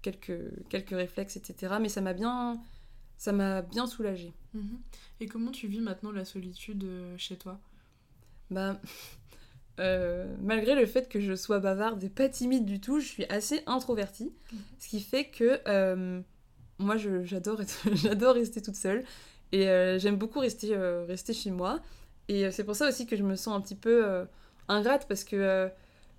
quelques, 0.00 0.38
quelques 0.68 0.90
réflexes, 0.90 1.36
etc. 1.36 1.74
Mais 1.80 1.88
ça 1.88 2.00
m'a 2.00 2.14
bien 2.14 2.60
ça 3.22 3.30
m'a 3.30 3.62
bien 3.62 3.86
soulagée. 3.86 4.32
Mhm. 4.52 4.80
Et 5.20 5.26
comment 5.26 5.52
tu 5.52 5.68
vis 5.68 5.80
maintenant 5.80 6.10
la 6.10 6.24
solitude 6.24 6.82
euh, 6.82 7.16
chez 7.16 7.36
toi? 7.36 7.60
Bah, 8.50 8.80
euh, 9.78 10.34
malgré 10.40 10.74
le 10.74 10.86
fait 10.86 11.08
que 11.08 11.20
je 11.20 11.36
sois 11.36 11.60
bavarde 11.60 12.02
et 12.02 12.08
pas 12.08 12.28
timide 12.28 12.64
du 12.64 12.80
tout, 12.80 12.98
je 12.98 13.06
suis 13.06 13.24
assez 13.26 13.62
introvertie. 13.66 14.32
Mhm. 14.52 14.58
Ce 14.80 14.88
qui 14.88 15.00
fait 15.00 15.26
que 15.26 15.60
euh, 15.68 16.20
moi, 16.82 16.96
j'adore 17.24 17.58
rester 18.34 18.62
toute 18.62 18.76
seule. 18.76 19.04
Et 19.52 19.64
j'aime 19.98 20.16
beaucoup 20.16 20.38
rester, 20.38 20.74
rester 21.06 21.34
chez 21.34 21.50
moi. 21.50 21.80
Et 22.28 22.50
c'est 22.50 22.64
pour 22.64 22.74
ça 22.74 22.88
aussi 22.88 23.06
que 23.06 23.16
je 23.16 23.22
me 23.22 23.36
sens 23.36 23.54
un 23.54 23.60
petit 23.60 23.74
peu 23.74 24.24
ingrate 24.68 25.06
parce 25.06 25.24
que, 25.24 25.68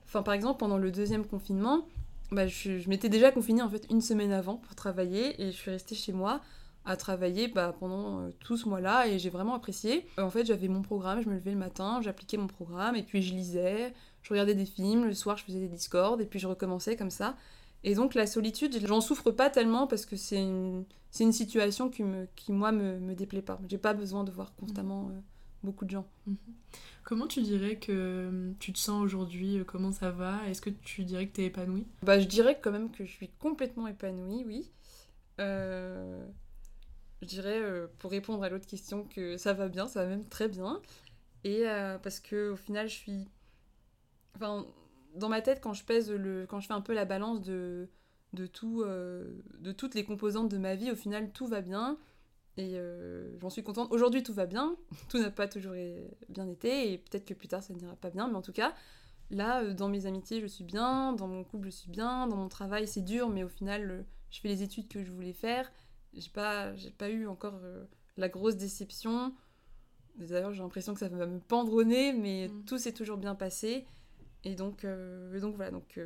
enfin, 0.06 0.22
par 0.22 0.36
exemple, 0.36 0.60
pendant 0.60 0.78
le 0.78 0.92
deuxième 0.92 1.26
confinement, 1.26 1.88
bah, 2.34 2.48
je, 2.48 2.90
m'étais 2.90 3.10
déjà 3.10 3.32
confinée 3.32 3.62
en 3.62 3.70
fait 3.70 3.86
une 3.92 4.02
semaine 4.02 4.32
avant 4.32 4.56
pour 4.56 4.76
travailler 4.76 5.42
et 5.42 5.52
je 5.52 5.58
suis 5.58 5.72
restée 5.72 5.94
chez 5.96 6.14
moi 6.14 6.42
à 6.84 6.98
travailler 6.98 7.48
bah, 7.48 7.76
pendant 7.80 8.22
euh, 8.22 8.30
tout 8.40 8.58
ce 8.58 8.68
mois-là 8.68 9.08
et 9.08 9.20
j'ai 9.20 9.30
vraiment 9.30 9.54
apprécié. 9.54 10.08
En 10.18 10.30
fait, 10.30 10.46
j'avais 10.46 10.68
mon 10.68 10.82
programme, 10.82 11.22
je 11.22 11.30
me 11.30 11.36
levais 11.36 11.52
le 11.52 11.58
matin, 11.58 12.02
j'appliquais 12.02 12.38
mon 12.38 12.48
programme 12.48 12.96
et 12.96 13.04
puis 13.04 13.22
je 13.22 13.34
lisais, 13.34 13.94
je 14.24 14.30
regardais 14.32 14.56
des 14.56 14.66
films, 14.66 15.06
le 15.06 15.14
soir 15.14 15.38
je 15.38 15.44
faisais 15.44 15.60
des 15.60 15.68
discords 15.68 16.20
et 16.20 16.26
puis 16.26 16.40
je 16.40 16.48
recommençais 16.48 16.96
comme 16.96 17.12
ça. 17.12 17.36
Et 17.84 17.96
donc 17.96 18.16
la 18.16 18.28
solitude, 18.28 18.80
j'en 18.86 19.02
souffre 19.02 19.32
pas 19.32 19.50
tellement 19.50 19.88
parce 19.88 20.06
que 20.06 20.16
c'est 20.16 20.42
une, 20.42 20.86
c'est 21.12 21.24
une 21.24 21.34
situation 21.34 21.90
qui, 21.90 22.04
me, 22.04 22.28
qui 22.36 22.52
moi, 22.52 22.72
me, 22.72 23.00
me 23.00 23.14
déplaît 23.14 23.42
pas. 23.42 23.60
J'ai 23.68 23.78
pas 23.78 23.94
besoin 23.94 24.24
de 24.24 24.32
voir 24.32 24.56
constamment 24.56 25.10
euh, 25.10 25.20
beaucoup 25.64 25.86
de 25.86 25.92
gens. 25.92 26.08
Mhm. 26.28 26.38
Comment 27.04 27.28
tu 27.28 27.42
dirais 27.42 27.76
que 27.76 27.92
euh, 27.92 28.52
tu 28.60 28.72
te 28.72 28.80
sens 28.80 29.04
aujourd'hui 29.04 29.62
Comment 29.68 29.92
ça 29.92 30.12
va? 30.12 30.40
Est-ce 30.48 30.62
que 30.62 30.70
tu 30.70 31.04
dirais 31.04 31.28
que 31.28 31.34
tu 31.34 31.42
es 31.42 31.46
épanouie? 31.46 31.86
Bah 32.02 32.20
je 32.20 32.26
dirais 32.28 32.58
quand 32.62 32.72
même 32.72 32.90
que 32.90 33.06
je 33.06 33.12
suis 33.12 33.30
complètement 33.40 33.88
épanouie, 33.88 34.44
oui. 34.46 34.72
Euh 35.40 36.26
je 37.22 37.28
dirais, 37.28 37.62
euh, 37.62 37.88
pour 38.00 38.12
répondre 38.12 38.44
à 38.44 38.50
l'autre 38.50 38.68
question, 38.68 39.06
que 39.06 39.38
ça 39.38 39.54
va 39.54 39.70
bien, 39.70 39.88
ça 39.88 40.04
va 40.04 40.10
même 40.10 40.28
très 40.28 40.50
bien. 40.50 40.82
Et 41.46 41.64
parce 42.02 42.22
que 42.22 42.52
au 42.52 42.56
final, 42.56 42.88
je 42.88 42.96
suis. 42.96 43.28
Enfin, 44.36 44.66
dans 45.16 45.30
ma 45.30 45.42
tête, 45.42 45.62
quand 45.62 45.74
je 45.74 45.84
pèse 45.84 46.12
le. 46.12 46.46
Quand 46.48 46.60
je 46.60 46.68
fais 46.68 46.74
un 46.74 46.82
peu 46.82 46.94
la 46.94 47.06
balance 47.06 47.42
de, 47.42 47.90
de, 48.34 48.46
tout, 48.46 48.84
de 48.84 49.72
toutes 49.72 49.96
les 49.96 50.04
composantes 50.04 50.50
de 50.50 50.58
ma 50.58 50.76
vie, 50.76 50.92
au 50.92 50.96
final, 50.96 51.32
tout 51.32 51.48
va 51.48 51.62
bien. 51.62 51.98
Et 52.58 52.78
j'en 53.40 53.50
suis 53.50 53.64
contente. 53.64 53.92
Aujourd'hui, 53.92 54.24
tout 54.24 54.34
va 54.34 54.46
bien. 54.46 54.76
Tout 55.10 55.18
n'a 55.18 55.32
pas 55.32 55.48
toujours 55.48 55.74
bien 56.30 56.48
été. 56.48 56.92
Et 56.92 56.98
peut-être 56.98 57.26
que 57.26 57.34
plus 57.34 57.48
tard, 57.48 57.64
ça 57.64 57.74
n'ira 57.74 57.96
pas 57.96 58.10
bien. 58.10 58.28
Mais 58.28 58.36
en 58.36 58.42
tout 58.42 58.54
cas, 58.54 58.74
Là, 59.34 59.64
euh, 59.64 59.74
dans 59.74 59.90
mes 59.90 60.06
amitiés, 60.06 60.42
je 60.42 60.48
suis 60.48 60.64
bien, 60.64 61.14
dans 61.14 61.28
mon 61.28 61.44
couple, 61.44 61.66
je 61.66 61.76
suis 61.76 61.90
bien, 61.90 62.28
dans 62.28 62.36
mon 62.36 62.50
travail, 62.50 62.88
c'est 62.88 63.02
dur, 63.02 63.30
mais 63.30 63.44
au 63.44 63.50
final, 63.50 63.92
euh, 63.92 64.04
je 64.30 64.40
fais 64.40 64.48
les 64.48 64.64
études 64.64 64.88
que 64.88 65.04
je 65.04 65.12
voulais 65.12 65.34
faire. 65.34 65.72
J'ai 66.14 66.30
pas, 66.30 66.76
j'ai 66.76 66.92
pas 66.92 67.10
eu 67.10 67.28
encore 67.28 67.60
euh, 67.64 67.84
la 68.18 68.30
grosse 68.30 68.56
déception. 68.58 69.34
D'ailleurs, 70.16 70.54
j'ai 70.54 70.62
l'impression 70.62 70.94
que 70.94 71.00
ça 71.00 71.10
va 71.10 71.26
me 71.26 71.40
pendre 71.40 71.74
au 71.74 71.84
nez, 71.84 72.14
mais 72.14 72.48
mm. 72.48 72.66
tout 72.66 72.78
s'est 72.78 72.94
toujours 72.94 73.18
bien 73.18 73.36
passé. 73.36 73.86
Et 74.44 74.56
donc, 74.56 74.86
donc 74.86 75.56
voilà, 75.56 75.72
donc 75.72 76.00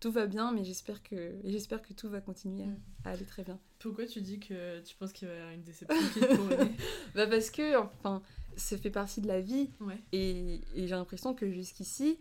tout 0.00 0.12
va 0.12 0.26
bien, 0.26 0.52
mais 0.52 0.64
j'espère 0.64 1.02
que, 1.02 1.34
j'espère 1.44 1.82
que 1.82 1.92
tout 1.92 2.08
va 2.08 2.20
continuer 2.20 2.66
mm. 2.66 2.76
à, 3.04 3.10
aller 3.10 3.24
très 3.24 3.42
bien. 3.42 3.58
Pourquoi 3.78 4.06
tu 4.06 4.20
dis 4.20 4.38
que 4.38 4.80
tu 4.80 4.94
penses 4.96 5.12
qu'il 5.12 5.26
va 5.28 5.34
y 5.34 5.38
avoir 5.38 5.52
une 5.52 5.62
déception 5.62 6.08
qui 6.12 6.20
te 6.20 6.64
bah 7.14 7.26
Parce 7.26 7.50
que, 7.50 7.76
enfin, 7.78 8.22
ça 8.56 8.76
fait 8.76 8.90
partie 8.90 9.20
de 9.20 9.28
la 9.28 9.40
vie. 9.40 9.70
Et, 10.12 10.60
et 10.74 10.86
j'ai 10.86 10.94
l'impression 10.94 11.34
que 11.34 11.50
jusqu'ici, 11.50 12.18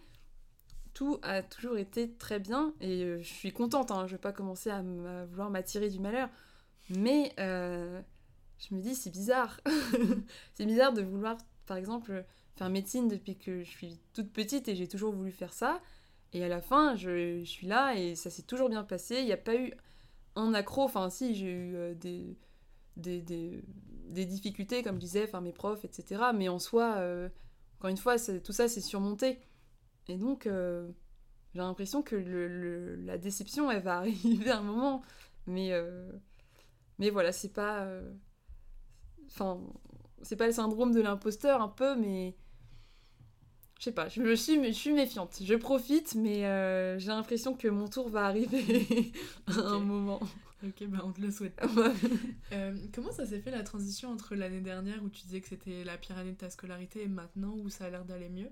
tout 0.93 1.19
a 1.23 1.41
toujours 1.41 1.77
été 1.77 2.11
très 2.11 2.39
bien 2.39 2.73
et 2.79 3.03
euh, 3.03 3.21
je 3.21 3.33
suis 3.33 3.51
contente, 3.51 3.91
hein, 3.91 4.05
je 4.07 4.13
vais 4.13 4.21
pas 4.21 4.31
commencer 4.31 4.69
à, 4.69 4.81
vouloir 4.81 5.49
m'attirer 5.49 5.89
du 5.89 5.99
malheur, 5.99 6.29
mais 6.89 7.33
euh, 7.39 8.01
je 8.59 8.75
me 8.75 8.81
dis 8.81 8.95
c'est 8.95 9.09
bizarre. 9.09 9.59
c'est 10.53 10.65
bizarre 10.65 10.93
de 10.93 11.01
vouloir, 11.01 11.37
par 11.65 11.77
exemple, 11.77 12.23
faire 12.55 12.69
médecine 12.69 13.07
depuis 13.07 13.37
que 13.37 13.63
je 13.63 13.69
suis 13.69 13.99
toute 14.13 14.31
petite 14.31 14.67
et 14.67 14.75
j'ai 14.75 14.87
toujours 14.87 15.13
voulu 15.13 15.31
faire 15.31 15.53
ça. 15.53 15.81
Et 16.33 16.43
à 16.43 16.47
la 16.47 16.61
fin, 16.61 16.95
je, 16.95 17.43
suis 17.43 17.67
là 17.67 17.95
et 17.95 18.15
ça 18.15 18.29
s'est 18.29 18.43
toujours 18.43 18.69
bien 18.69 18.83
passé. 18.83 19.17
Il 19.19 19.25
n'y 19.25 19.31
a 19.33 19.37
pas 19.37 19.55
eu 19.55 19.73
un 20.35 20.53
accro, 20.53 20.83
enfin 20.83 21.09
si, 21.09 21.35
j'ai 21.35 21.51
eu 21.51 21.75
euh, 21.75 21.93
des, 21.93 22.37
des, 22.97 23.21
des, 23.21 24.25
difficultés, 24.25 24.81
comme 24.83 24.95
je 24.95 25.01
disais, 25.01 25.29
mes 25.41 25.51
profs, 25.51 25.85
etc. 25.85 26.23
Mais 26.33 26.49
en 26.49 26.59
soi, 26.59 26.97
encore 27.77 27.89
une 27.89 27.97
fois, 27.97 28.15
tout 28.17 28.53
ça 28.53 28.67
c'est 28.67 28.81
surmonté. 28.81 29.39
Et 30.07 30.17
donc, 30.17 30.47
euh, 30.47 30.89
j'ai 31.53 31.59
l'impression 31.59 32.01
que 32.01 32.15
la 33.05 33.17
déception, 33.17 33.71
elle 33.71 33.83
va 33.83 33.97
arriver 33.97 34.49
à 34.49 34.59
un 34.59 34.61
moment. 34.61 35.01
Mais, 35.47 35.71
euh, 35.71 36.11
mais 36.99 37.09
voilà, 37.09 37.31
c'est 37.31 37.53
pas. 37.53 37.83
Euh, 37.83 38.13
enfin, 39.27 39.61
c'est 40.21 40.35
pas 40.35 40.47
le 40.47 40.53
syndrome 40.53 40.93
de 40.93 41.01
l'imposteur, 41.01 41.61
un 41.61 41.69
peu, 41.69 41.95
mais. 41.95 42.35
Je 43.83 43.89
sais 43.89 43.91
pas, 43.91 44.07
je, 44.07 44.33
suis, 44.35 44.63
je 44.63 44.71
suis 44.71 44.93
méfiante. 44.93 45.39
Je 45.43 45.55
profite, 45.55 46.15
mais 46.15 46.39
j'ai 46.99 47.09
l'impression 47.09 47.53
que 47.53 47.67
mon 47.67 47.89
tour 47.89 48.07
va 48.07 48.27
arriver 48.27 49.11
à 49.47 49.59
un 49.59 49.79
moment. 49.79 50.21
Ok, 50.65 50.87
bah 50.87 50.99
on 51.03 51.11
te 51.11 51.19
le 51.19 51.29
souhaite. 51.29 51.61
comment 52.95 53.11
ça 53.11 53.25
s'est 53.25 53.41
fait 53.41 53.51
la 53.51 53.61
transition 53.63 54.09
entre 54.09 54.35
l'année 54.35 54.61
dernière 54.61 55.03
où 55.03 55.09
tu 55.09 55.23
disais 55.23 55.41
que 55.41 55.49
c'était 55.49 55.83
la 55.83 55.97
pire 55.97 56.17
année 56.17 56.31
de 56.31 56.37
ta 56.37 56.49
scolarité 56.49 57.03
et 57.03 57.09
maintenant 57.09 57.57
où 57.57 57.67
ça 57.67 57.83
a 57.83 57.89
l'air 57.89 58.05
d'aller 58.05 58.29
mieux? 58.29 58.47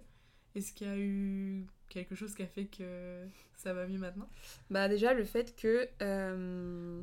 Est-ce 0.54 0.74
qu'il 0.74 0.88
y 0.88 0.90
a 0.90 0.98
eu 0.98 1.66
quelque 1.88 2.14
chose 2.14 2.36
qui 2.36 2.44
a 2.44 2.48
fait 2.48 2.66
que 2.66 3.26
ça 3.56 3.74
va 3.74 3.88
mieux 3.88 4.00
maintenant? 4.00 4.28
Bah 4.70 4.90
déjà 4.90 5.14
le 5.14 5.24
fait 5.24 5.56
que 5.56 5.88
euh, 6.02 7.02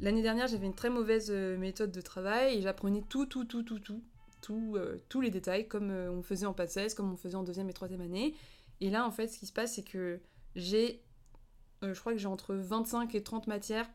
l'année 0.00 0.20
dernière 0.20 0.48
j'avais 0.48 0.66
une 0.66 0.74
très 0.74 0.90
mauvaise 0.90 1.28
euh, 1.30 1.56
méthode 1.56 1.92
de 1.92 2.02
travail 2.02 2.58
et 2.58 2.60
j'apprenais 2.60 3.02
tout, 3.08 3.24
tout, 3.24 3.46
tout, 3.46 3.62
tout, 3.62 3.78
tout, 3.78 4.02
tout 4.44 4.74
euh, 4.76 5.02
tous 5.08 5.20
les 5.20 5.30
détails 5.30 5.66
comme 5.68 5.90
on 5.90 6.22
faisait 6.22 6.46
en 6.46 6.52
PACES, 6.52 6.94
comme 6.94 7.12
on 7.12 7.16
faisait 7.16 7.36
en 7.36 7.42
deuxième 7.42 7.68
et 7.70 7.72
troisième 7.72 8.00
année. 8.00 8.34
Et 8.80 8.90
là 8.90 9.06
en 9.06 9.10
fait 9.10 9.28
ce 9.28 9.38
qui 9.38 9.46
se 9.46 9.52
passe 9.52 9.74
c'est 9.74 9.84
que 9.84 10.20
j'ai, 10.54 11.02
je 11.82 11.98
crois 11.98 12.12
que 12.12 12.18
j'ai 12.18 12.28
entre 12.28 12.54
25 12.54 13.14
et 13.14 13.22
30 13.22 13.46
matières 13.46 13.88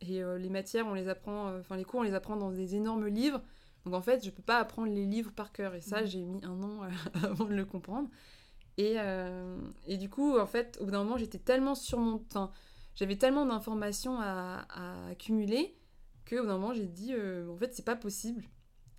et 0.00 0.22
les 0.38 0.48
matières 0.48 0.86
on 0.86 0.94
les 0.94 1.08
apprend, 1.08 1.56
enfin 1.58 1.76
les 1.76 1.84
cours 1.84 2.00
on 2.00 2.04
les 2.04 2.14
apprend 2.14 2.36
dans 2.36 2.50
des 2.50 2.74
énormes 2.74 3.06
livres. 3.06 3.42
Donc 3.84 3.94
en 3.94 4.02
fait, 4.02 4.24
je 4.24 4.30
peux 4.30 4.42
pas 4.42 4.58
apprendre 4.58 4.92
les 4.92 5.04
livres 5.06 5.32
par 5.32 5.52
cœur. 5.52 5.74
Et 5.74 5.80
ça, 5.80 6.02
mhm. 6.02 6.06
j'ai 6.06 6.24
mis 6.24 6.44
un 6.44 6.62
an 6.62 6.82
avant 7.24 7.44
de 7.44 7.54
le 7.54 7.64
comprendre. 7.64 8.08
Et, 8.78 8.94
euh, 8.98 9.58
et, 9.86 9.98
du 9.98 10.08
coup, 10.08 10.38
en 10.38 10.46
fait, 10.46 10.78
au 10.80 10.86
bout 10.86 10.92
d'un 10.92 11.04
moment, 11.04 11.18
j'étais 11.18 11.38
tellement 11.38 11.74
sur 11.74 11.98
mon... 11.98 12.24
J'avais 12.94 13.16
tellement 13.16 13.44
d'informations 13.46 14.18
à, 14.18 14.66
à, 14.70 15.08
accumuler 15.08 15.76
qu'au 16.28 16.40
bout 16.40 16.46
d'un 16.46 16.58
moment, 16.58 16.72
j'ai 16.72 16.86
dit, 16.86 17.12
euh, 17.12 17.50
en 17.50 17.56
fait, 17.56 17.74
c'est 17.74 17.84
pas 17.84 17.96
possible. 17.96 18.44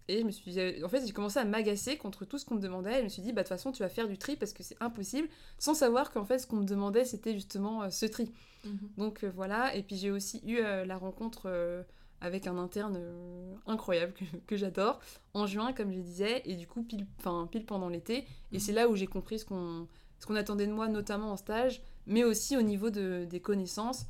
Et 0.07 0.19
je 0.19 0.25
me 0.25 0.31
suis 0.31 0.55
en 0.83 0.89
fait, 0.89 1.05
j'ai 1.05 1.13
commencé 1.13 1.39
à 1.39 1.45
m'agacer 1.45 1.97
contre 1.97 2.25
tout 2.25 2.37
ce 2.37 2.45
qu'on 2.45 2.55
me 2.55 2.61
demandait. 2.61 2.95
Et 2.95 2.99
je 2.99 3.03
me 3.03 3.09
suis 3.09 3.21
dit, 3.21 3.31
bah, 3.31 3.43
de 3.43 3.47
toute 3.47 3.57
façon, 3.57 3.71
tu 3.71 3.83
vas 3.83 3.89
faire 3.89 4.07
du 4.07 4.17
tri 4.17 4.35
parce 4.35 4.53
que 4.53 4.63
c'est 4.63 4.77
impossible, 4.81 5.27
sans 5.59 5.73
savoir 5.73 6.11
qu'en 6.11 6.25
fait, 6.25 6.39
ce 6.39 6.47
qu'on 6.47 6.57
me 6.57 6.65
demandait, 6.65 7.05
c'était 7.05 7.33
justement 7.33 7.83
euh, 7.83 7.89
ce 7.89 8.05
tri. 8.05 8.31
Mhm. 8.65 8.77
Donc 8.97 9.23
voilà. 9.23 9.75
Et 9.75 9.83
puis, 9.83 9.95
j'ai 9.95 10.11
aussi 10.11 10.41
eu 10.45 10.61
la 10.61 10.97
rencontre 10.97 11.85
avec 12.23 12.47
un 12.47 12.57
interne 12.57 12.95
euh, 12.97 13.53
incroyable 13.67 14.13
que, 14.47 14.55
j'adore, 14.55 14.99
en 15.33 15.45
juin, 15.45 15.73
comme 15.73 15.91
je 15.91 15.99
disais, 15.99 16.41
et 16.45 16.55
du 16.55 16.67
coup, 16.67 16.81
pile, 16.81 17.05
pile 17.51 17.65
pendant 17.65 17.89
l'été. 17.89 18.19
Et 18.19 18.25
mhm. 18.53 18.59
c'est 18.59 18.71
là 18.71 18.87
où 18.87 18.95
j'ai 18.95 19.07
compris 19.07 19.39
ce 19.39 19.45
qu'on 19.45 20.35
attendait 20.35 20.65
de 20.65 20.71
moi, 20.71 20.87
notamment 20.87 21.33
en 21.33 21.37
stage, 21.37 21.83
mais 22.07 22.23
aussi 22.23 22.55
au 22.55 22.61
niveau 22.61 22.89
de, 22.89 23.27
des 23.29 23.41
connaissances. 23.41 24.05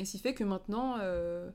Et 0.00 0.04
ce 0.04 0.12
qui 0.12 0.18
fait 0.18 0.34
que 0.34 0.42
maintenant, 0.42 0.96
euh, 1.00 1.50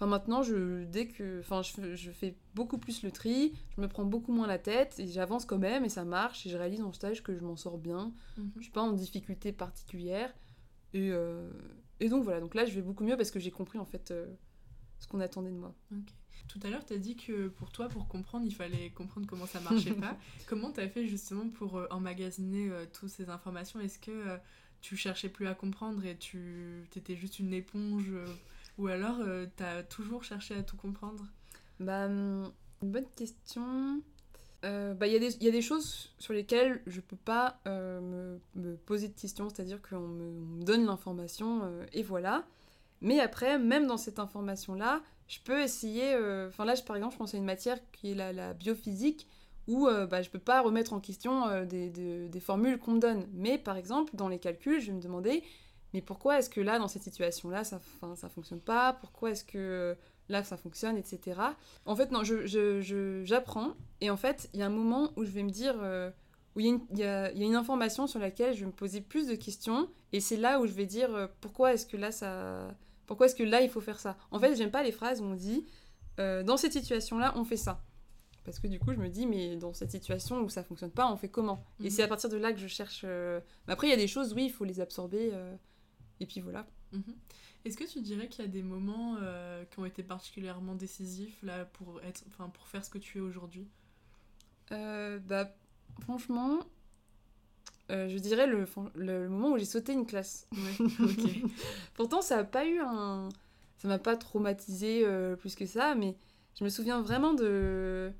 enfin 0.00 0.06
maintenant, 0.06 0.42
je, 0.42 0.84
dès 0.84 1.06
que, 1.06 1.40
enfin, 1.40 1.60
je, 1.62 1.94
je, 1.94 2.10
fais 2.10 2.34
beaucoup 2.54 2.78
plus 2.78 3.02
le 3.02 3.10
tri, 3.12 3.52
je 3.76 3.82
me 3.82 3.86
prends 3.86 4.04
beaucoup 4.04 4.32
moins 4.32 4.46
la 4.46 4.58
tête, 4.58 4.98
et 4.98 5.06
j'avance 5.06 5.44
quand 5.44 5.58
même, 5.58 5.84
et 5.84 5.90
ça 5.90 6.04
marche, 6.04 6.46
et 6.46 6.50
je 6.50 6.56
réalise 6.56 6.80
en 6.80 6.92
stage 6.92 7.22
que 7.22 7.34
je 7.36 7.40
m'en 7.40 7.56
sors 7.56 7.78
bien. 7.78 8.12
Mhm. 8.38 8.52
Je 8.56 8.62
suis 8.62 8.72
pas 8.72 8.82
en 8.82 8.92
difficulté 8.92 9.52
particulière. 9.52 10.34
Et, 10.94 11.10
euh, 11.12 11.50
et, 12.00 12.08
donc 12.08 12.24
voilà, 12.24 12.40
donc 12.40 12.54
là, 12.54 12.64
je 12.64 12.74
vais 12.74 12.82
beaucoup 12.82 13.04
mieux 13.04 13.16
parce 13.16 13.30
que 13.30 13.38
j'ai 13.38 13.50
compris 13.50 13.78
en 13.78 13.84
fait 13.84 14.12
ce 14.98 15.06
qu'on 15.06 15.20
attendait 15.20 15.50
de 15.50 15.56
moi. 15.56 15.74
Tout 16.48 16.58
à 16.64 16.70
l'heure, 16.70 16.84
tu 16.84 16.94
as 16.94 16.98
dit 16.98 17.16
que 17.16 17.46
pour 17.46 17.70
toi, 17.70 17.88
pour 17.88 18.08
comprendre, 18.08 18.44
il 18.44 18.54
fallait 18.54 18.90
comprendre 18.90 19.26
comment 19.28 19.46
ça 19.46 19.60
marchait 19.60 19.94
pas. 19.94 20.18
comment 20.48 20.72
tu 20.72 20.80
as 20.80 20.88
fait 20.88 21.06
justement 21.06 21.48
pour 21.48 21.76
euh, 21.76 21.86
emmagasiner 21.90 22.68
euh, 22.68 22.86
toutes 22.92 23.10
ces 23.10 23.30
informations? 23.30 23.78
Est-ce 23.78 24.00
que 24.00 24.10
euh, 24.10 24.36
tu 24.80 24.96
cherchais 24.96 25.28
plus 25.28 25.46
à 25.46 25.54
comprendre 25.54 26.04
et 26.04 26.16
tu 26.16 26.88
étais 26.96 27.14
juste 27.14 27.38
une 27.38 27.52
éponge 27.52 28.12
Ou 28.80 28.88
alors 28.88 29.18
tu 29.56 29.62
as 29.62 29.82
toujours 29.84 30.24
cherché 30.24 30.54
à 30.54 30.62
tout 30.62 30.76
comprendre? 30.76 31.24
Bah, 31.78 32.06
hum, 32.06 32.50
une 32.82 32.90
bonne 32.90 33.08
question. 33.14 34.02
bah, 34.62 35.06
il 35.06 35.22
y, 35.22 35.44
y, 35.44 35.48
a 35.48 35.50
des 35.50 35.62
choses 35.62 36.12
sur 36.18 36.32
lesquelles 36.32 36.82
je 36.86 37.00
peux 37.00 37.16
pas 37.16 37.60
me, 37.66 38.40
me, 38.54 38.76
poser 38.76 39.08
de 39.08 39.14
questions, 39.14 39.48
c'est-à-dire 39.48 39.80
qu'on 39.82 40.08
me, 40.08 40.64
donne 40.64 40.86
l'information 40.86 41.70
et 41.92 42.02
voilà. 42.02 42.44
Mais 43.00 43.20
après, 43.20 43.58
même 43.58 43.86
dans 43.86 43.96
cette 43.96 44.18
information-là, 44.18 45.02
je 45.30 45.38
peux 45.42 45.60
essayer. 45.60 46.12
Euh, 46.14 46.48
enfin, 46.48 46.64
là, 46.64 46.74
par 46.84 46.96
exemple, 46.96 47.14
je 47.14 47.18
pense 47.18 47.34
à 47.34 47.38
une 47.38 47.44
matière 47.44 47.78
qui 47.92 48.12
est 48.12 48.14
la, 48.14 48.52
biophysique, 48.52 49.26
où 49.68 49.86
euh, 49.86 50.06
bah, 50.06 50.22
je 50.22 50.28
ne 50.28 50.32
peux 50.32 50.38
pas 50.38 50.60
remettre 50.60 50.92
en 50.92 51.00
question 51.00 51.46
euh, 51.48 51.64
des, 51.64 52.40
formules 52.40 52.78
qu'on 52.78 52.92
me 52.92 53.00
donne. 53.00 53.26
Mais 53.32 53.56
par 53.56 53.76
exemple, 53.76 54.14
dans 54.16 54.28
les 54.28 54.38
calculs, 54.38 54.80
je 54.80 54.88
vais 54.88 54.96
me 54.96 55.00
demander 55.00 55.42
mais 55.92 56.02
pourquoi 56.02 56.38
est-ce 56.38 56.50
que 56.50 56.60
là, 56.60 56.78
dans 56.78 56.88
cette 56.88 57.02
situation-là, 57.02 57.64
ça 57.64 57.80
ne 58.02 58.14
ça 58.14 58.28
fonctionne 58.28 58.60
pas? 58.60 58.92
Pourquoi 58.94 59.30
est-ce 59.30 59.44
que 59.44 59.96
là, 60.28 60.44
ça 60.44 60.56
fonctionne, 60.56 60.96
etc. 60.96 61.40
En 61.86 61.96
fait, 61.96 62.10
non, 62.12 62.22
j'apprends. 62.22 63.68
Je, 63.68 63.74
je, 63.74 64.04
et 64.04 64.10
en 64.10 64.16
fait, 64.16 64.48
il 64.54 64.60
y 64.60 64.62
a 64.62 64.66
un 64.66 64.70
moment 64.70 65.12
où 65.16 65.24
je 65.24 65.30
vais 65.30 65.42
me 65.42 65.50
dire 65.50 65.74
où 66.56 66.60
il 66.60 66.80
y, 66.94 66.98
y, 66.98 67.04
a 67.04 67.32
une 67.32 67.56
information 67.56 68.06
sur 68.06 68.20
laquelle 68.20 68.54
je 68.54 68.60
vais 68.60 68.66
me 68.66 68.72
poser 68.72 69.00
plus 69.00 69.26
de 69.26 69.34
questions. 69.34 69.88
Et 70.12 70.20
c'est 70.20 70.36
là 70.36 70.60
où 70.60 70.66
je 70.66 70.72
vais 70.72 70.86
dire 70.86 71.28
pourquoi 71.40 71.74
est-ce 71.74 71.86
que 71.86 71.96
là, 71.96 72.12
ça 72.12 72.68
pourquoi 73.10 73.26
est-ce 73.26 73.34
que 73.34 73.42
là, 73.42 73.60
il 73.60 73.68
faut 73.68 73.80
faire 73.80 73.98
ça? 73.98 74.16
En 74.30 74.38
fait, 74.38 74.54
j'aime 74.54 74.70
pas 74.70 74.84
les 74.84 74.92
phrases 74.92 75.20
où 75.20 75.24
on 75.24 75.34
dit 75.34 75.66
euh, 76.20 76.44
dans 76.44 76.56
cette 76.56 76.72
situation-là, 76.72 77.32
on 77.34 77.44
fait 77.44 77.56
ça. 77.56 77.82
Parce 78.44 78.60
que 78.60 78.68
du 78.68 78.78
coup, 78.78 78.92
je 78.92 78.98
me 78.98 79.08
dis, 79.08 79.26
mais 79.26 79.56
dans 79.56 79.72
cette 79.72 79.90
situation 79.90 80.40
où 80.42 80.48
ça 80.48 80.62
fonctionne 80.62 80.92
pas, 80.92 81.10
on 81.10 81.16
fait 81.16 81.28
comment? 81.28 81.64
Et 81.80 81.84
mhm. 81.84 81.90
c'est 81.90 82.02
à 82.04 82.06
partir 82.06 82.30
de 82.30 82.36
là 82.36 82.52
que 82.52 82.60
je 82.60 82.68
cherche. 82.68 83.02
Euh, 83.02 83.40
après, 83.66 83.88
il 83.88 83.90
y 83.90 83.92
a 83.92 83.96
des 83.96 84.06
choses, 84.06 84.32
oui, 84.32 84.44
il 84.44 84.50
faut 84.52 84.64
les 84.64 84.80
absorber. 84.80 85.32
Euh, 86.20 86.24
et 86.24 86.26
puis 86.26 86.40
voilà. 86.40 86.66
Mhm. 86.92 87.14
Est-ce 87.64 87.76
que 87.76 87.84
tu 87.84 88.00
dirais 88.00 88.28
qu'il 88.28 88.44
y 88.44 88.48
a 88.48 88.50
des 88.50 88.62
moments 88.62 89.16
qui 89.70 89.78
ont 89.78 89.84
été 89.84 90.02
particulièrement 90.02 90.74
décisifs 90.74 91.42
là, 91.42 91.66
pour, 91.66 92.00
être, 92.02 92.24
pour 92.54 92.68
faire 92.68 92.82
ce 92.84 92.88
que 92.88 92.98
tu 92.98 93.18
es 93.18 93.20
aujourd'hui? 93.20 93.68
Bah, 94.70 95.54
Franchement, 96.00 96.60
euh, 97.90 98.08
je 98.08 98.18
dirais 98.18 98.46
le, 98.46 98.66
le, 98.94 99.28
moment 99.28 99.52
où 99.52 99.58
j'ai 99.58 99.64
sauté 99.64 99.92
une 99.92 100.06
classe. 100.06 100.48
Pourtant, 101.94 102.22
ça 102.22 102.36
n'a 102.36 102.44
pas 102.44 102.66
eu 102.66 102.80
un. 102.80 103.28
Ça 103.78 103.88
m'a 103.88 103.98
pas 103.98 104.16
traumatisé 104.16 105.02
euh, 105.04 105.36
plus 105.36 105.54
que 105.54 105.66
ça, 105.66 105.94
mais 105.94 106.16
je 106.58 106.64
me 106.64 106.68
souviens 106.68 107.00
vraiment 107.00 107.32
de, 107.32 108.12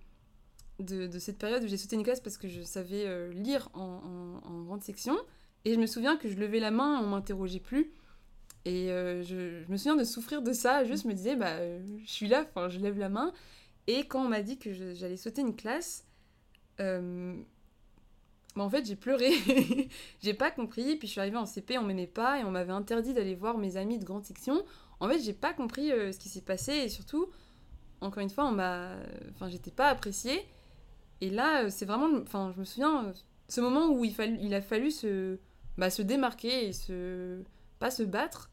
de, 0.79 1.19
cette 1.19 1.39
période 1.39 1.63
où 1.63 1.67
j'ai 1.67 1.77
sauté 1.77 1.97
une 1.97 2.03
classe 2.03 2.21
parce 2.21 2.39
que 2.39 2.49
je 2.49 2.63
savais 2.63 3.07
euh, 3.07 3.31
lire 3.33 3.69
en, 3.75 4.41
en, 4.43 4.63
grande 4.63 4.83
section. 4.83 5.17
Et 5.65 5.75
je 5.75 5.79
me 5.81 5.87
souviens 5.87 6.17
que 6.17 6.29
je 6.29 6.37
levais 6.37 6.61
la 6.61 6.71
main, 6.71 7.01
on 7.03 7.07
m'interrogeait 7.07 7.61
plus. 7.61 7.93
Et 8.65 8.89
je, 8.89 9.63
je, 9.67 9.73
me 9.73 9.77
souviens 9.77 9.97
de 9.97 10.05
souffrir 10.05 10.43
de 10.43 10.53
ça. 10.53 10.85
Juste 10.85 11.05
me 11.05 11.13
disais, 11.13 11.37
bah, 11.37 11.57
je 12.05 12.11
suis 12.11 12.29
là, 12.29 12.47
je 12.69 12.79
lève 12.79 12.99
la 12.99 13.09
main. 13.09 13.33
Et 13.87 14.07
quand 14.07 14.25
on 14.25 14.29
m'a 14.29 14.43
dit 14.43 14.59
que 14.59 14.73
j'allais 14.95 15.17
sauter 15.17 15.41
une 15.41 15.57
classe, 15.57 16.05
euh, 16.81 17.35
bah, 18.57 18.63
en 18.65 18.71
fait, 18.71 18.85
j'ai 18.85 18.97
pleuré. 18.97 19.33
j'ai 20.23 20.35
pas 20.35 20.51
compris. 20.51 20.97
Puis 20.97 21.09
je 21.09 21.13
suis 21.13 21.21
arrivée 21.21 21.37
en 21.37 21.47
CP, 21.47 21.79
on 21.79 21.83
m'aimait 21.83 22.07
pas 22.07 22.41
et 22.41 22.45
on 22.45 22.51
m'avait 22.51 22.73
interdit 22.73 23.15
d'aller 23.15 23.35
voir 23.35 23.59
mes 23.59 23.77
amis 23.77 23.99
de 23.99 24.05
grande 24.05 24.25
section. 24.25 24.65
En 25.01 25.09
fait, 25.09 25.21
j'ai 25.21 25.33
pas 25.33 25.53
compris 25.55 25.93
euh, 25.93 26.13
ce 26.13 26.19
qui 26.19 26.29
s'est 26.29 26.41
passé 26.43 26.73
et 26.73 26.89
surtout, 26.89 27.27
encore 28.01 28.23
une 28.23 28.31
fois, 28.31 28.47
on 28.47 28.53
m'a. 28.53 28.97
Enfin, 29.31 29.49
j'étais 29.49 29.71
pas 29.71 29.89
appréciée. 29.89 30.45
Et 31.21 31.31
là, 31.31 31.65
euh, 31.65 31.69
c'est 31.71 31.87
vraiment. 31.87 32.19
Enfin, 32.23 32.53
je 32.55 32.61
me 32.61 32.65
souviens, 32.65 33.07
euh, 33.07 33.13
ce 33.49 33.61
moment 33.61 33.89
où 33.89 34.05
il, 34.05 34.15
il 34.41 34.55
a 34.55 34.61
fallu 34.61 34.91
se, 34.91 35.39
bah, 35.79 35.91
se 35.91 36.03
démarquer 36.03 36.69
et 36.69 36.73
se. 36.73 37.43
pas 37.79 37.91
se 37.91 38.03
battre, 38.03 38.51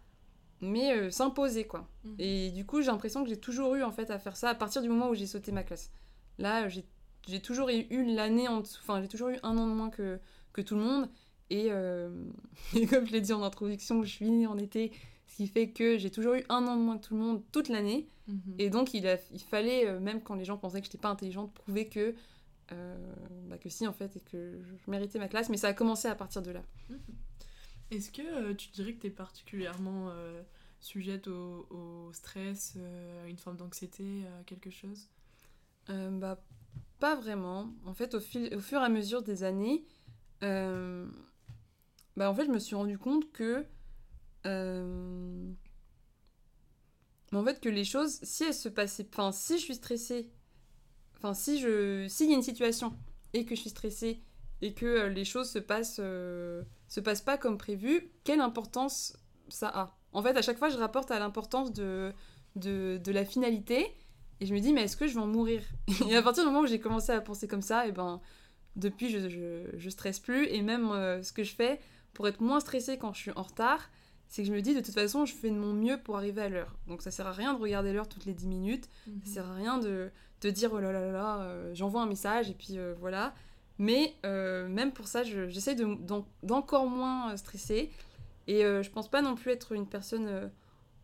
mais 0.62 1.12
s'imposer, 1.12 1.66
quoi. 1.66 1.88
Mhm. 2.04 2.16
Et 2.20 2.52
du 2.52 2.66
coup, 2.66 2.82
j'ai 2.82 2.88
l'impression 2.88 3.24
que 3.24 3.30
j'ai 3.30 3.40
toujours 3.40 3.76
eu, 3.76 3.84
en 3.84 3.92
fait, 3.92 4.10
à 4.12 4.20
faire 4.20 4.38
ça 4.38 4.50
à 4.50 4.56
partir 4.56 4.82
du 4.82 4.90
moment 4.90 5.10
où 5.10 5.16
j'ai 5.16 5.28
sauté 5.28 5.52
ma 5.52 5.64
classe. 5.64 5.92
Là, 6.38 6.68
j'ai 6.70 6.86
j'ai 7.28 7.42
toujours 7.42 7.70
eu 7.70 8.16
l'année 8.16 8.48
en 8.48 8.62
dessous, 8.62 8.80
enfin 8.82 9.02
j'ai 9.02 9.08
toujours 9.08 9.30
eu 9.30 9.38
un 9.44 9.58
an 9.58 9.68
de 9.68 9.74
moins 9.74 9.90
que, 9.90 10.20
que 10.54 10.62
tout 10.62 10.76
le 10.76 10.82
monde. 10.82 11.10
Et, 11.50 11.68
euh, 11.70 12.10
et 12.76 12.88
comme 12.88 13.06
je 13.06 13.12
l'ai 13.12 13.22
dit 13.22 13.34
en 13.34 13.44
introduction, 13.44 14.04
je 14.04 14.10
suis 14.10 14.30
née 14.30 14.48
en 14.48 14.58
été, 14.58 14.92
ce 15.28 15.36
qui 15.36 15.48
fait 15.48 15.70
que 15.70 15.98
j'ai 15.98 16.10
toujours 16.10 16.36
eu 16.36 16.44
un 16.50 16.66
an 16.68 16.76
de 16.76 16.82
moins 16.82 16.98
que 16.98 17.08
tout 17.08 17.16
le 17.16 17.22
monde 17.22 17.44
toute 17.52 17.70
l'année. 17.70 18.08
Mhm. 18.28 18.56
Et 18.60 18.70
donc 18.70 18.94
il, 18.94 19.08
a, 19.08 19.18
il 19.32 19.42
fallait, 19.42 19.88
euh, 19.88 20.00
même 20.00 20.22
quand 20.22 20.36
les 20.36 20.46
gens 20.46 20.58
pensaient 20.58 20.80
que 20.80 20.86
j'étais 20.86 20.98
pas 20.98 21.10
intelligente, 21.10 21.54
prouver 21.54 21.88
que, 21.88 22.00
euh, 22.00 22.14
bah, 22.70 23.58
que 23.58 23.70
si 23.70 23.88
en 23.88 23.94
fait, 23.94 24.16
et 24.18 24.20
que 24.22 24.60
je 24.64 24.92
méritais 24.92 25.20
ma 25.20 25.28
classe. 25.28 25.50
Mais 25.50 25.58
ça 25.58 25.70
a 25.70 25.74
commencé 25.74 26.08
à 26.08 26.16
partir 26.16 26.42
de 26.42 26.52
là. 26.52 26.64
Est-ce 27.92 28.12
que 28.12 28.22
euh, 28.22 28.54
tu 28.56 28.70
dirais 28.70 28.94
que 28.94 29.02
tu 29.02 29.08
es 29.08 29.12
particulièrement 29.12 30.10
euh, 30.10 30.42
sujette 30.80 31.28
au, 31.28 31.68
au 31.70 32.12
stress, 32.14 32.74
euh, 32.78 33.26
à 33.26 33.30
une 33.30 33.38
forme 33.38 33.58
d'anxiété, 33.58 34.26
à 34.40 34.44
quelque 34.44 34.70
chose? 34.70 35.08
Euh, 35.90 36.10
bah, 36.12 36.44
pas 37.00 37.16
vraiment. 37.16 37.74
En 37.86 37.94
fait, 37.94 38.14
au, 38.16 38.20
fil, 38.20 38.54
au 38.56 38.60
fur 38.60 38.82
et 38.82 38.86
à 38.86 38.90
mesure 38.90 39.22
des 39.24 39.44
années, 39.44 39.86
euh, 40.44 41.08
bah, 42.16 42.30
en 42.30 42.36
fait, 42.36 42.46
je 42.46 42.52
me 42.52 42.60
suis 42.60 42.76
rendu 42.76 42.98
compte 42.98 43.32
que. 43.32 43.66
euh, 44.46 45.52
en 47.32 47.44
fait, 47.44 47.60
que 47.60 47.70
les 47.70 47.84
choses, 47.86 48.20
si 48.24 48.44
elles 48.46 48.54
se 48.54 48.70
passaient. 48.70 49.08
Enfin, 49.12 49.32
si 49.32 49.58
je 49.58 49.64
suis 49.64 49.76
stressée. 49.76 50.30
Enfin, 51.18 51.34
si 51.34 51.60
je. 51.60 52.08
S'il 52.08 52.30
y 52.30 52.34
a 52.34 52.36
une 52.36 52.44
situation 52.44 52.94
et 53.34 53.46
que 53.46 53.56
je 53.56 53.62
suis 53.62 53.70
stressée 53.72 54.22
et 54.62 54.74
que 54.74 54.86
euh, 54.86 55.10
les 55.10 55.26
choses 55.26 55.50
se 55.50 55.60
passent. 55.60 56.00
euh, 56.00 56.64
se 56.88 57.02
passent 57.02 57.22
pas 57.22 57.38
comme 57.38 57.58
prévu, 57.58 58.10
quelle 58.24 58.40
importance 58.40 59.18
ça 59.50 59.68
a? 59.68 59.98
En 60.14 60.22
fait, 60.24 60.38
à 60.38 60.42
chaque 60.42 60.58
fois, 60.58 60.70
je 60.70 60.78
rapporte 60.78 61.12
à 61.12 61.20
l'importance 61.20 61.74
de, 61.74 62.14
de, 62.56 62.98
de 63.04 63.12
la 63.12 63.26
finalité. 63.26 63.86
Et 64.40 64.46
je 64.46 64.54
me 64.54 64.60
dis, 64.60 64.72
mais 64.72 64.84
est-ce 64.84 64.96
que 64.96 65.08
je 65.08 65.16
vais 65.16 65.20
en 65.20 65.28
mourir? 65.28 65.64
Et 66.08 66.16
à 66.16 66.22
partir 66.22 66.44
du 66.44 66.50
moment 66.50 66.62
où 66.62 66.68
j'ai 66.68 66.80
commencé 66.80 67.12
à 67.12 67.20
penser 67.22 67.48
comme 67.48 67.62
ça, 67.62 67.88
et 67.88 67.92
ben, 67.92 68.22
depuis, 68.76 69.10
je, 69.10 69.28
je, 69.28 69.64
je 69.76 69.90
stresse 69.90 70.20
plus. 70.20 70.48
Et 70.48 70.62
même 70.62 70.92
euh, 70.92 71.24
ce 71.24 71.34
que 71.34 71.44
je 71.44 71.56
fais 71.56 71.80
pour 72.14 72.28
être 72.28 72.40
moins 72.40 72.60
stressée 72.60 72.98
quand 72.98 73.14
je 73.14 73.20
suis 73.20 73.32
en 73.32 73.42
retard, 73.42 73.90
c'est 74.30 74.42
que 74.42 74.48
je 74.48 74.54
me 74.54 74.62
dis, 74.62 74.74
de 74.76 74.82
toute 74.82 74.94
façon, 74.94 75.26
je 75.26 75.34
fais 75.34 75.50
de 75.50 75.56
mon 75.56 75.74
mieux 75.74 75.98
pour 75.98 76.18
arriver 76.18 76.42
à 76.42 76.50
l'heure. 76.50 76.76
Donc 76.88 77.02
ça 77.02 77.12
sert 77.12 77.28
à 77.28 77.32
rien 77.32 77.54
de 77.54 77.60
regarder 77.62 77.94
l'heure 77.94 78.08
toutes 78.10 78.26
les 78.26 78.34
10 78.34 78.48
minutes. 78.48 78.90
Mhm. 79.08 79.22
Ça 79.26 79.34
sert 79.36 79.48
à 79.50 79.54
rien 79.56 79.78
de, 79.78 80.12
dire, 80.44 80.72
oh 80.74 80.80
là 80.80 80.92
là 80.92 81.02
là 81.02 81.12
là, 81.12 81.40
euh, 81.42 81.74
j'envoie 81.74 82.02
un 82.02 82.06
message, 82.08 82.50
et 82.50 82.54
puis 82.54 82.78
euh, 82.78 82.94
voilà. 83.00 83.34
Mais 83.80 84.16
euh, 84.26 84.68
même 84.68 84.92
pour 84.92 85.08
ça, 85.08 85.24
je- 85.24 85.48
j'essaie 85.50 85.76
de- 85.76 85.96
d'en- 85.96 86.28
d'encore 86.44 86.88
moins 86.88 87.36
stresser. 87.38 87.92
Et 88.48 88.62
je 88.62 88.90
pense 88.90 89.10
pas 89.10 89.22
non 89.22 89.36
plus 89.36 89.52
être 89.52 89.74
une 89.74 89.86
personne 89.88 90.50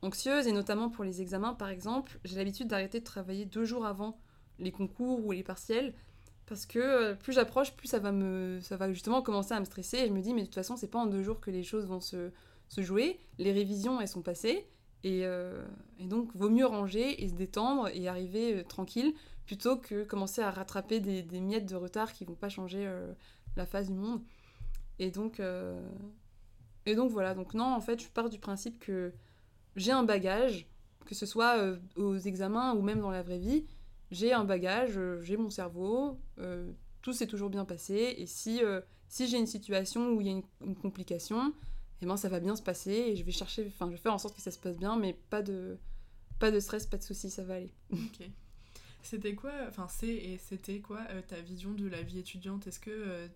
anxieuse, 0.02 0.48
et 0.48 0.54
notamment 0.54 0.90
pour 0.90 1.04
les 1.04 1.22
examens 1.22 1.54
par 1.54 1.68
exemple, 1.70 2.18
j'ai 2.24 2.38
l'habitude 2.38 2.68
d'arrêter 2.68 3.00
de 3.02 3.04
travailler 3.06 3.44
deux 3.46 3.66
jours 3.66 3.86
avant 3.86 4.18
les 4.60 4.72
concours 4.72 5.26
ou 5.26 5.32
les 5.34 5.44
partiels, 5.44 5.94
parce 6.46 6.66
que 6.66 7.14
plus 7.16 7.34
j'approche, 7.34 7.74
plus 7.74 7.88
ça 7.90 8.00
va, 8.00 8.12
me, 8.14 8.60
ça 8.62 8.78
va 8.78 8.92
justement 8.94 9.22
commencer 9.22 9.54
à 9.54 9.60
me 9.60 9.66
stresser, 9.66 9.98
et 9.98 10.08
je 10.08 10.14
me 10.14 10.22
dis, 10.22 10.34
mais 10.34 10.42
de 10.42 10.46
toute 10.46 10.56
façon, 10.56 10.78
c'est 10.78 10.88
pas 10.88 11.00
en 11.00 11.06
deux 11.06 11.22
jours 11.22 11.42
que 11.42 11.52
les 11.52 11.64
choses 11.64 11.86
vont 11.86 12.00
se, 12.00 12.32
se 12.70 12.82
jouer, 12.82 13.20
les 13.38 13.52
révisions, 13.52 14.02
elles 14.02 14.08
sont 14.08 14.22
passées, 14.22 14.68
et, 15.04 15.26
euh, 15.26 15.62
et 16.00 16.06
donc 16.06 16.34
vaut 16.36 16.50
mieux 16.50 16.66
ranger 16.66 17.24
et 17.24 17.28
se 17.28 17.34
détendre 17.34 17.90
et 17.94 18.08
arriver 18.08 18.60
euh, 18.60 18.64
tranquille, 18.64 19.14
plutôt 19.46 19.78
que 19.78 20.06
commencer 20.06 20.42
à 20.42 20.50
rattraper 20.50 21.02
des, 21.02 21.42
miettes 21.42 21.66
de 21.66 21.76
retard 21.76 22.14
qui 22.14 22.24
vont 22.24 22.36
pas 22.36 22.48
changer 22.48 22.86
euh, 22.88 23.14
la 23.58 23.66
face 23.66 23.92
du 23.92 23.98
monde. 23.98 24.22
Et 25.00 25.12
donc, 25.12 25.42
et 26.86 26.96
donc 26.96 27.12
voilà, 27.12 27.34
donc 27.34 27.56
non, 27.56 27.66
en 27.66 27.82
fait, 27.82 28.02
je 28.02 28.08
pars 28.10 28.30
du 28.30 28.38
principe 28.38 28.80
que 28.80 29.12
j'ai 29.76 29.92
un 29.92 30.04
bagage, 30.04 30.68
que 31.06 31.16
ce 31.16 31.26
soit 31.26 31.56
aux 31.96 32.18
examens 32.18 32.76
ou 32.76 32.82
même 32.84 33.02
dans 33.02 33.10
la 33.10 33.24
vraie 33.24 33.40
vie, 33.40 33.66
j'ai 34.12 34.34
un 34.34 34.46
bagage, 34.46 35.00
j'ai 35.22 35.36
mon 35.36 35.50
cerveau, 35.50 36.20
tout 37.02 37.12
s'est 37.12 37.26
toujours 37.26 37.50
bien 37.50 37.66
passé, 37.66 38.14
et 38.18 38.28
si, 38.28 38.62
si 39.10 39.28
j'ai 39.28 39.40
une 39.40 39.48
situation 39.48 40.12
où 40.12 40.22
il 40.22 40.28
y 40.28 40.30
a 40.30 40.40
une 40.62 40.76
complication, 40.76 41.54
eh 42.04 42.06
ben 42.06 42.18
ça 42.18 42.30
va 42.30 42.40
bien 42.40 42.56
se 42.56 42.62
passer, 42.64 42.92
et 42.92 43.16
je 43.16 43.24
vais 43.24 43.32
chercher, 43.32 43.66
enfin 43.68 43.88
je 43.88 43.92
vais 43.94 43.98
faire 44.02 44.14
en 44.14 44.18
sorte 44.20 44.36
que 44.36 44.42
ça 44.42 44.52
se 44.52 44.60
passe 44.60 44.78
bien, 44.78 44.98
mais 44.98 45.14
pas 45.30 45.42
de, 45.42 45.78
pas 46.40 46.52
de 46.52 46.60
stress, 46.60 46.86
pas 46.88 46.98
de 46.98 47.04
soucis, 47.04 47.30
ça 47.32 47.44
va 47.44 47.56
aller. 47.56 47.72
Ok. 47.94 48.30
C'était 49.04 49.36
quoi, 49.36 49.52
enfin 49.68 49.88
c'est 49.90 50.08
et 50.08 50.38
c'était 50.38 50.80
quoi 50.80 51.02
euh, 51.12 51.22
ta 51.28 51.40
vision 51.42 51.72
de 51.74 51.88
la 51.88 52.02
vie 52.02 52.20
étudiante? 52.20 52.68
Est-ce 52.68 52.80
que, 52.80 52.92
euh, 52.92 53.28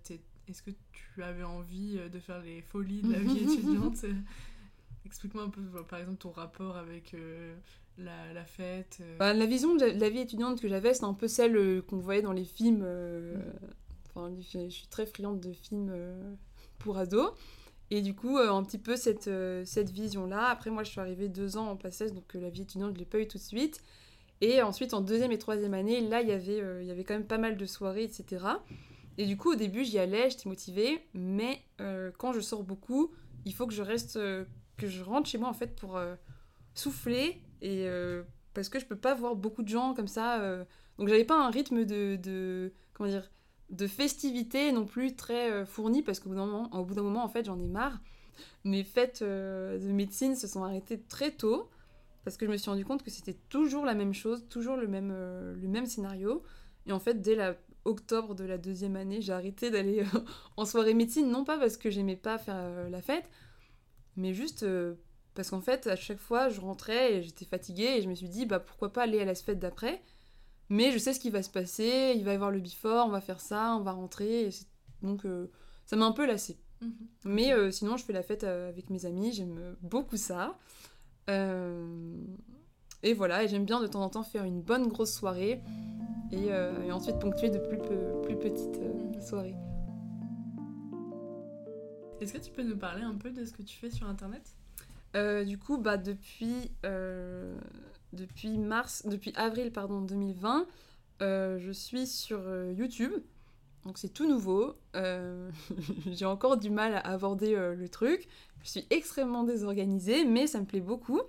est-ce 0.50 0.62
que 0.62 0.72
tu 0.94 1.24
avais 1.24 1.44
envie 1.44 1.98
euh, 1.98 2.10
de 2.10 2.20
faire 2.20 2.42
les 2.42 2.62
folies 2.62 3.02
de 3.04 3.12
la 3.12 3.20
vie 3.20 3.40
étudiante? 3.44 4.06
Explique-moi 5.06 5.44
un 5.44 5.50
peu, 5.50 5.62
par 5.88 6.00
exemple, 6.00 6.18
ton 6.18 6.32
rapport 6.32 6.76
avec 6.78 7.14
euh, 7.14 7.56
la, 7.98 8.34
la 8.34 8.46
fête. 8.46 9.02
Bah, 9.20 9.34
la 9.34 9.46
vision 9.46 9.76
de 9.76 9.86
la- 9.86 10.10
vie 10.10 10.20
étudiante 10.20 10.62
que 10.62 10.68
j'avais, 10.68 10.94
c'est 10.94 11.06
un 11.06 11.14
peu 11.14 11.28
celle 11.28 11.82
qu'on 11.84 11.98
voyait 11.98 12.22
dans 12.22 12.34
les 12.34 12.46
films. 12.46 12.82
euh, 12.84 13.36
Enfin, 14.16 14.34
je 14.40 14.70
suis 14.70 14.88
très 14.88 15.06
friande 15.06 15.40
de 15.40 15.54
films 15.54 15.92
pour 16.80 16.98
ados. 16.98 17.32
Et 17.90 18.02
du 18.02 18.14
coup, 18.14 18.38
euh, 18.38 18.52
un 18.52 18.64
petit 18.64 18.78
peu 18.78 18.96
cette, 18.96 19.28
euh, 19.28 19.64
cette 19.66 19.92
vision-là. 19.92 20.48
Après, 20.50 20.70
moi, 20.70 20.84
je 20.84 20.92
suis 20.92 21.00
arrivée 21.00 21.30
deux 21.30 21.58
ans 21.58 21.70
en 21.70 21.76
PACES, 21.78 22.14
donc 22.14 22.36
euh, 22.36 22.42
la 22.42 22.50
vie 22.50 22.64
étudiante, 22.64 22.90
je 22.90 22.96
ne 22.96 23.00
l'ai 23.00 23.06
pas 23.06 23.20
eu 23.20 23.28
tout 23.28 23.38
de 23.38 23.44
suite. 23.44 23.82
Et 24.42 24.62
ensuite, 24.62 24.94
en 24.94 25.02
deuxième 25.02 25.32
et 25.32 25.38
troisième 25.38 25.74
année, 25.74 26.02
là, 26.02 26.22
il 26.22 26.28
y 26.28 26.32
avait, 26.32 26.86
y 26.86 26.92
avait 26.92 27.04
quand 27.04 27.16
même 27.16 27.26
pas 27.26 27.40
mal 27.40 27.58
de 27.58 27.66
soirées, 27.66 28.04
etc. 28.04 28.46
Et 29.18 29.26
du 29.26 29.36
coup, 29.36 29.54
au 29.54 29.56
début, 29.56 29.84
j'y 29.84 29.98
allais, 29.98 30.30
j'étais 30.30 30.48
motivée. 30.48 31.02
Mais 31.16 31.64
quand 32.20 32.34
je 32.34 32.40
sors 32.40 32.62
beaucoup, 32.62 33.12
il 33.46 33.54
faut 33.56 33.66
que 33.66 33.74
je 33.74 33.82
reste, 33.82 34.14
que 34.14 34.88
je 34.88 35.02
rentre 35.02 35.28
chez 35.28 35.40
moi, 35.40 35.50
en 35.50 35.54
fait, 35.54 35.76
pour 35.76 36.00
souffler. 36.76 37.42
Et 37.64 37.88
parce 38.54 38.70
que 38.70 38.78
je 38.78 38.86
peux 38.86 38.96
pas 38.96 39.16
voir 39.16 39.36
beaucoup 39.36 39.64
de 39.64 39.70
gens 39.70 39.96
comme 39.96 40.08
ça. 40.08 40.40
Donc, 41.00 41.08
j'avais 41.08 41.26
pas 41.26 41.44
un 41.44 41.50
rythme 41.50 41.84
de 41.84 42.72
comment 42.94 43.10
dire, 43.10 43.28
de 43.70 43.88
festivité 43.88 44.72
non 44.72 44.86
plus 44.86 45.16
très 45.16 45.52
euh, 45.52 45.66
fourni, 45.66 46.02
parce 46.02 46.20
qu'au 46.20 46.30
bout 46.30 46.36
d'un 46.36 46.46
moment, 46.46 46.70
moment, 46.72 47.24
en 47.24 47.30
fait, 47.30 47.46
j'en 47.46 47.60
ai 47.60 47.68
marre. 47.68 48.00
Mes 48.64 48.84
fêtes 48.84 49.22
euh, 49.22 49.78
de 49.80 49.92
médecine 49.92 50.36
se 50.36 50.48
sont 50.48 50.64
arrêtées 50.64 51.02
très 51.02 51.32
tôt, 51.32 51.70
parce 52.24 52.38
que 52.38 52.46
je 52.46 52.52
me 52.52 52.58
suis 52.58 52.70
rendu 52.70 52.86
compte 52.86 53.04
que 53.04 53.12
c'était 53.12 53.38
toujours 53.50 53.86
la 53.86 53.94
même 53.94 54.14
chose, 54.14 54.46
toujours 54.50 54.78
le 54.78 54.88
même, 54.88 55.12
euh, 55.14 55.56
le 55.56 55.68
même 55.68 55.86
scénario. 55.86 56.44
Et 56.86 56.92
en 56.92 57.00
fait, 57.00 57.22
dès 57.22 57.36
la 57.36 57.56
octobre 57.86 58.36
de 58.36 58.44
la 58.44 58.58
deuxième 58.58 58.96
année, 58.96 59.22
j'ai 59.22 59.34
arrêté 59.34 59.72
d'aller 59.72 60.04
en 60.58 60.66
soirée 60.66 60.94
médecine, 60.94 61.30
non 61.30 61.44
pas 61.44 61.58
parce 61.58 61.78
que 61.78 61.90
j'aimais 61.90 62.18
pas 62.18 62.38
faire 62.38 62.90
la 62.90 63.02
fête, 63.02 63.30
mais 64.18 64.34
juste 64.34 64.66
parce 65.38 65.52
qu'en 65.52 65.62
fait, 65.62 65.86
à 65.88 65.96
chaque 65.96 66.20
fois, 66.20 66.50
je 66.50 66.60
rentrais 66.60 67.14
et 67.14 67.22
j'étais 67.22 67.46
fatiguée 67.46 67.98
et 67.98 68.02
je 68.02 68.10
me 68.10 68.16
suis 68.16 68.28
dit, 68.28 68.48
bah 68.48 68.60
pourquoi 68.60 68.92
pas 68.92 69.04
aller 69.04 69.22
à 69.22 69.26
la 69.26 69.36
fête 69.36 69.60
d'après? 69.60 70.02
Mais 70.70 70.92
je 70.92 70.98
sais 70.98 71.14
ce 71.14 71.20
qui 71.20 71.30
va 71.30 71.42
se 71.44 71.50
passer, 71.50 72.14
il 72.16 72.24
va 72.24 72.32
y 72.32 72.36
avoir 72.36 72.52
le 72.52 72.60
before, 72.60 73.06
on 73.06 73.10
va 73.10 73.22
faire 73.22 73.40
ça, 73.40 73.76
on 73.76 73.82
va 73.82 73.92
rentrer, 73.92 74.50
donc 75.02 75.26
euh, 75.26 75.48
ça 75.86 75.96
m'a 75.96 76.06
un 76.06 76.12
peu 76.12 76.26
lassée. 76.26 76.58
Mhm. 76.82 76.94
Mais 77.26 77.54
euh, 77.54 77.72
sinon, 77.72 77.98
je 77.98 78.04
fais 78.06 78.14
la 78.14 78.24
fête 78.24 78.44
euh, 78.44 78.70
avec 78.70 78.90
mes 78.90 79.06
amis, 79.06 79.32
j'aime 79.32 79.76
beaucoup 79.82 80.18
ça. 80.18 80.58
Euh, 81.30 82.16
Et 83.04 83.14
voilà, 83.14 83.44
et 83.44 83.48
j'aime 83.48 83.66
bien 83.66 83.80
de 83.80 83.88
temps 83.88 84.02
en 84.04 84.10
temps 84.10 84.24
faire 84.24 84.44
une 84.44 84.62
bonne 84.62 84.88
grosse 84.88 85.14
soirée, 85.14 85.62
et, 86.32 86.48
et 86.48 86.92
ensuite 86.92 87.20
ponctuer 87.20 87.50
de 87.50 87.60
plus, 87.60 87.78
petites 87.78 88.82
Mhm. 88.82 89.22
soirées. 89.22 89.56
Est-ce 92.20 92.34
que 92.34 92.40
tu 92.40 92.52
peux 92.52 92.64
nous 92.64 92.78
parler 92.78 93.04
un 93.04 93.14
peu 93.16 93.30
de 93.32 93.46
ce 93.46 93.52
que 93.54 93.62
tu 93.62 93.78
fais 93.78 93.90
sur 93.92 94.08
Internet? 94.08 94.56
Du 95.48 95.58
coup, 95.58 95.78
bah, 95.78 95.98
depuis, 95.98 96.72
depuis 98.14 98.58
mars, 98.58 99.06
depuis 99.06 99.34
avril 99.36 99.72
pardon, 99.72 100.02
2020, 100.02 100.66
euh, 101.22 101.58
je 101.60 101.72
suis 101.72 102.08
sur 102.08 102.40
euh, 102.46 102.74
YouTube. 102.76 103.12
Donc 103.86 103.98
c'est 103.98 104.10
tout 104.10 104.28
nouveau. 104.28 104.76
Euh, 104.96 105.50
J'ai 106.12 106.26
encore 106.26 106.58
du 106.58 106.70
mal 106.70 106.96
à 106.96 107.12
aborder 107.12 107.56
le 107.56 107.90
truc. 107.90 108.28
Je 108.64 108.70
suis 108.70 108.86
extrêmement 108.90 109.44
désorganisée, 109.44 110.26
mais 110.26 110.48
ça 110.48 110.60
me 110.60 110.66
plaît 110.66 110.82
beaucoup. 110.82 111.22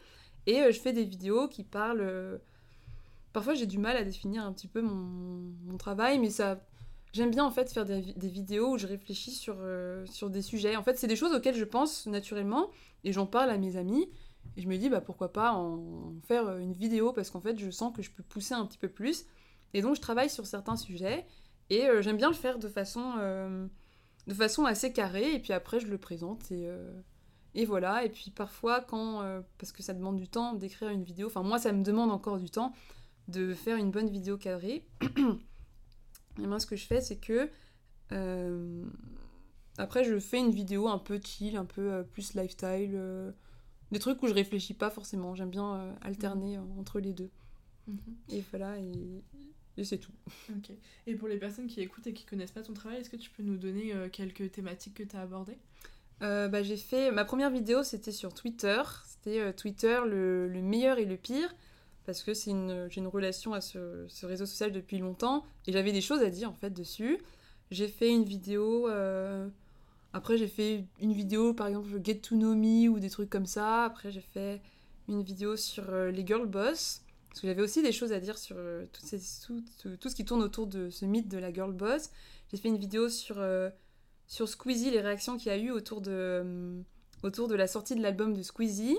Et 0.46 0.72
je 0.72 0.80
fais 0.80 0.92
des 0.92 1.04
vidéos 1.04 1.46
qui 1.46 1.62
parlent. 1.62 2.40
Parfois 3.32 3.54
j'ai 3.54 3.66
du 3.66 3.78
mal 3.78 3.96
à 3.96 4.02
définir 4.02 4.44
un 4.44 4.52
petit 4.52 4.66
peu 4.66 4.80
mon, 4.80 5.76
travail, 5.76 6.18
mais 6.18 6.30
ça. 6.30 6.58
J'aime 7.12 7.30
bien 7.30 7.44
en 7.44 7.50
fait 7.50 7.72
faire 7.72 7.86
des, 7.86 8.02
des 8.02 8.28
vidéos 8.28 8.74
où 8.74 8.78
je 8.78 8.86
réfléchis 8.86 9.30
sur, 9.30 9.56
sur 10.06 10.28
des 10.28 10.42
sujets. 10.42 10.76
En 10.76 10.82
fait, 10.82 10.98
c'est 10.98 11.06
des 11.06 11.16
choses 11.16 11.34
auxquelles 11.34 11.56
je 11.56 11.64
pense 11.64 12.06
naturellement 12.06 12.70
et 13.04 13.12
j'en 13.12 13.26
parle 13.26 13.50
à 13.50 13.56
mes 13.56 13.76
amis. 13.76 14.08
Et 14.56 14.62
je 14.62 14.68
me 14.68 14.76
dis, 14.76 14.88
bah 14.88 15.00
pourquoi 15.00 15.32
pas 15.32 15.52
en 15.52 16.14
faire 16.26 16.46
euh, 16.48 16.58
une 16.58 16.74
vidéo 16.74 17.12
parce 17.12 17.30
qu'en 17.30 17.40
fait, 17.40 17.58
je 17.58 17.70
sens 17.70 17.94
que 17.94 18.02
je 18.02 18.10
peux 18.10 18.22
pousser 18.22 18.54
un 18.54 18.66
petit 18.66 18.78
peu 18.78 18.88
plus. 18.88 19.26
Et 19.74 19.82
donc, 19.82 19.96
je 19.96 20.00
travaille 20.00 20.30
sur 20.30 20.46
certains 20.46 20.76
sujets. 20.76 21.26
Et 21.70 21.86
j'aime 22.00 22.16
bien 22.16 22.28
le 22.28 22.34
faire 22.34 22.58
de 22.58 22.66
façon, 22.66 23.16
de 24.26 24.32
façon 24.32 24.64
assez 24.64 24.90
carrée, 24.90 25.34
et 25.34 25.38
puis 25.38 25.52
après 25.52 25.80
je 25.80 25.86
le 25.86 25.98
présente, 25.98 26.50
et, 26.50 26.66
et 27.54 27.66
voilà. 27.66 28.06
Et 28.06 28.08
puis 28.08 28.30
parfois, 28.30 28.80
quand, 28.80 29.22
parce 29.58 29.72
que 29.72 29.82
ça 29.82 29.92
demande 29.92 30.16
du 30.16 30.28
temps 30.28 30.54
d'écrire 30.54 30.88
une 30.88 31.04
vidéo, 31.04 31.26
enfin 31.26 31.42
moi 31.42 31.58
ça 31.58 31.72
me 31.72 31.82
demande 31.84 32.10
encore 32.10 32.38
du 32.38 32.48
temps 32.48 32.72
de 33.28 33.52
faire 33.52 33.76
une 33.76 33.90
bonne 33.90 34.08
vidéo 34.08 34.38
cadrée. 34.38 34.88
et 36.42 36.46
moi 36.46 36.58
ce 36.58 36.64
que 36.64 36.76
je 36.76 36.86
fais, 36.86 37.02
c'est 37.02 37.18
que 37.18 37.50
après, 39.78 40.02
je 40.02 40.18
fais 40.18 40.40
une 40.40 40.50
vidéo 40.50 40.88
un 40.88 40.98
peu 40.98 41.20
chill, 41.22 41.56
un 41.56 41.64
peu 41.64 41.92
euh, 41.92 42.02
plus 42.02 42.34
lifestyle. 42.34 42.90
Euh, 43.88 43.92
des 43.92 43.98
trucs 43.98 44.22
où 44.22 44.26
je 44.26 44.34
réfléchis 44.34 44.74
pas 44.74 44.90
forcément. 44.90 45.34
J'aime 45.34 45.50
bien 45.50 45.74
euh, 45.74 45.92
alterner 46.02 46.58
mhm. 46.58 46.78
entre 46.78 47.00
les 47.00 47.12
deux. 47.12 47.30
Mhm. 47.86 47.98
Et 48.30 48.44
voilà, 48.50 48.78
et, 48.78 49.84
c'est 49.84 49.98
tout. 49.98 50.12
Ok. 50.50 50.70
Et 51.06 51.14
pour 51.14 51.28
les 51.28 51.36
personnes 51.36 51.68
qui 51.68 51.80
écoutent 51.80 52.06
et 52.06 52.12
qui 52.12 52.24
connaissent 52.24 52.52
pas 52.52 52.62
ton 52.62 52.74
travail, 52.74 52.98
est-ce 53.00 53.10
que 53.10 53.16
tu 53.16 53.30
peux 53.30 53.42
nous 53.42 53.56
donner 53.56 53.94
quelques 54.10 54.50
thématiques 54.50 54.94
que 54.94 55.04
tu 55.04 55.16
as 55.16 55.20
abordées 55.20 55.58
bah, 56.20 56.62
J'ai 56.62 56.76
fait. 56.76 57.12
Ma 57.12 57.24
première 57.24 57.50
vidéo, 57.50 57.84
c'était 57.84 58.10
sur 58.10 58.34
Twitter. 58.34 58.82
C'était 59.04 59.52
Twitter, 59.52 60.00
le, 60.04 60.48
le, 60.48 60.62
meilleur 60.62 60.98
et 60.98 61.04
le 61.04 61.16
pire. 61.16 61.54
Parce 62.06 62.24
que 62.24 62.34
c'est 62.34 62.50
une, 62.50 62.88
j'ai 62.90 63.00
une 63.00 63.06
relation 63.06 63.52
à 63.52 63.60
ce, 63.60 64.06
ce, 64.08 64.26
réseau 64.26 64.46
social 64.46 64.72
depuis 64.72 64.98
longtemps. 64.98 65.44
Et 65.68 65.72
j'avais 65.72 65.92
des 65.92 66.00
choses 66.00 66.22
à 66.22 66.30
dire 66.30 66.50
en 66.50 66.54
fait 66.54 66.70
dessus. 66.70 67.18
J'ai 67.70 67.86
fait 67.86 68.10
une 68.10 68.24
vidéo. 68.24 68.88
Après, 70.12 70.38
j'ai 70.38 70.48
fait 70.48 70.84
une 71.00 71.12
vidéo, 71.12 71.52
par 71.52 71.66
exemple, 71.66 71.88
Get 72.02 72.20
to 72.20 72.34
Know 72.34 72.54
Me 72.54 72.88
ou 72.88 72.98
des 72.98 73.10
trucs 73.10 73.28
comme 73.28 73.46
ça. 73.46 73.84
Après, 73.84 74.10
j'ai 74.10 74.22
fait 74.22 74.60
une 75.08 75.22
vidéo 75.22 75.56
sur 75.56 75.90
euh, 75.90 76.10
les 76.10 76.26
girl 76.26 76.46
boss. 76.46 77.02
Parce 77.28 77.40
que 77.40 77.46
j'avais 77.46 77.62
aussi 77.62 77.82
des 77.82 77.92
choses 77.92 78.12
à 78.12 78.20
dire 78.20 78.38
sur 78.38 78.56
euh, 78.58 78.86
tout, 78.92 80.08
ce 80.08 80.14
qui 80.14 80.24
tourne 80.24 80.42
autour 80.42 80.66
de 80.66 80.88
ce 80.90 81.04
mythe 81.04 81.28
de 81.28 81.38
la 81.38 81.52
girl 81.52 81.72
boss. 81.72 82.10
J'ai 82.50 82.56
fait 82.56 82.68
une 82.68 82.78
vidéo 82.78 83.10
sur, 83.10 83.38
euh, 83.38 83.68
sur 84.26 84.48
Squeezie, 84.48 84.90
les 84.90 85.00
réactions 85.00 85.36
qu'il 85.36 85.48
y 85.48 85.54
a 85.54 85.58
eu 85.58 85.70
autour 85.70 86.00
de, 86.00 86.82
autour 87.22 87.46
de 87.46 87.54
la 87.54 87.66
sortie 87.66 87.94
de 87.94 88.00
l'album 88.00 88.32
de 88.32 88.42
Squeezie. 88.42 88.98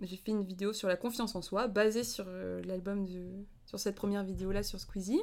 J'ai 0.00 0.16
fait 0.16 0.32
une 0.32 0.42
vidéo 0.42 0.72
sur 0.72 0.88
la 0.88 0.96
confiance 0.96 1.34
en 1.34 1.42
soi, 1.42 1.68
basée 1.68 2.04
sur 2.04 2.26
l'album 2.64 3.04
de. 3.04 3.44
sur 3.66 3.78
cette 3.78 3.94
première 3.94 4.24
vidéo-là 4.24 4.62
sur 4.62 4.80
Squeezie. 4.80 5.20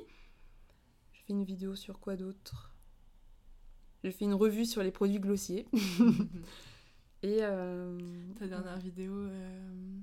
J'ai 1.11 1.23
fait 1.23 1.33
une 1.33 1.43
vidéo 1.43 1.75
sur 1.75 1.99
quoi 1.99 2.15
d'autre? 2.15 2.68
J'ai 4.03 4.11
fait 4.11 4.25
une 4.25 4.33
revue 4.33 4.65
sur 4.65 4.83
les 4.83 4.91
produits 4.91 5.19
glossiers. 5.19 5.65
Et. 7.23 7.39
Euh... 7.41 7.97
Ta 8.37 8.47
dernière 8.47 8.77
vidéo. 8.77 9.13
Euh... 9.13 9.99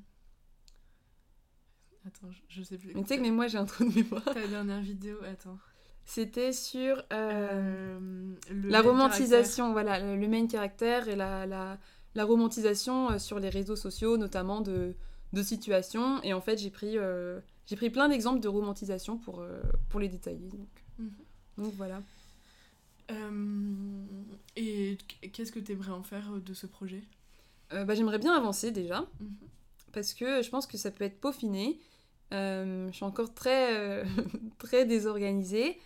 Attends, 2.06 2.28
je, 2.48 2.62
sais 2.62 2.78
plus. 2.78 2.92
Mais 2.94 3.02
tu 3.02 3.08
sais 3.08 3.16
que 3.16 3.22
mais 3.22 3.30
moi 3.30 3.48
j'ai 3.48 3.58
un 3.58 3.64
trou 3.64 3.84
de 3.84 3.94
mémoire. 3.94 4.24
Ta 4.24 4.46
dernière 4.46 4.80
vidéo, 4.80 5.16
attends. 5.24 5.58
C'était 6.04 6.52
sur 6.52 6.98
euh, 7.12 7.98
euh, 7.98 8.30
la 8.62 8.80
romantisation, 8.80 9.72
voilà, 9.72 9.98
le 9.98 10.28
main 10.28 10.46
caractère 10.46 11.08
et 11.08 11.16
la, 11.16 11.46
la, 11.46 11.78
la, 12.14 12.24
romantisation 12.24 13.18
sur 13.18 13.40
les 13.40 13.48
réseaux 13.48 13.74
sociaux, 13.74 14.16
notamment 14.16 14.60
de, 14.60 14.94
de 15.32 15.42
situations. 15.42 16.22
Et 16.22 16.32
en 16.32 16.40
fait, 16.40 16.58
j'ai 16.58 16.70
pris, 16.70 16.96
j'ai 17.66 17.74
pris 17.74 17.90
plein 17.90 18.08
d'exemples 18.08 18.38
de 18.38 18.46
romantisation 18.46 19.18
pour, 19.18 19.44
pour 19.88 19.98
les 19.98 20.08
détailler. 20.08 20.46
Donc, 20.46 20.68
mhm. 21.00 21.10
donc 21.58 21.74
voilà. 21.74 22.00
Euh, 23.10 24.04
et 24.56 24.98
qu'est-ce 25.32 25.52
que 25.52 25.60
tu 25.60 25.72
aimerais 25.72 25.92
en 25.92 26.02
faire 26.02 26.32
euh, 26.32 26.40
de 26.40 26.54
ce 26.54 26.66
projet? 26.66 27.02
Euh, 27.72 27.84
bah, 27.84 27.94
J'aimerais 27.94 28.18
bien 28.18 28.34
avancer 28.34 28.70
déjà, 28.70 29.06
mhm. 29.20 29.36
parce 29.92 30.14
que 30.14 30.42
je 30.42 30.50
pense 30.50 30.66
que 30.66 30.76
ça 30.76 30.90
peut 30.90 31.04
être 31.04 31.20
peaufiné. 31.20 31.78
je 32.32 32.88
suis 32.92 33.04
encore 33.04 33.34
très, 33.34 34.04
très 34.58 34.84
désorganisée 34.86 35.78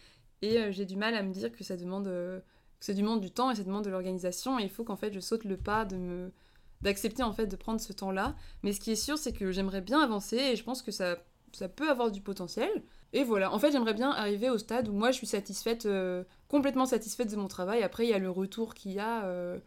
et 0.42 0.72
j'ai 0.72 0.86
du 0.86 0.96
mal 0.96 1.14
à 1.14 1.22
me 1.22 1.32
dire 1.32 1.52
que 1.52 1.64
ça 1.64 1.76
demande 1.76 2.06
que 2.06 2.86
ça 2.86 2.94
demande 2.94 3.20
du 3.20 3.30
temps 3.30 3.50
et 3.50 3.54
ça 3.54 3.62
demande 3.62 3.84
de 3.84 3.90
l'organisation 3.90 4.58
et 4.58 4.62
il 4.62 4.70
faut 4.70 4.84
qu'en 4.84 4.96
fait 4.96 5.12
je 5.12 5.20
saute 5.20 5.44
le 5.44 5.58
pas 5.58 5.84
de 5.84 5.96
me 5.96 6.32
d'accepter 6.80 7.22
en 7.22 7.34
fait 7.34 7.46
de 7.46 7.56
prendre 7.56 7.78
ce 7.78 7.92
temps-là. 7.92 8.34
Mais 8.62 8.72
ce 8.72 8.80
qui 8.80 8.90
est 8.90 8.96
sûr 8.96 9.18
c'est 9.18 9.34
que 9.34 9.52
j'aimerais 9.52 9.82
bien 9.82 10.00
avancer 10.00 10.36
et 10.36 10.56
je 10.56 10.64
pense 10.64 10.80
que 10.80 10.90
ça 10.90 11.18
ça 11.52 11.68
peut 11.68 11.90
avoir 11.90 12.10
du 12.10 12.20
potentiel. 12.20 12.70
Et 13.12 13.24
voilà, 13.24 13.52
en 13.52 13.58
fait, 13.58 13.72
j'aimerais 13.72 13.94
bien 13.94 14.10
arriver 14.10 14.50
au 14.50 14.58
stade 14.58 14.88
où 14.88 14.92
moi 14.92 15.10
je 15.10 15.16
suis 15.16 15.26
satisfaite, 15.26 15.86
euh, 15.86 16.24
complètement 16.48 16.86
satisfaite 16.86 17.30
de 17.30 17.36
mon 17.36 17.48
travail. 17.48 17.82
Après, 17.82 18.06
il 18.06 18.10
y 18.10 18.14
a 18.14 18.18
le 18.18 18.30
retour 18.30 18.74
qu'il 18.74 18.92
y 18.92 19.00
a. 19.00 19.24
Euh, 19.24 19.58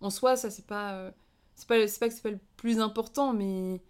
en 0.00 0.10
soi, 0.10 0.36
ça, 0.36 0.50
c'est 0.50 0.66
pas, 0.66 0.94
euh, 0.94 1.10
c'est 1.54 1.68
pas. 1.68 1.76
Pas 1.76 2.08
que 2.08 2.14
c'est 2.14 2.22
pas 2.22 2.30
le 2.30 2.40
plus 2.56 2.80
important, 2.80 3.32
mais 3.32 3.80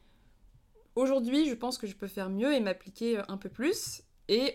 aujourd'hui, 0.97 1.49
je 1.49 1.55
pense 1.55 1.79
que 1.79 1.87
je 1.87 1.97
peux 1.97 2.09
faire 2.09 2.29
mieux 2.29 2.55
et 2.55 2.61
m'appliquer 2.61 3.23
un 3.29 3.37
peu 3.37 3.49
plus. 3.49 4.03
Et, 4.29 4.55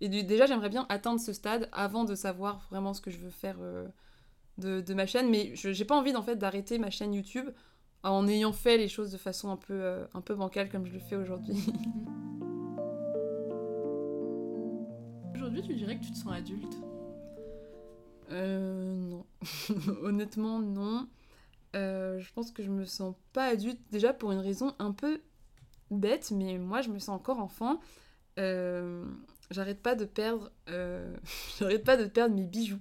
et 0.00 0.08
déjà, 0.08 0.46
j'aimerais 0.46 0.70
bien 0.70 0.86
atteindre 0.88 1.20
ce 1.20 1.34
stade 1.34 1.68
avant 1.70 2.04
de 2.04 2.14
savoir 2.14 2.66
vraiment 2.70 2.94
ce 2.94 3.02
que 3.02 3.10
je 3.10 3.18
veux 3.18 3.30
faire 3.30 3.58
de, 4.56 4.80
de, 4.80 4.94
ma 4.94 5.04
chaîne. 5.04 5.28
Mais 5.28 5.52
j'ai 5.54 5.84
pas 5.84 5.96
envie, 5.96 6.16
en 6.16 6.22
fait, 6.22 6.36
d'arrêter 6.36 6.78
ma 6.78 6.88
chaîne 6.88 7.12
YouTube 7.12 7.50
en 8.10 8.28
ayant 8.28 8.52
fait 8.52 8.76
les 8.78 8.88
choses 8.88 9.10
de 9.10 9.18
façon 9.18 9.50
un 9.50 9.56
peu, 9.56 10.06
un 10.14 10.20
peu 10.20 10.34
bancale 10.34 10.68
comme 10.68 10.86
je 10.86 10.92
le 10.92 11.00
fais 11.00 11.16
aujourd'hui. 11.16 11.56
Aujourd'hui, 15.34 15.62
tu 15.62 15.74
dirais 15.74 15.98
que 15.98 16.04
tu 16.04 16.12
te 16.12 16.16
sens 16.16 16.32
adulte? 16.32 16.76
Euh. 18.32 18.94
Non. 18.94 19.24
Honnêtement, 20.02 20.58
non. 20.60 21.08
Euh, 21.74 22.18
je 22.20 22.32
pense 22.32 22.50
que 22.52 22.62
je 22.62 22.70
me 22.70 22.84
sens 22.84 23.14
pas 23.32 23.44
adulte, 23.46 23.80
déjà 23.90 24.12
pour 24.12 24.32
une 24.32 24.38
raison 24.38 24.74
un 24.78 24.92
peu 24.92 25.20
bête, 25.90 26.30
mais 26.30 26.58
moi 26.58 26.80
je 26.80 26.88
me 26.88 26.98
sens 26.98 27.10
encore 27.20 27.38
enfant. 27.38 27.80
Euh, 28.38 29.04
j'arrête 29.50 29.82
pas 29.82 29.94
de 29.94 30.04
perdre. 30.04 30.50
Euh, 30.68 31.14
j'arrête 31.58 31.84
pas 31.84 31.96
de 31.96 32.06
perdre 32.06 32.34
mes 32.34 32.44
bijoux. 32.44 32.80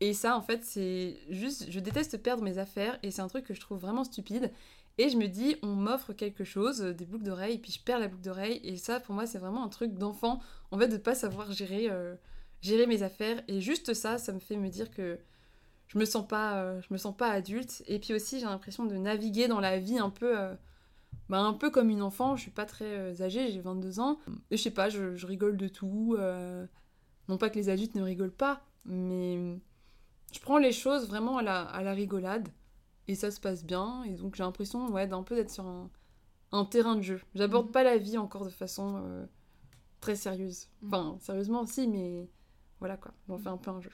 Et 0.00 0.12
ça, 0.12 0.36
en 0.36 0.42
fait, 0.42 0.64
c'est 0.64 1.18
juste. 1.28 1.70
Je 1.70 1.80
déteste 1.80 2.22
perdre 2.22 2.42
mes 2.42 2.58
affaires 2.58 2.98
et 3.02 3.10
c'est 3.10 3.22
un 3.22 3.28
truc 3.28 3.44
que 3.44 3.54
je 3.54 3.60
trouve 3.60 3.78
vraiment 3.78 4.04
stupide. 4.04 4.52
Et 4.98 5.08
je 5.10 5.16
me 5.16 5.28
dis, 5.28 5.56
on 5.62 5.68
m'offre 5.68 6.12
quelque 6.12 6.42
chose, 6.42 6.80
des 6.80 7.06
boucles 7.06 7.24
d'oreilles, 7.24 7.58
puis 7.58 7.70
je 7.70 7.80
perds 7.80 8.00
la 8.00 8.08
boucle 8.08 8.22
d'oreille. 8.22 8.60
Et 8.64 8.76
ça, 8.76 8.98
pour 8.98 9.14
moi, 9.14 9.26
c'est 9.26 9.38
vraiment 9.38 9.64
un 9.64 9.68
truc 9.68 9.94
d'enfant, 9.94 10.40
en 10.72 10.78
fait, 10.78 10.88
de 10.88 10.96
pas 10.96 11.14
savoir 11.14 11.52
gérer, 11.52 11.88
euh, 11.88 12.16
gérer 12.62 12.86
mes 12.86 13.04
affaires. 13.04 13.40
Et 13.46 13.60
juste 13.60 13.94
ça, 13.94 14.18
ça 14.18 14.32
me 14.32 14.40
fait 14.40 14.56
me 14.56 14.68
dire 14.68 14.90
que 14.90 15.18
je 15.86 15.98
me 15.98 16.04
sens 16.04 16.26
pas, 16.26 16.62
euh, 16.62 16.80
je 16.82 16.88
me 16.92 16.98
sens 16.98 17.16
pas 17.16 17.30
adulte. 17.30 17.84
Et 17.86 18.00
puis 18.00 18.12
aussi, 18.12 18.40
j'ai 18.40 18.46
l'impression 18.46 18.86
de 18.86 18.96
naviguer 18.96 19.46
dans 19.46 19.60
la 19.60 19.78
vie 19.78 19.98
un 19.98 20.10
peu, 20.10 20.36
euh, 20.36 20.54
bah, 21.28 21.38
un 21.38 21.54
peu 21.54 21.70
comme 21.70 21.90
une 21.90 22.02
enfant. 22.02 22.34
Je 22.34 22.42
suis 22.42 22.50
pas 22.50 22.66
très 22.66 23.22
âgée, 23.22 23.52
j'ai 23.52 23.60
22 23.60 24.00
ans. 24.00 24.18
Et 24.50 24.56
je 24.56 24.62
sais 24.62 24.72
pas, 24.72 24.88
je 24.88 25.26
rigole 25.26 25.56
de 25.56 25.68
tout. 25.68 26.16
Non 27.28 27.38
pas 27.38 27.50
que 27.50 27.56
les 27.56 27.68
adultes 27.68 27.94
ne 27.94 28.02
rigolent 28.02 28.32
pas, 28.32 28.62
mais 28.84 29.58
je 30.32 30.40
prends 30.40 30.58
les 30.58 30.72
choses 30.72 31.08
vraiment 31.08 31.38
à 31.38 31.42
la, 31.42 31.62
à 31.62 31.82
la 31.82 31.92
rigolade 31.92 32.48
et 33.06 33.14
ça 33.14 33.30
se 33.30 33.40
passe 33.40 33.64
bien. 33.64 34.04
Et 34.04 34.14
donc 34.14 34.34
j'ai 34.34 34.42
l'impression 34.42 34.88
ouais, 34.90 35.06
d'un 35.06 35.22
peu 35.22 35.34
d'être 35.34 35.50
sur 35.50 35.66
un, 35.66 35.90
un, 36.52 36.64
terrain 36.64 36.96
de 36.96 37.02
jeu. 37.02 37.20
J'aborde 37.34 37.66
mhm. 37.66 37.72
pas 37.72 37.82
la 37.82 37.96
vie 37.96 38.18
encore 38.18 38.44
de 38.44 38.50
façon 38.50 39.02
euh, 39.04 39.26
très 40.00 40.16
sérieuse. 40.16 40.68
Mhm. 40.82 40.88
Enfin, 40.88 41.16
sérieusement 41.20 41.62
aussi, 41.62 41.86
mais 41.88 42.28
voilà 42.78 42.96
quoi, 42.96 43.12
j'en 43.28 43.38
fais 43.38 43.48
un 43.48 43.56
peu 43.56 43.70
un 43.70 43.80
jeu. 43.80 43.90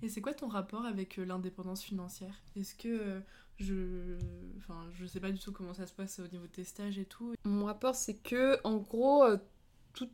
Et 0.00 0.08
c'est 0.08 0.20
quoi 0.20 0.32
ton 0.32 0.48
rapport 0.48 0.84
avec 0.84 1.18
euh, 1.18 1.24
l'indépendance 1.24 1.82
financière? 1.82 2.40
Est-ce 2.54 2.76
que 2.76 2.88
euh, 2.88 3.20
je. 3.56 4.16
Enfin, 4.58 4.86
je 4.94 5.06
sais 5.06 5.18
pas 5.18 5.32
du 5.32 5.40
tout 5.40 5.50
comment 5.50 5.74
ça 5.74 5.86
se 5.86 5.92
passe 5.92 6.20
au 6.20 6.28
niveau 6.28 6.46
de 6.46 6.52
tes 6.52 6.62
stages 6.62 7.00
et 7.00 7.04
tout. 7.04 7.34
Mon 7.44 7.64
rapport, 7.64 7.96
c'est 7.96 8.14
que, 8.14 8.60
en 8.62 8.76
gros, 8.76 9.24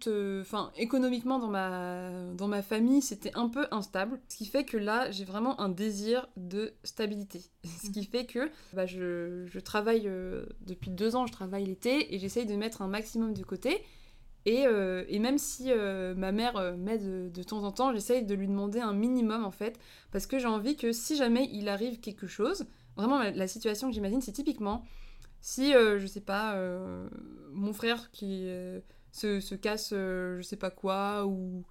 euh, 0.07 0.43
enfin, 0.43 0.70
économiquement 0.76 1.39
dans 1.39 1.49
ma, 1.49 2.11
dans 2.35 2.49
ma 2.49 2.62
famille, 2.62 3.03
c'était 3.03 3.32
un 3.35 3.49
peu 3.49 3.66
instable. 3.70 4.20
Ce 4.28 4.37
qui 4.37 4.47
fait 4.47 4.64
que 4.64 4.76
là, 4.76 5.11
j'ai 5.11 5.24
vraiment 5.24 5.61
un 5.61 5.68
désir 5.68 6.28
de 6.37 6.74
stabilité. 6.85 7.43
Ce 7.82 7.91
qui 7.91 8.05
fait 8.05 8.26
que 8.26 8.51
bah, 8.72 8.87
je, 8.87 9.47
je, 9.47 9.61
travaille, 9.61 10.07
euh, 10.07 10.47
depuis 10.61 10.91
deux 10.91 11.16
ans, 11.16 11.26
je 11.26 11.32
travaille 11.32 11.64
l'été 11.64 12.14
et 12.14 12.18
j'essaye 12.18 12.47
de 12.47 12.55
mettre 12.57 12.82
un 12.82 12.89
maximum 12.89 13.35
de 13.35 13.43
côté. 13.43 13.82
Et, 14.47 14.66
euh, 14.66 15.05
et 15.09 15.18
même 15.18 15.39
si 15.39 15.72
ma 15.72 16.30
mère 16.30 16.76
m'aide 16.76 17.32
de, 17.32 17.43
temps 17.43 17.64
en 17.64 17.72
temps, 17.72 17.93
j'essaye 17.95 18.24
de 18.24 18.35
lui 18.35 18.47
demander 18.47 18.78
un 18.78 18.93
minimum 18.93 19.43
en 19.43 19.51
fait, 19.51 19.78
parce 20.12 20.26
que 20.26 20.39
j'ai 20.39 20.47
envie 20.47 20.76
que 20.76 20.93
si 20.93 21.16
jamais 21.16 21.49
il 21.51 21.66
arrive 21.68 21.99
quelque 21.99 22.26
chose, 22.26 22.66
vraiment 22.95 23.22
la 23.22 23.49
situation 23.49 23.89
que 23.89 23.95
j'imagine, 23.95 24.20
c'est 24.20 24.32
typiquement 24.32 24.85
si, 25.41 25.72
je 25.72 26.07
sais 26.07 26.20
pas, 26.20 26.59
mon 27.55 27.72
frère 27.72 28.11
qui 28.11 28.47
se, 29.15 29.55
casse 29.55 29.91
euh, 29.93 30.39
je 30.39 30.43
sais 30.43 30.57
pas 30.57 30.71
quoi, 30.71 31.25
ou 31.27 31.65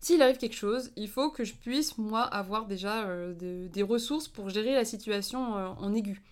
s'il 0.00 0.22
arrive 0.22 0.36
quelque 0.36 0.56
chose, 0.56 0.90
il 0.96 1.08
faut 1.08 1.30
que 1.30 1.44
je 1.44 1.54
puisse, 1.54 1.98
moi, 1.98 2.22
avoir 2.22 2.66
déjà 2.66 3.08
euh, 3.08 3.68
des 3.68 3.82
ressources 3.82 4.28
pour 4.28 4.48
gérer 4.48 4.74
la 4.74 4.84
situation 4.84 5.56
euh, 5.56 5.66
en 5.68 5.94
aigu. 5.94 6.22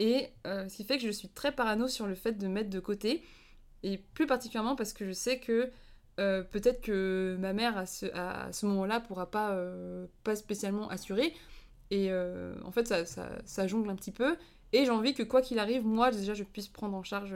Et 0.00 0.28
ce 0.44 0.76
qui 0.76 0.84
fait 0.84 0.96
que 0.96 1.02
je 1.02 1.10
suis 1.10 1.28
très 1.28 1.50
parano 1.50 1.88
sur 1.88 2.06
le 2.06 2.14
fait 2.14 2.32
de 2.32 2.46
mettre 2.46 2.70
de 2.70 2.78
côté, 2.78 3.24
et 3.82 3.98
plus 3.98 4.28
particulièrement 4.28 4.76
parce 4.76 4.92
que 4.92 5.04
je 5.04 5.10
sais 5.10 5.40
que 5.40 5.72
peut-être 6.16 6.80
que 6.82 7.36
ma 7.40 7.52
mère 7.52 7.76
à 7.76 7.84
ce, 7.84 8.06
à 8.14 8.52
ce 8.52 8.66
moment-là 8.66 9.00
pourra 9.00 9.28
pas, 9.28 9.60
pas 10.22 10.36
spécialement 10.36 10.88
assurer, 10.88 11.34
et 11.90 12.12
en 12.64 12.70
fait 12.70 12.86
ça, 12.86 13.04
ça, 13.44 13.66
jongle 13.66 13.90
un 13.90 13.96
petit 13.96 14.12
peu, 14.12 14.36
et 14.72 14.84
j'ai 14.84 14.90
envie 14.92 15.14
que 15.14 15.24
quoi 15.24 15.42
qu'il 15.42 15.58
arrive, 15.58 15.84
moi 15.84 16.12
déjà 16.12 16.32
je 16.32 16.44
puisse 16.44 16.68
prendre 16.68 16.96
en 16.96 17.02
charge 17.02 17.34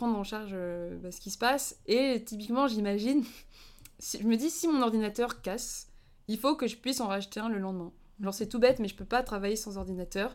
prendre 0.00 0.16
en 0.16 0.24
charge 0.24 0.52
euh, 0.54 0.96
bah, 0.96 1.12
ce 1.12 1.20
qui 1.20 1.30
se 1.30 1.36
passe. 1.36 1.78
Et 1.86 2.24
typiquement, 2.24 2.66
j'imagine, 2.66 3.22
je 4.00 4.26
me 4.26 4.36
dis, 4.36 4.48
si 4.48 4.66
mon 4.66 4.80
ordinateur 4.80 5.42
casse, 5.42 5.88
il 6.26 6.38
faut 6.38 6.56
que 6.56 6.66
je 6.66 6.76
puisse 6.76 7.00
en 7.00 7.08
racheter 7.08 7.38
un 7.38 7.50
le 7.50 7.58
lendemain. 7.58 7.92
Genre, 8.22 8.32
c'est 8.32 8.46
tout 8.46 8.58
bête, 8.58 8.78
mais 8.78 8.88
je 8.88 8.94
peux 8.94 9.04
pas 9.04 9.22
travailler 9.22 9.56
sans 9.56 9.76
ordinateur. 9.76 10.34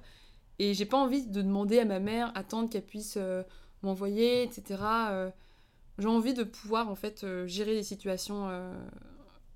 Et 0.59 0.75
j'ai 0.75 0.85
pas 0.85 0.97
envie 0.97 1.25
de 1.25 1.41
demander 1.41 1.79
à 1.79 1.85
ma 1.85 1.99
mère, 1.99 2.31
attendre 2.35 2.69
qu'elle 2.69 2.85
puisse 2.85 3.15
euh, 3.17 3.41
m'envoyer, 3.81 4.43
etc. 4.43 4.79
Euh, 5.09 5.31
j'ai 5.97 6.07
envie 6.07 6.35
de 6.35 6.43
pouvoir, 6.43 6.89
en 6.89 6.95
fait, 6.95 7.25
gérer 7.47 7.73
les 7.73 7.83
situations 7.83 8.49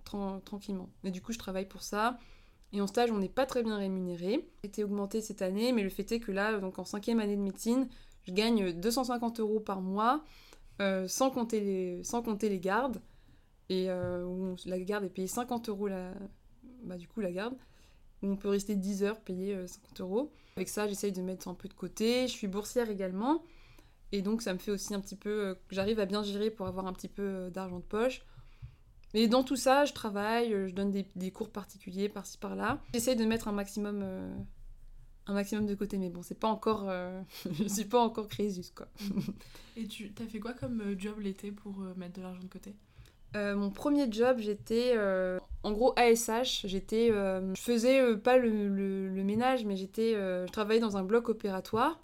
tranquillement. 0.04 0.90
Et 1.04 1.12
du 1.12 1.22
coup, 1.22 1.34
je 1.34 1.38
travaille 1.38 1.68
pour 1.68 1.84
ça. 1.84 2.18
Et 2.74 2.82
en 2.82 2.88
stage, 2.88 3.12
on 3.12 3.20
n'est 3.20 3.30
pas 3.30 3.46
très 3.46 3.62
bien 3.62 3.78
rémunéré. 3.78 4.48
J'ai 4.64 4.70
été 4.70 4.84
augmenté 4.84 5.22
cette 5.22 5.42
année, 5.42 5.72
mais 5.72 5.84
le 5.84 5.90
fait 5.90 6.12
est 6.14 6.20
que 6.20 6.32
là, 6.32 6.58
donc 6.60 6.80
en 6.80 6.86
cinquième 6.86 7.20
année 7.20 7.36
de 7.36 7.42
médecine, 7.42 7.90
je 8.30 8.34
gagne 8.34 8.72
250 8.74 9.40
euros 9.40 9.60
par 9.60 9.82
mois, 9.82 10.24
sans, 11.08 11.30
compter 11.30 11.60
les, 11.60 12.04
sans 12.04 12.22
compter 12.22 12.48
les 12.48 12.60
gardes 12.60 13.02
et 13.70 13.90
euh, 13.90 14.26
où 14.26 14.56
la 14.66 14.80
garde 14.80 15.06
est 15.06 15.10
payée 15.10 15.28
50 15.28 15.70
euros, 15.70 15.88
la... 15.88 16.14
Bah, 16.84 16.98
du 16.98 17.08
coup, 17.08 17.22
la 17.22 17.32
garde, 17.32 17.56
on 18.24 18.36
peut 18.36 18.50
rester 18.50 18.76
10 18.76 19.04
heures 19.04 19.20
payé 19.20 19.56
50 19.68 20.02
euros. 20.02 20.32
Avec 20.56 20.70
ça, 20.70 20.88
j'essaye 20.88 21.12
de 21.12 21.22
mettre 21.22 21.48
un 21.48 21.54
peu 21.54 21.68
de 21.68 21.74
côté. 21.74 22.28
Je 22.28 22.34
suis 22.34 22.48
boursière 22.48 22.90
également, 22.90 23.44
et 24.12 24.22
donc 24.22 24.42
ça 24.42 24.54
me 24.54 24.60
fait 24.60 24.72
aussi 24.72 24.94
un 24.94 25.00
petit 25.00 25.16
peu. 25.16 25.48
Euh, 25.48 25.56
j'arrive 25.70 26.00
à 26.00 26.06
bien 26.06 26.24
gérer 26.24 26.50
pour 26.50 26.68
avoir 26.68 26.88
un 26.88 26.94
petit 26.94 27.08
peu 27.08 27.22
euh, 27.22 27.50
d'argent 27.50 27.78
de 27.78 27.84
poche. 27.84 28.22
Et 29.14 29.28
dans 29.28 29.44
tout 29.44 29.56
ça, 29.56 29.86
je 29.86 29.94
travaille, 29.94 30.52
je 30.52 30.74
donne 30.74 30.92
des, 30.92 31.32
cours 31.32 31.50
particuliers 31.50 32.10
par-ci 32.10 32.38
par-là. 32.38 32.80
J'essaye 32.94 33.16
de 33.16 33.26
mettre 33.26 33.48
un 33.48 33.52
maximum, 33.52 34.06
un 35.30 35.34
maximum 35.34 35.66
de 35.66 35.76
côté, 35.76 35.98
mais 35.98 36.10
bon, 36.10 36.22
c'est 36.24 36.40
pas 36.40 36.48
encore. 36.48 36.92
je 37.52 37.68
suis 37.68 37.86
pas 37.86 38.02
encore 38.02 38.28
crésus, 38.28 38.72
quoi. 38.76 38.88
Et 39.78 39.88
tu 39.88 40.12
as 40.22 40.28
fait 40.28 40.40
quoi 40.40 40.54
comme 40.54 40.96
job 40.98 41.20
l'été 41.20 41.52
pour 41.52 41.80
mettre 41.96 42.18
de 42.18 42.22
l'argent 42.22 42.42
de 42.42 42.48
côté? 42.48 42.76
Euh, 43.36 43.56
mon 43.56 43.70
premier 43.70 44.12
job, 44.12 44.38
j'étais 44.40 44.94
euh, 44.96 45.40
en 45.64 45.72
gros 45.72 45.94
ASH. 45.98 46.66
J'étais, 46.66 47.12
euh, 47.12 47.54
je 47.56 47.62
faisais 47.62 48.18
pas 48.18 48.38
le, 48.38 49.24
ménage, 49.24 49.66
mais 49.66 49.76
j'étais, 49.76 50.14
je 50.14 50.52
travaillais 50.52 50.80
dans 50.80 50.98
un 50.98 51.04
bloc 51.04 51.30
opératoire. 51.30 52.00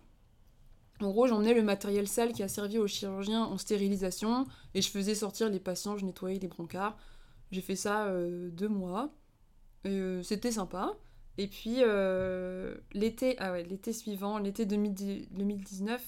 En 1.01 1.09
gros, 1.09 1.27
j'emmenais 1.27 1.53
le 1.53 1.63
matériel 1.63 2.07
sale 2.07 2.31
qui 2.31 2.41
a 2.43 2.47
servi 2.47 2.77
aux 2.77 2.87
chirurgiens 2.87 3.43
en 3.43 3.57
stérilisation 3.57 4.45
et 4.73 4.81
je 4.81 4.89
faisais 4.89 5.15
sortir 5.15 5.49
les 5.49 5.59
patients, 5.59 5.97
je 5.97 6.05
nettoyais 6.05 6.39
les 6.39 6.47
brancards. 6.47 6.97
J'ai 7.51 7.61
fait 7.61 7.75
ça 7.75 8.09
deux 8.51 8.69
mois. 8.69 9.09
C'était 10.23 10.51
sympa. 10.51 10.93
Et 11.37 11.47
puis 11.47 11.81
l'été, 12.93 13.35
ah 13.39 13.51
ouais, 13.51 13.63
l'été 13.63 13.91
suivant, 13.93 14.37
l'été 14.37 14.65
2019, 14.65 16.01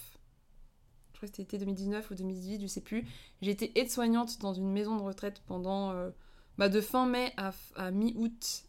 je 1.18 1.22
crois 1.22 1.30
que 1.30 1.38
c'était 1.38 1.58
2019 1.58 2.12
ou 2.12 2.14
2018, 2.14 2.62
je 2.62 2.68
sais 2.68 2.82
plus. 2.82 3.04
J'ai 3.42 3.50
été 3.50 3.72
aide-soignante 3.80 4.40
dans 4.40 4.54
une 4.54 4.72
maison 4.72 4.98
de 4.98 5.02
retraite 5.02 5.42
pendant 5.48 5.90
euh, 5.90 6.12
bah, 6.60 6.70
de 6.70 6.80
fin 6.80 7.08
mai 7.08 7.34
à, 7.38 7.90
mi-août. 7.90 8.66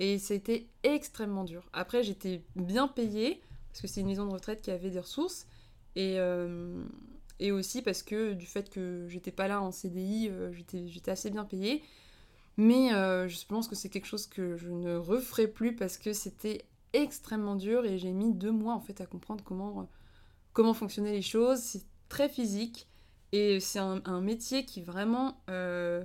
Et 0.00 0.18
c'était 0.18 0.66
extrêmement 0.82 1.44
dur. 1.44 1.68
Après, 1.72 2.02
j'étais 2.02 2.42
bien 2.56 2.88
payée, 2.88 3.40
parce 3.70 3.80
que 3.80 3.86
c'est 3.86 4.00
une 4.00 4.08
maison 4.08 4.26
de 4.26 4.32
retraite 4.32 4.60
qui 4.60 4.72
avait 4.72 4.90
des 4.90 4.98
ressources. 4.98 5.46
Et, 5.94 6.18
euh, 6.18 6.84
et 7.38 7.52
aussi 7.52 7.80
parce 7.80 8.02
que 8.02 8.32
du 8.32 8.46
fait 8.46 8.70
que 8.70 9.06
j'étais 9.08 9.30
pas 9.30 9.46
là 9.46 9.62
en 9.62 9.70
CDI, 9.70 10.30
euh, 10.32 10.52
j'étais 10.52 11.12
assez 11.12 11.30
bien 11.30 11.44
payée. 11.44 11.84
Mais 12.56 12.90
je 12.90 13.46
pense 13.46 13.68
que 13.68 13.74
c'est 13.74 13.88
quelque 13.88 14.06
chose 14.06 14.26
que 14.26 14.56
je 14.56 14.70
ne 14.70 14.96
referai 14.96 15.48
plus 15.48 15.74
parce 15.74 15.98
que 15.98 16.12
c'était 16.12 16.64
extrêmement 16.92 17.56
dur 17.56 17.84
et 17.84 17.98
j'ai 17.98 18.12
mis 18.12 18.32
deux 18.32 18.52
mois 18.52 18.74
en 18.74 18.80
fait 18.80 19.00
à 19.00 19.06
comprendre 19.06 19.42
comment 19.42 19.88
comment 20.54 20.72
fonctionnaient 20.72 21.12
les 21.12 21.22
choses. 21.22 21.58
C'est 21.58 21.84
très 22.08 22.30
physique 22.30 22.88
et 23.32 23.60
c'est 23.60 23.80
un, 23.80 24.20
métier 24.20 24.64
qui 24.64 24.80
vraiment. 24.80 25.42
Euh, 25.50 26.04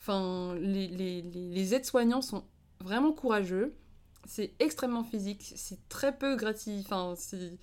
enfin, 0.00 0.54
les, 0.56 0.88
les, 0.88 1.74
aides-soignants 1.74 2.22
sont 2.22 2.44
vraiment 2.80 3.12
courageux. 3.12 3.76
C'est 4.24 4.54
extrêmement 4.58 5.04
physique. 5.04 5.52
C'est 5.54 5.86
très 5.88 6.16
peu 6.16 6.34
gratifiant. 6.36 6.80
Enfin, 6.80 7.14
c'est. 7.16 7.58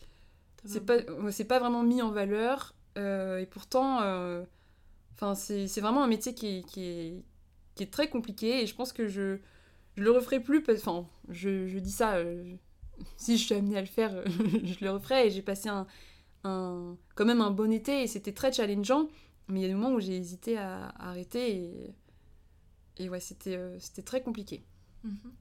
C'est 0.66 0.86
pas, 0.86 0.98
c'est 1.32 1.46
pas 1.46 1.58
vraiment 1.58 1.84
mis 1.84 2.02
en 2.02 2.12
valeur. 2.12 2.76
Euh, 2.98 3.40
et 3.40 3.46
pourtant, 3.46 4.02
euh, 4.02 4.44
enfin, 5.14 5.34
c'est, 5.34 5.66
vraiment 5.80 6.04
un 6.04 6.08
métier 6.08 6.36
qui, 6.36 6.64
qui, 6.66 6.84
est, 6.84 7.24
qui 7.80 7.84
est 7.84 7.92
très 7.92 8.10
compliqué. 8.10 8.62
Et 8.62 8.68
je 8.68 8.76
pense 8.76 8.92
que 8.92 9.08
je, 9.08 9.38
je 9.96 10.04
le 10.04 10.12
referai 10.12 10.42
plus. 10.42 10.64
Enfin, 10.70 11.08
je, 11.30 11.66
je 11.68 11.80
dis 11.80 11.92
ça 11.92 12.18
si 13.18 13.38
je 13.38 13.46
suis 13.46 13.56
amenée 13.56 13.78
à 13.78 13.82
le 13.82 13.88
faire, 13.88 14.24
je 14.28 14.84
le 14.84 14.92
referai. 14.92 15.28
Et 15.28 15.32
j'ai 15.32 15.42
passé 15.42 15.70
un, 15.70 15.88
un, 16.44 16.98
quand 17.16 17.26
même 17.26 17.42
un 17.42 17.52
bon 17.52 17.72
été 17.72 18.04
et 18.04 18.08
c'était 18.08 18.34
très 18.34 18.52
challengeant. 18.52 19.08
Mais 19.48 19.60
il 19.60 19.62
y 19.64 19.66
a 19.66 19.70
des 19.70 19.74
moments 19.74 19.96
où 19.96 20.00
j'ai 20.00 20.16
hésité 20.16 20.58
à, 20.58 20.90
arrêter 21.00 21.56
et, 21.56 21.96
et 22.98 23.10
ouais, 23.10 23.20
c'était 23.20 23.56
euh, 23.56 23.80
c'était 23.80 24.04
très 24.04 24.22
compliqué. 24.22 24.64
Mhm. 25.04 25.32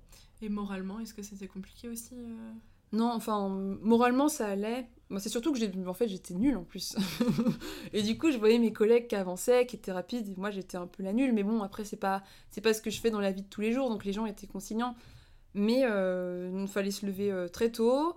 Et 0.41 0.49
moralement, 0.49 1.01
est-ce 1.01 1.13
que 1.13 1.23
c'était 1.23 1.49
compliqué 1.49 1.89
aussi 1.89 2.15
euh 2.15 2.53
Non, 2.93 3.13
enfin, 3.13 3.49
moralement, 3.83 4.29
ça 4.29 4.49
allait. 4.49 4.89
C'est 5.19 5.29
surtout 5.31 5.53
que 5.53 5.59
fait, 5.95 6.09
j'étais 6.09 6.35
nulle 6.35 6.57
en 6.57 6.65
plus. 6.65 6.97
et 7.93 8.03
du 8.03 8.19
coup, 8.19 8.31
je 8.31 8.37
voyais 8.37 8.59
mes 8.59 8.73
collègues 8.73 9.07
qui 9.07 9.17
avançaient, 9.17 9.67
qui 9.67 9.77
étaient 9.77 9.93
rapides, 9.93 10.37
moi, 10.37 10.51
j'étais 10.51 10.77
un 10.77 10.87
peu 10.87 11.03
la 11.03 11.13
nulle. 11.13 11.33
Mais 11.33 11.43
bon, 11.43 11.63
après, 11.63 11.85
c'est 11.85 11.97
pas, 11.97 12.23
c'est 12.51 12.61
pas 12.61 12.75
ce 12.75 12.83
que 12.83 12.91
je 12.91 13.01
fais 13.01 13.11
dans 13.11 13.21
la 13.21 13.33
vie 13.33 13.43
de 13.43 13.49
tous 13.49 13.63
les 13.63 13.73
jours, 13.73 13.89
donc 13.89 14.05
les 14.05 14.13
gens 14.13 14.27
étaient 14.27 14.47
consignants. 14.47 14.95
Mais 15.55 15.83
euh, 15.85 16.51
il 16.61 16.69
fallait 16.69 16.91
se 16.91 17.07
lever 17.07 17.33
euh, 17.33 17.49
très 17.49 17.73
tôt. 17.73 18.17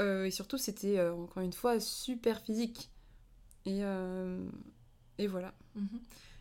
Euh, 0.00 0.24
et 0.24 0.30
surtout, 0.30 0.58
c'était 0.58 1.00
encore 1.00 1.42
une 1.42 1.52
fois 1.52 1.78
super 1.78 2.40
physique. 2.40 2.90
Et, 3.66 3.82
voilà. 5.28 5.54
Mhm. 5.76 6.00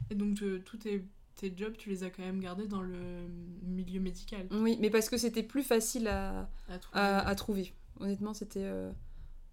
Et 0.09 0.15
donc, 0.15 0.43
tous 0.65 0.77
tes, 0.77 1.05
tes, 1.35 1.53
jobs, 1.55 1.75
tu 1.77 1.89
les 1.89 2.03
as 2.03 2.09
quand 2.09 2.23
même 2.23 2.39
gardés 2.39 2.67
dans 2.67 2.81
le 2.81 3.27
milieu 3.63 3.99
médical 3.99 4.47
Oui, 4.51 4.77
mais 4.79 4.89
parce 4.89 5.09
que 5.09 5.17
c'était 5.17 5.43
plus 5.43 5.63
facile 5.63 6.07
à, 6.07 6.49
à, 6.93 7.35
trouver. 7.35 7.73
Honnêtement, 7.99 8.33
c'était 8.33 8.69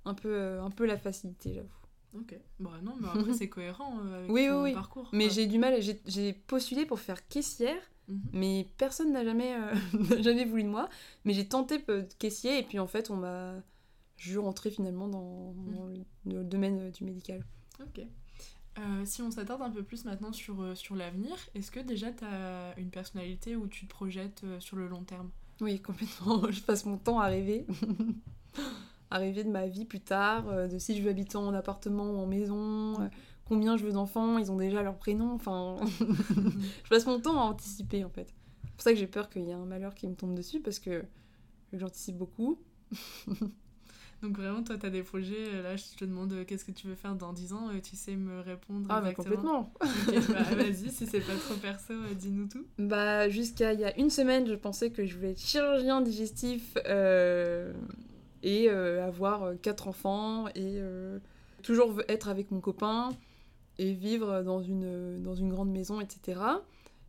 un, 0.04 0.14
peu, 0.14 0.60
un 0.60 0.70
peu 0.70 0.86
la 0.86 0.98
facilité, 0.98 1.54
j'avoue. 1.54 1.68
Ok. 2.14 2.38
Bon, 2.58 2.70
non, 2.82 2.96
mais 3.00 3.08
après, 3.08 3.32
c'est 3.34 3.48
cohérent 3.48 3.98
avec 4.00 4.30
oui, 4.30 4.46
ton 4.48 4.62
oui, 4.62 4.72
parcours. 4.72 5.08
Mais 5.12 5.30
j'ai 5.30 5.46
du 5.46 5.58
mal. 5.58 5.80
J'ai 6.06 6.32
postulé 6.32 6.86
pour 6.86 7.00
faire 7.00 7.26
caissière. 7.28 7.80
Mhm. 8.08 8.20
Mais 8.32 8.66
personne 8.78 9.12
n'a 9.12 9.24
jamais, 9.24 9.54
euh, 9.54 10.22
jamais 10.22 10.44
voulu 10.44 10.64
de 10.64 10.68
moi. 10.68 10.88
Mais 11.24 11.34
j'ai 11.34 11.46
tenté 11.46 11.78
de 11.78 12.08
caissier 12.18 12.58
et 12.58 12.62
puis 12.62 12.78
en 12.78 12.86
fait, 12.86 13.10
on 13.10 13.16
m'a. 13.16 13.54
Je 14.16 14.30
suis 14.30 14.38
rentrée 14.38 14.70
finalement 14.70 15.06
dans, 15.06 15.52
mhm. 15.52 16.04
le, 16.26 16.44
domaine 16.44 16.80
euh, 16.80 16.90
du 16.90 17.04
médical. 17.04 17.44
Ok. 17.80 18.04
Euh, 18.78 19.04
si 19.04 19.22
on 19.22 19.30
s'attarde 19.30 19.62
un 19.62 19.70
peu 19.70 19.82
plus 19.82 20.04
maintenant 20.04 20.32
sur, 20.32 20.76
sur 20.76 20.94
l'avenir, 20.94 21.34
est-ce 21.54 21.70
que 21.70 21.80
déjà 21.80 22.12
tu 22.12 22.24
as 22.24 22.78
une 22.78 22.90
personnalité 22.90 23.56
où 23.56 23.66
tu 23.66 23.86
te 23.86 23.90
projettes 23.90 24.44
sur 24.60 24.76
le 24.76 24.88
long 24.88 25.02
terme? 25.02 25.30
Oui, 25.60 25.80
complètement. 25.80 26.42
je 26.50 26.62
passe 26.62 26.86
mon 26.86 26.96
temps 26.96 27.18
à 27.18 27.26
rêver. 27.26 27.66
à 29.10 29.18
rêver 29.18 29.42
de 29.42 29.50
ma 29.50 29.66
vie 29.66 29.84
plus 29.84 30.00
tard, 30.00 30.68
de 30.68 30.78
si 30.78 30.96
je 30.96 31.02
veux 31.02 31.10
habiter 31.10 31.36
en 31.36 31.54
appartement 31.54 32.10
ou 32.10 32.18
en 32.18 32.26
maison, 32.26 32.94
combien 33.48 33.76
je 33.76 33.84
veux 33.84 33.92
d'enfants, 33.92 34.38
ils 34.38 34.52
ont 34.52 34.56
déjà 34.56 34.82
leur 34.82 34.96
prénom, 34.96 35.32
enfin... 35.32 35.76
je 36.84 36.88
passe 36.88 37.06
mon 37.06 37.18
temps 37.18 37.40
à 37.40 37.44
anticiper, 37.44 38.04
en 38.04 38.10
fait. 38.10 38.34
C'est 38.64 38.72
pour 38.72 38.82
ça 38.82 38.92
que 38.92 38.98
j'ai 38.98 39.06
peur 39.06 39.28
qu'il 39.30 39.42
y 39.42 39.50
ait 39.50 39.54
un 39.54 39.64
malheur 39.64 39.94
qui 39.94 40.06
me 40.06 40.14
tombe 40.14 40.34
dessus, 40.34 40.60
parce 40.60 40.78
que 40.78 41.04
j'anticipe 41.72 42.16
beaucoup. 42.16 42.60
Donc 44.22 44.36
vraiment, 44.36 44.64
toi, 44.64 44.76
tu 44.76 44.84
as 44.84 44.90
des 44.90 45.04
projets, 45.04 45.46
euh, 45.54 45.62
là, 45.62 45.76
je 45.76 45.96
te 45.96 46.04
demande 46.04 46.32
euh, 46.32 46.44
qu'est-ce 46.44 46.64
que 46.64 46.72
tu 46.72 46.88
veux 46.88 46.96
faire 46.96 47.14
dans 47.14 47.32
10 47.32 47.52
ans, 47.52 47.68
tu 47.82 47.94
sais 47.94 48.16
me 48.16 48.40
répondre 48.40 48.86
Ah, 48.88 49.00
mais 49.00 49.14
complètement 49.14 49.72
bah, 49.80 50.42
Vas-y, 50.56 50.90
si 50.90 51.06
c'est 51.06 51.20
pas 51.20 51.36
trop 51.36 51.54
perso, 51.54 51.92
euh, 51.92 52.14
dis-nous 52.14 52.48
tout. 52.48 52.66
Bah, 52.78 53.28
jusqu'à 53.28 53.72
il 53.74 53.80
y 53.80 53.84
a 53.84 53.96
une 53.96 54.10
semaine, 54.10 54.46
je 54.46 54.54
pensais 54.54 54.90
que 54.90 55.06
je 55.06 55.14
voulais 55.14 55.30
être 55.30 55.40
chirurgien 55.40 56.00
digestif 56.00 56.76
et 58.42 58.70
avoir 58.70 59.52
quatre 59.62 59.86
enfants 59.86 60.48
et 60.54 60.80
toujours 61.62 62.00
être 62.08 62.28
avec 62.28 62.50
mon 62.50 62.60
copain 62.60 63.10
et 63.78 63.92
vivre 63.92 64.42
dans 64.42 64.60
une, 64.60 65.22
dans 65.22 65.36
une 65.36 65.50
grande 65.50 65.70
maison, 65.70 66.00
etc. 66.00 66.40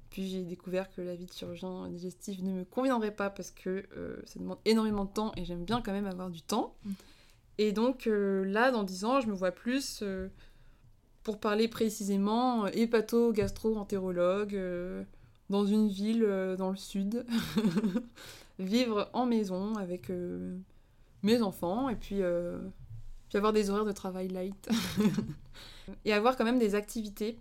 Puis 0.10 0.28
j'ai 0.28 0.44
découvert 0.44 0.90
que 0.90 1.02
la 1.02 1.16
vie 1.16 1.26
de 1.26 1.32
chirurgien 1.32 1.88
digestif 1.90 2.42
ne 2.42 2.52
me 2.52 2.66
conviendrait 2.66 3.14
pas 3.14 3.30
parce 3.30 3.52
que 3.52 3.86
euh, 3.96 4.18
ça 4.26 4.40
demande 4.40 4.58
énormément 4.66 5.06
de 5.06 5.12
temps 5.12 5.32
et 5.38 5.46
j'aime 5.46 5.66
bien 5.66 5.82
quand 5.82 5.92
même 5.92 6.08
avoir 6.08 6.30
du 6.30 6.42
temps. 6.42 6.76
Mm. 6.84 6.92
Et 7.60 7.72
donc 7.72 8.08
euh, 8.08 8.44
là, 8.46 8.72
dans 8.72 8.84
10 8.84 9.06
ans, 9.06 9.22
je 9.22 9.28
me 9.28 9.34
vois 9.34 9.52
plus, 9.52 10.00
euh, 10.02 10.30
pour 11.24 11.40
parler 11.40 11.68
précisément, 11.68 12.66
hépato-gastro-entérologue 12.68 14.60
dans 15.50 15.66
une 15.66 15.88
ville 15.88 16.56
dans 16.58 16.70
le 16.70 16.78
sud, 16.78 17.26
vivre 18.60 19.10
en 19.14 19.26
maison 19.26 19.76
avec 19.76 20.12
mes 21.22 21.42
enfants 21.42 21.90
et 21.90 21.96
puis 21.96 22.22
puis 23.30 23.38
avoir 23.38 23.54
des 23.54 23.70
horaires 23.70 23.86
de 23.86 23.92
travail 23.92 24.28
light. 24.28 24.70
et 26.06 26.14
avoir 26.14 26.36
quand 26.36 26.46
même 26.46 26.60
des 26.60 26.76
activités. 26.76 27.38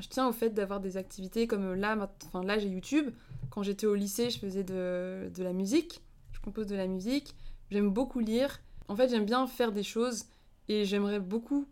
Je 0.00 0.08
tiens 0.08 0.26
au 0.28 0.32
fait 0.32 0.50
d'avoir 0.50 0.80
des 0.80 0.96
activités 0.96 1.46
comme 1.46 1.74
là, 1.74 2.10
enfin 2.26 2.42
là 2.42 2.58
j'ai 2.58 2.68
YouTube. 2.68 3.10
Quand 3.50 3.62
j'étais 3.62 3.86
au 3.86 3.94
lycée, 3.94 4.30
je 4.30 4.38
faisais 4.38 4.64
de, 4.64 5.30
de, 5.32 5.42
la 5.42 5.52
musique. 5.52 6.02
Je 6.32 6.40
compose 6.40 6.66
de 6.66 6.74
la 6.74 6.88
musique. 6.88 7.34
J'aime 7.70 7.90
beaucoup 7.90 8.18
lire. 8.18 8.60
En 8.88 8.96
fait, 8.96 9.08
j'aime 9.08 9.24
bien 9.24 9.46
faire 9.46 9.70
des 9.72 9.84
choses 9.84 10.24
et 10.68 10.84
j'aimerais 10.84 11.20
beaucoup 11.20 11.68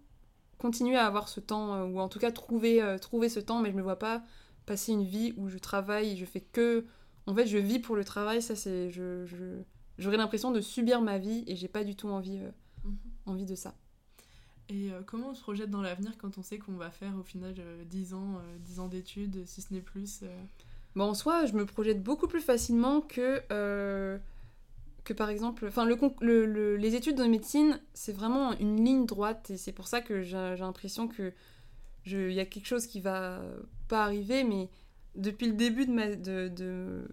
continuer 0.62 0.96
à 0.96 1.06
avoir 1.06 1.28
ce 1.28 1.40
temps, 1.40 1.74
euh, 1.74 1.84
ou 1.86 1.98
en 1.98 2.08
tout 2.08 2.20
cas 2.20 2.30
trouver, 2.30 2.80
euh, 2.80 2.96
trouver 2.96 3.28
ce 3.28 3.40
temps, 3.40 3.60
mais 3.60 3.70
je 3.72 3.76
me 3.76 3.82
vois 3.82 3.98
pas 3.98 4.22
passer 4.64 4.92
une 4.92 5.02
vie 5.02 5.34
où 5.36 5.48
je 5.48 5.58
travaille, 5.58 6.16
je 6.16 6.24
fais 6.24 6.40
que. 6.40 6.86
En 7.26 7.34
fait, 7.34 7.46
je 7.46 7.58
vis 7.58 7.80
pour 7.80 7.96
le 7.96 8.04
travail, 8.04 8.40
ça 8.40 8.54
c'est. 8.54 8.90
Je, 8.90 9.26
J'aurais 9.98 10.16
l'impression 10.16 10.50
de 10.50 10.60
subir 10.60 11.02
ma 11.02 11.18
vie 11.18 11.44
et 11.46 11.54
j'ai 11.54 11.68
pas 11.68 11.84
du 11.84 11.94
tout 11.94 12.08
envie, 12.08 12.38
euh, 12.38 12.50
mhm. 12.84 12.96
envie 13.26 13.44
de 13.44 13.54
ça. 13.54 13.74
Et 14.68 14.90
euh, 14.90 15.00
comment 15.04 15.30
on 15.30 15.34
se 15.34 15.42
projette 15.42 15.70
dans 15.70 15.82
l'avenir 15.82 16.12
quand 16.18 16.38
on 16.38 16.42
sait 16.42 16.58
qu'on 16.58 16.72
va 16.72 16.90
faire 16.90 17.16
au 17.18 17.22
final 17.22 17.54
10 17.86 18.14
ans, 18.14 18.40
10 18.60 18.80
ans 18.80 18.88
d'études, 18.88 19.46
si 19.46 19.60
ce 19.60 19.72
n'est 19.72 19.80
plus 19.80 20.22
Bon, 20.94 21.04
en 21.04 21.14
soi, 21.14 21.46
je 21.46 21.54
me 21.54 21.64
projette 21.64 22.02
beaucoup 22.02 22.28
plus 22.28 22.40
facilement 22.42 23.00
que 23.00 23.42
que 25.04 25.12
par 25.12 25.30
exemple, 25.30 25.66
enfin 25.66 25.84
le, 25.84 26.76
les 26.76 26.94
études 26.94 27.16
de 27.16 27.24
médecine, 27.24 27.80
c'est 27.92 28.12
vraiment 28.12 28.56
une 28.58 28.84
ligne 28.84 29.04
droite 29.04 29.50
et 29.50 29.56
c'est 29.56 29.72
pour 29.72 29.88
ça 29.88 30.00
que 30.00 30.22
j'ai 30.22 30.56
l'impression 30.58 31.08
que 31.08 31.32
il 32.06 32.32
y 32.32 32.40
a 32.40 32.46
quelque 32.46 32.66
chose 32.66 32.86
qui 32.86 33.00
va 33.00 33.40
pas 33.88 34.04
arriver, 34.04 34.44
mais 34.44 34.68
depuis 35.14 35.46
le 35.46 35.52
début 35.52 35.86
de 35.86 35.92
ma, 35.92 36.14
de, 36.14 36.48
de, 36.48 37.04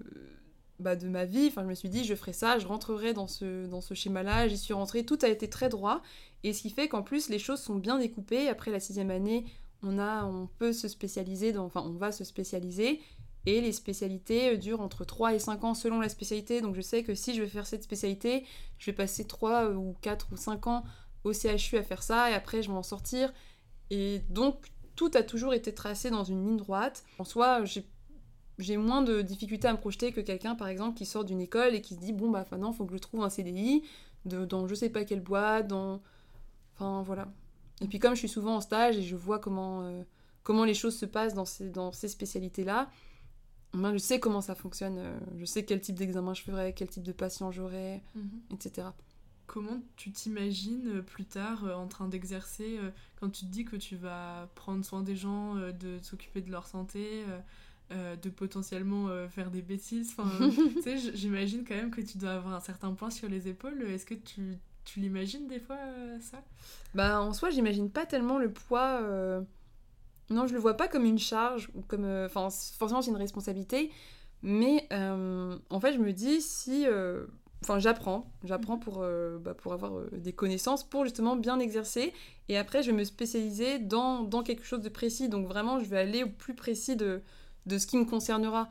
bah, 0.80 0.96
de 0.96 1.08
ma 1.08 1.26
vie, 1.26 1.52
je 1.56 1.62
me 1.62 1.74
suis 1.74 1.90
dit 1.90 2.04
je 2.04 2.16
ferai 2.16 2.34
ça, 2.34 2.58
je 2.60 2.68
rentrerai 2.68 3.14
dans 3.14 3.28
ce, 3.28 3.66
dans 3.68 3.82
ce 3.82 3.94
schéma-là, 3.94 4.48
j'y 4.48 4.58
suis 4.58 4.74
rentrée, 4.74 5.04
tout 5.04 5.20
a 5.22 5.28
été 5.28 5.50
très 5.50 5.70
droit 5.70 6.02
et 6.44 6.54
ce 6.54 6.62
qui 6.62 6.70
fait 6.70 6.88
qu'en 6.88 7.04
plus 7.04 7.30
les 7.30 7.40
choses 7.40 7.60
sont 7.60 7.76
bien 7.76 8.00
découpées. 8.00 8.48
Après 8.48 8.72
la 8.72 8.80
sixième 8.80 9.12
année, 9.12 9.46
on 9.84 9.98
a, 10.00 10.26
on 10.26 10.48
peut 10.48 10.74
se 10.74 10.88
spécialiser, 10.88 11.52
dans, 11.52 11.66
enfin 11.66 11.84
on 11.86 11.94
va 11.94 12.12
se 12.12 12.24
spécialiser 12.24 13.02
et 13.46 13.62
les 13.62 13.72
spécialités 13.72 14.54
euh, 14.54 14.58
durent 14.58 14.82
entre 14.82 15.06
3 15.06 15.34
et 15.34 15.40
5 15.40 15.64
ans 15.64 15.74
selon 15.74 16.00
la 16.00 16.10
spécialité. 16.10 16.62
Donc 16.62 16.76
je 16.76 16.82
sais 16.82 17.04
que 17.04 17.16
si 17.16 17.34
je 17.34 17.42
vais 17.42 17.48
faire 17.48 17.68
cette 17.68 17.84
spécialité, 17.84 18.46
je 18.78 18.86
vais 18.88 18.96
passer 18.96 19.26
3 19.26 19.70
euh, 19.70 19.76
ou 19.76 19.96
4 20.02 20.28
ou 20.32 20.38
5 20.38 20.68
ans 20.68 20.84
au 21.24 21.34
CHU 21.34 21.78
à 21.78 21.84
faire 21.84 22.04
ça 22.04 22.32
et 22.32 22.34
après 22.34 22.62
je 22.62 22.70
vais 22.70 22.78
en 22.78 22.84
sortir. 22.84 23.34
Et 23.90 24.20
donc 24.30 24.68
tout 24.96 25.12
a 25.14 25.24
toujours 25.24 25.54
été 25.54 25.74
tracé 25.74 26.10
dans 26.10 26.24
une 26.24 26.46
ligne 26.46 26.58
droite. 26.58 27.04
En 27.18 27.24
soi, 27.24 27.64
j'ai 28.58 28.78
moins 28.78 29.02
de 29.02 29.22
difficultés 29.22 29.68
à 29.68 29.74
me 29.74 29.78
projeter 29.78 30.12
que 30.12 30.22
quelqu'un 30.22 30.56
par 30.56 30.68
exemple 30.68 30.98
qui 30.98 31.06
sort 31.06 31.24
d'une 31.24 31.42
école 31.42 31.76
et 31.76 31.82
qui 31.82 31.96
se 31.96 32.00
dit 32.00 32.14
bon 32.14 32.30
bah 32.30 32.46
maintenant 32.52 32.74
faut 32.74 32.86
que 32.86 32.94
je 32.94 33.00
trouve 33.00 33.24
un 33.24 33.30
CDI 33.30 33.84
dans 34.26 34.68
je 34.68 34.76
sais 34.76 34.90
pas 34.90 35.06
quelle 35.06 35.22
boîte, 35.22 35.68
dans... 35.68 36.02
Enfin 36.80 37.02
voilà. 37.04 37.28
Et 37.82 37.88
puis 37.88 38.00
comme 38.00 38.14
je 38.14 38.20
suis 38.20 38.30
souvent 38.30 38.56
en 38.56 38.62
stage 38.62 38.98
et 38.98 39.04
je 39.04 39.16
vois 39.16 39.40
comment, 39.40 39.84
euh, 39.84 40.04
comment 40.44 40.64
les 40.64 40.74
choses 40.74 40.98
se 40.98 41.06
passent 41.06 41.34
dans 41.34 41.46
ces, 41.46 41.70
dans 41.70 41.92
ces 41.92 42.08
spécialités-là, 42.08 42.90
moi, 43.74 43.94
je 43.94 43.98
sais 43.98 44.20
comment 44.20 44.42
ça 44.42 44.56
fonctionne, 44.56 44.98
euh, 44.98 45.20
je 45.38 45.46
sais 45.46 45.64
quel 45.64 45.80
type 45.80 45.96
d'examen 45.96 46.34
je 46.34 46.42
ferai, 46.42 46.74
quel 46.74 46.88
type 46.88 47.04
de 47.04 47.12
patient 47.12 47.52
j'aurai, 47.52 48.02
mhm. 48.16 48.42
etc. 48.52 48.88
Comment 49.46 49.82
tu 49.96 50.12
t'imagines 50.12 50.88
euh, 50.88 51.02
plus 51.02 51.26
tard 51.26 51.66
euh, 51.66 51.76
en 51.76 51.88
train 51.88 52.08
d'exercer 52.08 52.80
quand 53.20 53.30
tu 53.30 53.46
te 53.46 53.52
dis 53.52 53.66
que 53.66 53.76
tu 53.76 53.96
vas 53.96 54.50
prendre 54.56 54.84
soin 54.84 55.04
des 55.04 55.16
gens, 55.16 55.56
de 55.56 56.00
s'occuper 56.02 56.42
de 56.42 56.52
leur 56.52 56.68
santé, 56.68 57.26
de 57.92 58.30
potentiellement 58.30 59.08
faire 59.30 59.52
des 59.52 59.62
bêtises 59.62 60.16
enfin, 60.18 60.30
J'imagine 61.14 61.66
quand 61.68 61.76
même 61.76 61.92
que 61.92 62.02
tu 62.02 62.18
dois 62.18 62.32
avoir 62.32 62.54
un 62.54 62.60
certain 62.60 62.94
point 62.94 63.10
sur 63.10 63.28
les 63.28 63.48
épaules. 63.48 63.82
Est-ce 63.84 64.06
que 64.06 64.14
tu, 64.14 64.58
tu 64.92 65.00
l'imagines 65.00 65.48
des 65.48 65.60
fois 65.60 65.78
ça? 66.20 66.42
Bah 66.94 67.22
en 67.22 67.34
soi, 67.34 67.50
j'imagine 67.50 67.90
pas 67.90 68.06
tellement 68.06 68.38
le 68.38 68.52
poids 68.52 69.02
non, 70.30 70.46
je 70.46 70.54
le 70.54 70.60
vois 70.60 70.76
pas 70.78 70.88
comme 70.88 71.06
une 71.06 71.20
charge 71.20 71.70
ou 71.74 71.82
comme. 71.82 72.06
Euh, 72.06 72.28
enfin, 72.28 72.50
forcément, 72.78 73.02
c'est 73.02 73.12
une 73.12 73.18
responsabilité. 73.18 73.92
Mais 74.42 74.88
euh, 74.94 75.58
en 75.70 75.80
fait, 75.80 75.94
je 75.94 76.00
me 76.00 76.14
dis 76.14 76.42
si. 76.42 76.86
Euh, 76.86 77.26
enfin, 77.64 77.80
j'apprends. 77.80 78.32
J'apprends 78.44 78.78
pour, 78.78 79.04
bah, 79.42 79.54
pour 79.54 79.74
avoir 79.74 79.92
des 80.12 80.34
connaissances, 80.34 80.88
pour 80.88 81.04
justement 81.04 81.36
bien 81.36 81.60
exercer. 81.60 82.14
Et 82.48 82.58
après, 82.58 82.84
je 82.84 82.92
vais 82.92 82.98
me 82.98 83.04
spécialiser 83.04 83.80
dans, 83.80 84.24
dans, 84.24 84.44
quelque 84.44 84.64
chose 84.64 84.82
de 84.82 84.90
précis. 84.90 85.30
Donc, 85.30 85.48
vraiment, 85.48 85.80
je 85.80 85.86
vais 85.86 85.98
aller 85.98 86.24
au 86.24 86.30
plus 86.30 86.54
précis 86.54 86.96
de, 86.96 87.22
de 87.66 87.78
ce 87.78 87.88
qui 87.88 87.98
me 87.98 88.06
concernera. 88.06 88.70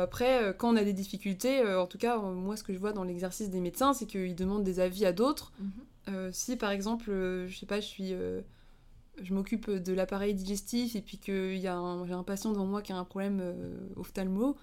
Après, 0.00 0.54
quand 0.58 0.72
on 0.72 0.76
a 0.76 0.84
des 0.84 0.92
difficultés, 0.92 1.64
en 1.74 1.86
tout 1.86 1.98
cas, 1.98 2.18
moi, 2.18 2.56
ce 2.56 2.64
que 2.64 2.72
je 2.72 2.78
vois 2.78 2.92
dans 2.92 3.04
l'exercice 3.04 3.50
des 3.50 3.60
médecins, 3.60 3.92
c'est 3.92 4.06
qu'ils 4.06 4.34
demandent 4.34 4.64
des 4.64 4.80
avis 4.80 5.06
à 5.06 5.12
d'autres. 5.12 5.52
Mhm. 5.58 6.32
si, 6.32 6.56
par 6.56 6.70
exemple, 6.70 7.06
je 7.10 7.56
sais 7.56 7.66
pas, 7.66 7.80
je 7.80 7.86
suis 7.86 8.14
je 9.22 9.34
m'occupe 9.34 9.70
de 9.70 9.92
l'appareil 9.92 10.34
digestif 10.34 10.96
et 10.96 11.02
puis 11.02 11.18
qu'il 11.18 11.58
y 11.58 11.66
a 11.66 11.76
un, 11.76 12.06
j'ai 12.06 12.12
un 12.12 12.22
patient 12.22 12.52
devant 12.52 12.66
moi 12.66 12.82
qui 12.82 12.92
a 12.92 12.96
un 12.96 13.04
problème 13.04 13.40
euh, 13.40 13.78
ophtalmo, 13.96 14.56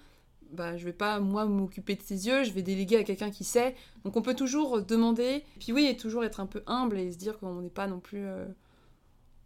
bah, 0.50 0.76
je 0.76 0.84
vais 0.84 0.92
pas 0.92 1.20
moi 1.20 1.46
m'occuper 1.46 1.96
de 1.96 2.02
ses 2.02 2.26
yeux, 2.26 2.44
je 2.44 2.52
vais 2.52 2.62
déléguer 2.62 2.96
à 2.96 3.04
quelqu'un 3.04 3.30
qui 3.30 3.44
sait. 3.44 3.74
Donc 4.04 4.16
on 4.16 4.22
peut 4.22 4.34
toujours 4.34 4.82
demander, 4.82 5.44
puis 5.58 5.72
oui, 5.72 5.86
et 5.86 5.96
toujours 5.96 6.24
être 6.24 6.40
un 6.40 6.46
peu 6.46 6.62
humble 6.66 6.98
et 6.98 7.10
se 7.12 7.16
dire 7.16 7.38
qu'on 7.38 7.62
n'est 7.62 7.70
pas 7.70 7.86
non 7.86 8.00
plus 8.00 8.24
euh, 8.26 8.46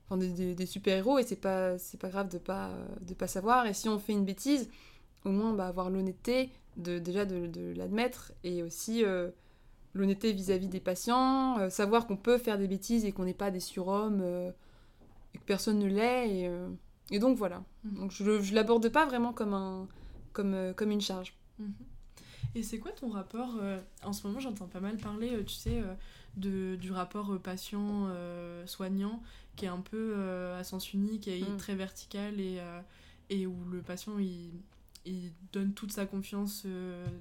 enfin, 0.08 0.16
des, 0.16 0.66
super-héros 0.66 1.18
et 1.18 1.22
c'est 1.22 1.40
pas, 1.40 1.78
c'est 1.78 2.00
pas 2.00 2.08
grave 2.08 2.28
de 2.28 2.38
pas, 2.38 2.72
de 3.02 3.14
pas 3.14 3.28
savoir. 3.28 3.66
Et 3.66 3.74
si 3.74 3.88
on 3.88 3.98
fait 3.98 4.12
une 4.12 4.24
bêtise, 4.24 4.68
au 5.27 5.31
moins 5.31 5.53
bah, 5.53 5.66
avoir 5.66 5.91
l'honnêteté 5.91 6.51
de, 6.77 6.99
déjà 6.99 7.24
de, 7.24 7.47
de 7.47 7.74
l'admettre 7.77 8.33
et 8.45 8.62
aussi 8.62 9.05
euh, 9.05 9.31
l'honnêteté 9.95 10.33
vis-à-vis 10.33 10.68
des 10.68 10.81
patients, 10.81 11.70
savoir 11.70 12.07
qu'on 12.07 12.16
peut 12.16 12.39
faire 12.39 12.59
des 12.59 12.68
bêtises 12.68 13.05
et 13.05 13.12
qu'on 13.12 13.24
n'est 13.24 13.35
pas 13.35 13.51
des 13.51 13.61
surhommes 13.61 14.22
que 15.37 15.45
personne 15.45 15.79
ne 15.79 15.87
l'est. 15.87 16.31
Et, 16.31 16.49
euh, 16.49 16.68
et, 17.11 17.18
donc 17.18 17.37
voilà. 17.37 17.62
Mhm. 17.85 17.95
Donc 17.95 18.11
je 18.11 18.24
ne 18.24 18.55
l'aborde 18.55 18.89
pas 18.89 19.07
vraiment 19.07 19.33
comme, 19.33 19.55
un, 19.55 19.89
comme, 20.33 20.55
euh, 20.55 20.72
comme 20.72 20.91
une 20.91 21.01
charge. 21.01 21.35
Mhm. 21.59 21.72
Et 22.55 22.62
c'est 22.62 22.79
quoi 22.79 22.93
ton 22.93 23.11
rapport 23.11 23.57
euh, 23.61 23.79
En 24.03 24.12
ce 24.12 24.27
moment, 24.27 24.41
j'entends 24.41 24.66
pas 24.66 24.81
mal 24.81 24.97
parler, 24.97 25.45
tu 25.45 25.55
sais, 25.55 25.83
de, 26.37 26.77
du 26.77 26.91
rapport 26.91 27.39
patient-soignant 27.39 29.22
qui 29.57 29.66
est 29.66 29.68
un 29.68 29.81
peu 29.81 30.14
à 30.59 30.64
sens 30.64 30.93
unique 30.95 31.29
et 31.29 31.41
mhm. 31.41 31.59
très 31.59 31.74
vertical 31.74 32.41
et, 32.41 32.59
et 33.29 33.47
où 33.47 33.57
le 33.70 33.83
patient 33.83 34.18
il, 34.18 34.53
il 35.07 35.32
donne 35.52 35.72
toute 35.72 35.92
sa 35.92 36.04
confiance 36.04 36.66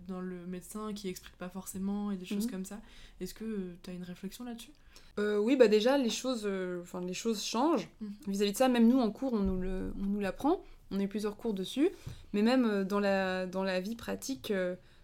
dans 0.08 0.20
le 0.20 0.46
médecin 0.48 0.94
qui 0.94 1.08
explique 1.08 1.36
pas 1.38 1.50
forcément 1.50 2.12
et 2.12 2.18
des 2.18 2.26
choses 2.26 2.48
comme 2.48 2.66
ça. 2.66 2.82
Est-ce 3.22 3.34
que 3.34 3.76
tu 3.84 3.90
as 3.90 3.94
une 3.94 4.04
réflexion 4.04 4.44
là-dessus? 4.44 4.72
Euh, 5.18 5.38
oui, 5.38 5.56
bah 5.56 5.68
déjà, 5.68 5.98
les 5.98 6.10
choses, 6.10 6.44
euh, 6.46 6.82
enfin, 6.82 7.02
les 7.02 7.14
choses 7.14 7.44
changent. 7.44 7.88
Mhm. 8.02 8.14
Vis-à-vis 8.28 8.52
de 8.52 8.58
ça, 8.58 8.68
même 8.68 8.88
nous, 8.88 9.00
en 9.00 9.12
cours, 9.12 9.34
on 9.34 9.40
nous, 9.40 9.62
le, 9.62 9.94
on 10.00 10.06
nous 10.06 10.20
l'apprend. 10.20 10.62
On 10.92 11.00
a 11.00 11.04
eu 11.04 11.08
plusieurs 11.08 11.38
cours 11.38 11.54
dessus. 11.54 11.90
Mais 12.34 12.42
même 12.42 12.66
euh, 12.66 12.84
dans, 12.84 13.00
la, 13.00 13.46
dans 13.46 13.64
la 13.64 13.80
vie 13.80 13.96
pratique, 13.96 14.52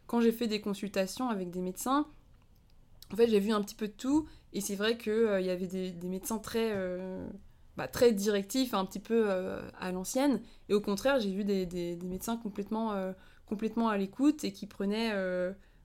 quand 0.08 0.22
j'ai 0.22 0.32
fait 0.32 0.48
des 0.48 0.60
consultations 0.60 1.30
avec 1.30 1.52
des 1.52 1.62
médecins, 1.62 2.08
en 3.14 3.16
fait, 3.16 3.28
j'ai 3.28 3.40
vu 3.40 3.52
un 3.52 3.62
petit 3.62 3.76
peu 3.76 3.88
de 3.88 3.94
tout. 3.94 4.28
Et 4.54 4.60
c'est 4.60 4.76
vrai 4.76 4.98
qu'il 4.98 5.38
il 5.40 5.46
y 5.46 5.50
avait 5.50 5.68
des, 5.68 5.92
des 5.92 6.08
médecins 6.10 6.40
très, 6.40 6.76
bah, 7.78 7.88
très 7.88 8.12
directifs, 8.12 8.74
un 8.74 8.86
petit 8.86 9.00
peu 9.00 9.30
à 9.80 9.92
l'ancienne. 9.92 10.42
Et 10.70 10.74
au 10.74 10.82
contraire, 10.82 11.20
j'ai 11.20 11.32
vu 11.32 11.44
des, 11.44 11.98
médecins 12.04 12.38
complètement, 12.38 13.14
complètement 13.46 13.90
à 13.90 13.98
l'écoute 13.98 14.44
et 14.44 14.52
qui 14.52 14.68
prenaient 14.68 15.12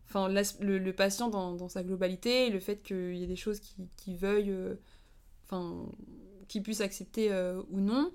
enfin 0.09 0.29
le, 0.29 0.91
patient 0.93 1.29
dans, 1.29 1.69
sa 1.69 1.83
globalité, 1.83 2.51
le 2.51 2.61
fait 2.61 2.83
qu'il 2.83 3.17
y 3.17 3.25
ait 3.25 3.29
des 3.29 3.37
choses 3.37 3.61
qui, 3.61 3.75
qui 3.97 4.17
veuillent, 4.17 4.51
euh, 4.51 4.75
enfin, 5.45 5.87
qui 6.49 6.61
puissent 6.61 6.81
accepter 6.81 7.33
euh, 7.33 7.63
ou 7.71 7.81
non. 7.81 8.13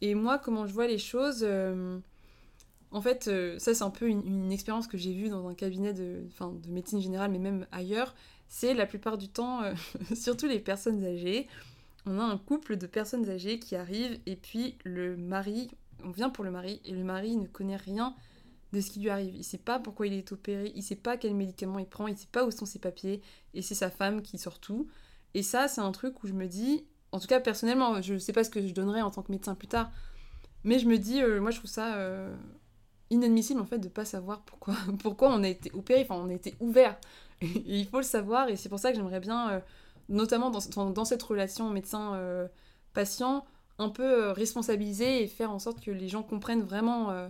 Et 0.00 0.14
moi, 0.14 0.38
comment 0.38 0.66
je 0.66 0.72
vois 0.72 0.86
les 0.86 0.98
choses, 0.98 1.40
euh, 1.42 1.98
en 2.90 3.00
fait, 3.00 3.24
ça 3.58 3.74
c'est 3.74 3.82
un 3.82 3.90
peu 3.90 4.08
une, 4.08 4.50
expérience 4.52 4.86
que 4.86 4.96
j'ai 4.96 5.12
vue 5.12 5.28
dans 5.28 5.46
un 5.48 5.54
cabinet 5.54 5.92
de, 5.92 6.22
de 6.40 6.70
médecine 6.70 7.00
générale, 7.00 7.30
mais 7.30 7.38
même 7.38 7.66
ailleurs, 7.72 8.14
c'est 8.48 8.72
la 8.74 8.86
plupart 8.86 9.18
du 9.18 9.28
temps, 9.28 9.60
surtout 10.14 10.46
les 10.46 10.60
personnes 10.60 11.04
âgées, 11.04 11.48
on 12.08 12.18
a 12.18 12.24
un 12.24 12.38
couple 12.38 12.76
de 12.76 12.86
personnes 12.86 13.28
âgées 13.28 13.58
qui 13.58 13.76
arrivent 13.76 14.18
et 14.26 14.36
puis 14.36 14.76
le 14.84 15.16
mari, 15.16 15.70
on 16.04 16.10
vient 16.10 16.30
pour 16.30 16.44
le 16.44 16.50
mari 16.50 16.80
et 16.84 16.92
le 16.92 17.04
mari 17.04 17.36
ne 17.36 17.46
connaît 17.46 17.76
rien 17.76 18.14
de 18.72 18.80
ce 18.80 18.90
qui 18.90 19.00
lui 19.00 19.10
arrive. 19.10 19.34
Il 19.34 19.44
sait 19.44 19.58
pas 19.58 19.78
pourquoi 19.78 20.06
il 20.06 20.12
est 20.14 20.32
opéré, 20.32 20.72
il 20.74 20.82
sait 20.82 20.96
pas 20.96 21.16
quel 21.16 21.34
médicament 21.34 21.78
il 21.78 21.86
prend, 21.86 22.06
il 22.06 22.16
sait 22.16 22.28
pas 22.30 22.44
où 22.44 22.50
sont 22.50 22.66
ses 22.66 22.78
papiers, 22.78 23.22
et 23.54 23.62
c'est 23.62 23.74
sa 23.74 23.90
femme 23.90 24.22
qui 24.22 24.38
sort 24.38 24.58
tout. 24.58 24.88
Et 25.34 25.42
ça, 25.42 25.68
c'est 25.68 25.80
un 25.80 25.92
truc 25.92 26.22
où 26.22 26.26
je 26.26 26.32
me 26.32 26.46
dis, 26.46 26.84
en 27.12 27.20
tout 27.20 27.26
cas 27.26 27.40
personnellement, 27.40 28.00
je 28.02 28.18
sais 28.18 28.32
pas 28.32 28.44
ce 28.44 28.50
que 28.50 28.66
je 28.66 28.72
donnerais 28.72 29.02
en 29.02 29.10
tant 29.10 29.22
que 29.22 29.32
médecin 29.32 29.54
plus 29.54 29.68
tard, 29.68 29.90
mais 30.64 30.78
je 30.78 30.86
me 30.86 30.98
dis, 30.98 31.22
euh, 31.22 31.40
moi 31.40 31.50
je 31.50 31.58
trouve 31.58 31.70
ça 31.70 31.96
euh, 31.96 32.34
inadmissible 33.10 33.60
en 33.60 33.64
fait 33.64 33.78
de 33.78 33.88
pas 33.88 34.04
savoir 34.04 34.42
pourquoi, 34.42 34.74
pourquoi 35.00 35.30
on 35.30 35.42
a 35.42 35.48
été 35.48 35.70
opéré, 35.72 36.02
enfin 36.02 36.16
on 36.16 36.28
a 36.28 36.34
été 36.34 36.54
ouvert. 36.60 36.98
il 37.40 37.86
faut 37.86 37.98
le 37.98 38.02
savoir, 38.02 38.48
et 38.48 38.56
c'est 38.56 38.68
pour 38.68 38.78
ça 38.78 38.90
que 38.90 38.96
j'aimerais 38.96 39.20
bien, 39.20 39.50
euh, 39.50 39.60
notamment 40.08 40.50
dans, 40.50 40.90
dans, 40.90 41.04
cette 41.04 41.22
relation 41.22 41.70
médecin-patient, 41.70 43.44
un 43.78 43.88
peu 43.88 44.30
responsabiliser 44.30 45.22
et 45.22 45.26
faire 45.26 45.50
en 45.50 45.58
sorte 45.58 45.80
que 45.80 45.90
les 45.90 46.08
gens 46.08 46.22
comprennent 46.22 46.62
vraiment 46.62 47.28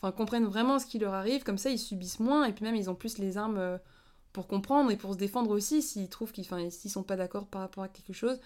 enfin, 0.00 0.12
comprennent 0.12 0.46
vraiment 0.46 0.78
ce 0.78 0.86
qui 0.86 0.98
leur 0.98 1.14
arrive, 1.14 1.42
comme 1.42 1.58
ça 1.58 1.70
ils 1.70 1.78
subissent 1.78 2.20
moins, 2.20 2.44
et 2.44 2.52
puis 2.52 2.64
même 2.64 2.74
ils 2.74 2.88
ont 2.90 2.94
plus 2.94 3.18
les 3.18 3.36
armes 3.36 3.58
euh, 3.58 3.78
pour 4.32 4.46
comprendre 4.46 4.90
et 4.90 4.96
pour 4.96 5.12
se 5.12 5.18
défendre 5.18 5.50
aussi 5.50 5.82
s'ils 5.82 6.08
trouvent 6.08 6.32
qu'ils 6.32 6.46
s'ils 6.70 6.90
sont 6.90 7.02
pas 7.02 7.16
d'accord 7.16 7.46
par 7.46 7.62
rapport 7.62 7.84
à 7.84 7.88
quelque 7.88 8.12
chose. 8.12 8.40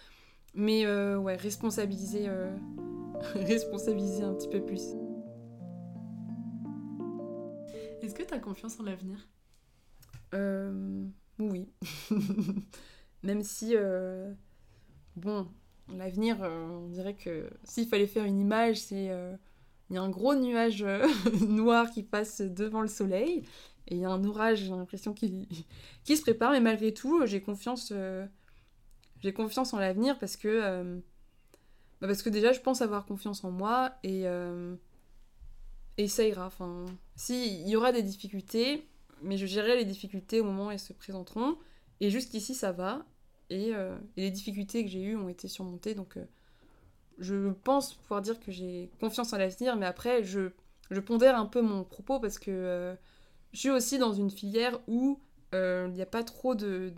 Mais 0.55 0.87
euh, 0.87 1.17
ouais, 1.19 1.37
responsabiliser, 1.37 2.29
euh, 2.29 2.55
responsabiliser 3.35 4.23
un 4.23 4.35
petit 4.35 4.49
peu 4.49 4.65
plus. 4.65 4.83
Est-ce 8.03 8.15
que 8.15 8.23
tu 8.23 8.35
as 8.35 8.39
confiance 8.39 8.79
en 8.81 8.85
l'avenir? 8.85 9.19
Oui. 11.39 11.69
Même 13.25 13.43
si, 13.43 13.75
bon, 15.17 15.49
l'avenir, 15.93 16.39
on 16.41 16.89
dirait 16.89 17.15
que 17.15 17.51
s'il 17.65 17.89
fallait 17.89 18.07
faire 18.07 18.25
une 18.25 18.39
image, 18.39 18.77
c'est 18.77 19.11
il 19.91 19.97
y 19.97 19.99
a 19.99 20.03
un 20.03 20.09
gros 20.11 20.35
nuage 20.35 20.83
euh, 20.83 21.07
noir 21.47 21.91
qui 21.91 22.03
passe 22.03 22.41
devant 22.41 22.83
le 22.83 22.89
soleil. 22.89 23.43
Et 23.89 23.97
il 23.97 24.01
y 24.01 24.05
a 24.05 24.09
un 24.09 24.25
orage, 24.25 24.61
j'ai 24.61 24.71
l'impression, 24.71 25.13
qui, 25.13 25.47
se 26.05 26.23
prépare. 26.23 26.53
Mais 26.53 26.61
malgré 26.61 26.95
tout, 26.95 27.25
j'ai 27.27 27.43
confiance, 27.43 27.93
euh, 27.95 28.27
confiance 29.35 29.75
en 29.75 29.79
l'avenir 29.79 30.19
parce 30.19 30.37
que, 30.37 30.49
euh, 30.49 30.99
bah 32.01 32.07
parce 32.07 32.23
que 32.23 32.31
déjà, 32.31 32.53
je 32.53 32.61
pense 32.61 32.81
avoir 32.81 33.05
confiance 33.05 33.45
en 33.45 33.51
moi 33.51 33.93
et, 34.03 34.25
et 35.97 36.09
ça 36.09 36.25
ira. 36.25 36.47
Enfin, 36.47 36.87
si, 37.15 37.63
y 37.65 37.77
aura 37.77 37.93
des 37.93 38.03
difficultés, 38.03 38.89
mais 39.23 39.37
je 39.37 39.47
gérerai 39.47 39.77
les 39.77 39.85
difficultés 39.85 40.41
au 40.41 40.45
moment 40.45 40.67
où 40.67 40.71
elles 40.71 40.79
se 40.79 40.93
présenteront. 40.93 41.57
Et 42.01 42.11
jusqu'ici, 42.11 42.55
ça 42.55 42.73
va. 42.73 43.05
Et, 43.51 43.71
et, 43.71 43.77
les 44.17 44.31
difficultés 44.31 44.85
que 44.85 44.91
j'ai 44.91 45.03
eues 45.03 45.17
ont 45.17 45.29
été 45.29 45.49
surmontées. 45.49 45.95
Donc, 45.95 46.17
je 47.19 47.51
pense 47.51 47.95
pouvoir 47.95 48.23
dire 48.23 48.41
que 48.41 48.51
j'ai 48.51 48.91
confiance 49.01 49.33
en 49.33 49.39
l'avenir, 49.39 49.77
mais 49.77 49.87
après, 49.87 50.25
je, 50.25 50.51
pondère 51.07 51.37
un 51.37 51.47
peu 51.47 51.61
mon 51.61 51.85
propos 51.85 52.21
parce 52.21 52.39
que 52.39 52.51
euh, 52.51 52.95
je 53.53 53.59
suis 53.59 53.71
aussi 53.71 53.99
dans 53.99 54.13
une 54.13 54.31
filière 54.31 54.79
où 54.87 55.21
euh, 55.55 55.87
il 55.89 55.95
n'y 55.95 56.03
a 56.03 56.07
pas 56.07 56.25
trop 56.25 56.55
de, 56.55 56.93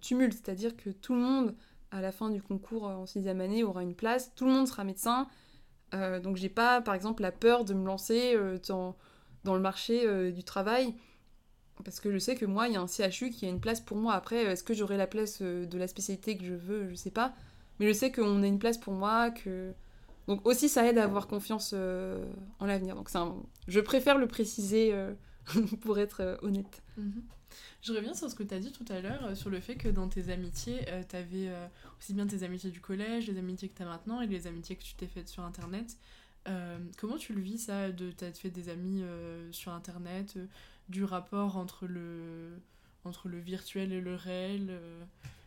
tumulte, 0.00 0.34
c'est-à-dire 0.34 0.76
que 0.76 0.90
tout 0.90 1.14
le 1.14 1.20
monde, 1.20 1.54
à 1.90 2.00
la 2.00 2.12
fin 2.12 2.30
du 2.30 2.42
concours 2.42 2.84
en 2.84 3.06
sixième 3.06 3.40
année, 3.40 3.62
aura 3.62 3.82
une 3.82 3.94
place, 3.94 4.34
tout 4.34 4.46
le 4.46 4.52
monde 4.52 4.68
sera 4.68 4.84
médecin, 4.84 5.28
euh, 5.92 6.20
donc 6.20 6.36
j'ai 6.36 6.48
pas, 6.48 6.80
par 6.80 6.94
exemple, 6.94 7.22
la 7.22 7.32
peur 7.32 7.64
de 7.64 7.74
me 7.74 7.84
lancer 7.84 8.36
dans, 8.68 8.96
le 9.44 9.60
marché 9.60 10.32
du 10.32 10.44
travail. 10.44 10.94
Parce 11.84 12.00
que 12.00 12.12
je 12.12 12.18
sais 12.18 12.36
que 12.36 12.46
moi, 12.46 12.68
il 12.68 12.74
y 12.74 12.76
a 12.76 12.80
un 12.80 12.86
CHU 12.86 13.30
qui 13.30 13.46
a 13.46 13.48
une 13.48 13.60
place 13.60 13.80
pour 13.80 13.96
moi. 13.96 14.14
Après, 14.14 14.44
est-ce 14.44 14.62
que 14.62 14.74
j'aurai 14.74 14.96
la 14.96 15.06
place 15.06 15.42
de 15.42 15.78
la 15.78 15.88
spécialité 15.88 16.36
que 16.36 16.44
je 16.44 16.54
veux? 16.54 16.88
Je 16.88 16.94
sais 16.94 17.10
pas. 17.10 17.34
Mais 17.78 17.88
je 17.88 17.92
sais 17.92 18.12
qu'on 18.12 18.42
a 18.42 18.46
une 18.46 18.58
place 18.58 18.78
pour 18.78 18.92
moi. 18.92 19.32
Donc 20.28 20.46
aussi, 20.46 20.68
ça 20.68 20.86
aide 20.86 20.98
à 20.98 21.04
avoir 21.04 21.26
confiance 21.26 21.72
euh, 21.74 22.24
en 22.60 22.66
l'avenir. 22.66 22.94
Donc 22.94 23.10
je 23.66 23.80
préfère 23.80 24.18
le 24.18 24.28
préciser 24.28 24.92
euh, 24.92 25.12
pour 25.80 25.98
être 25.98 26.20
euh, 26.20 26.36
honnête. 26.42 26.82
Mhm. 26.96 27.22
Je 27.82 27.92
reviens 27.92 28.14
sur 28.14 28.30
ce 28.30 28.34
que 28.34 28.42
tu 28.42 28.54
as 28.54 28.60
dit 28.60 28.70
tout 28.70 28.84
à 28.90 29.00
l'heure, 29.00 29.34
sur 29.36 29.48
le 29.50 29.58
fait 29.58 29.74
que 29.74 29.88
dans 29.88 30.06
tes 30.06 30.30
amitiés, 30.30 30.84
tu 31.08 31.16
avais 31.16 31.50
aussi 31.98 32.12
bien 32.12 32.26
tes 32.26 32.42
amitiés 32.42 32.70
du 32.70 32.80
collège, 32.80 33.26
les 33.26 33.38
amitiés 33.38 33.70
que 33.70 33.76
tu 33.76 33.82
as 33.82 33.86
maintenant 33.86 34.20
et 34.20 34.26
les 34.26 34.46
amitiés 34.46 34.76
que 34.76 34.82
tu 34.82 34.94
t'es 34.94 35.06
faites 35.06 35.28
sur 35.28 35.42
Internet. 35.42 35.96
Comment 36.96 37.16
tu 37.16 37.32
le 37.34 37.40
vis 37.40 37.58
ça, 37.58 37.90
de 37.90 38.10
t'être 38.10 38.38
fait 38.38 38.50
des 38.50 38.68
amis 38.68 39.02
sur 39.50 39.72
Internet, 39.72 40.38
du 40.88 41.04
rapport 41.04 41.56
entre 41.56 41.86
le, 41.86 42.58
entre 43.04 43.28
le 43.28 43.38
virtuel 43.38 43.92
et 43.92 44.00
le 44.00 44.14
réel 44.14 44.80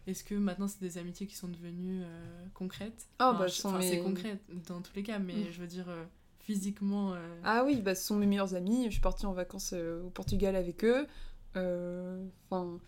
est-ce 0.06 0.24
que 0.24 0.36
maintenant 0.36 0.68
c'est 0.68 0.82
des 0.82 0.98
amitiés 0.98 1.28
qui 1.28 1.36
sont 1.36 1.48
devenues 1.48 2.02
euh, 2.04 2.46
concrètes? 2.54 3.08
Ah 3.20 3.34
bah 3.34 3.48
c'est 3.48 4.00
concret 4.00 4.38
dans 4.68 4.82
tous 4.82 4.94
les 4.96 5.04
cas, 5.04 5.20
mais 5.20 5.34
mm. 5.34 5.52
je 5.52 5.62
veux 5.62 5.68
dire 5.68 5.88
euh, 5.88 6.04
physiquement. 6.40 7.14
Euh, 7.14 7.40
ah 7.44 7.64
oui, 7.66 7.82
bah 7.82 7.96
ce 7.96 8.06
sont 8.08 8.16
mes 8.16 8.26
meilleurs 8.26 8.54
amis. 8.56 8.86
Je 8.86 8.92
suis 8.92 9.02
partie 9.02 9.26
en 9.26 9.34
vacances 9.34 9.74
au 9.74 10.10
Portugal 10.10 10.56
avec 10.56 10.84
eux. 10.84 11.08
Enfin 11.56 12.80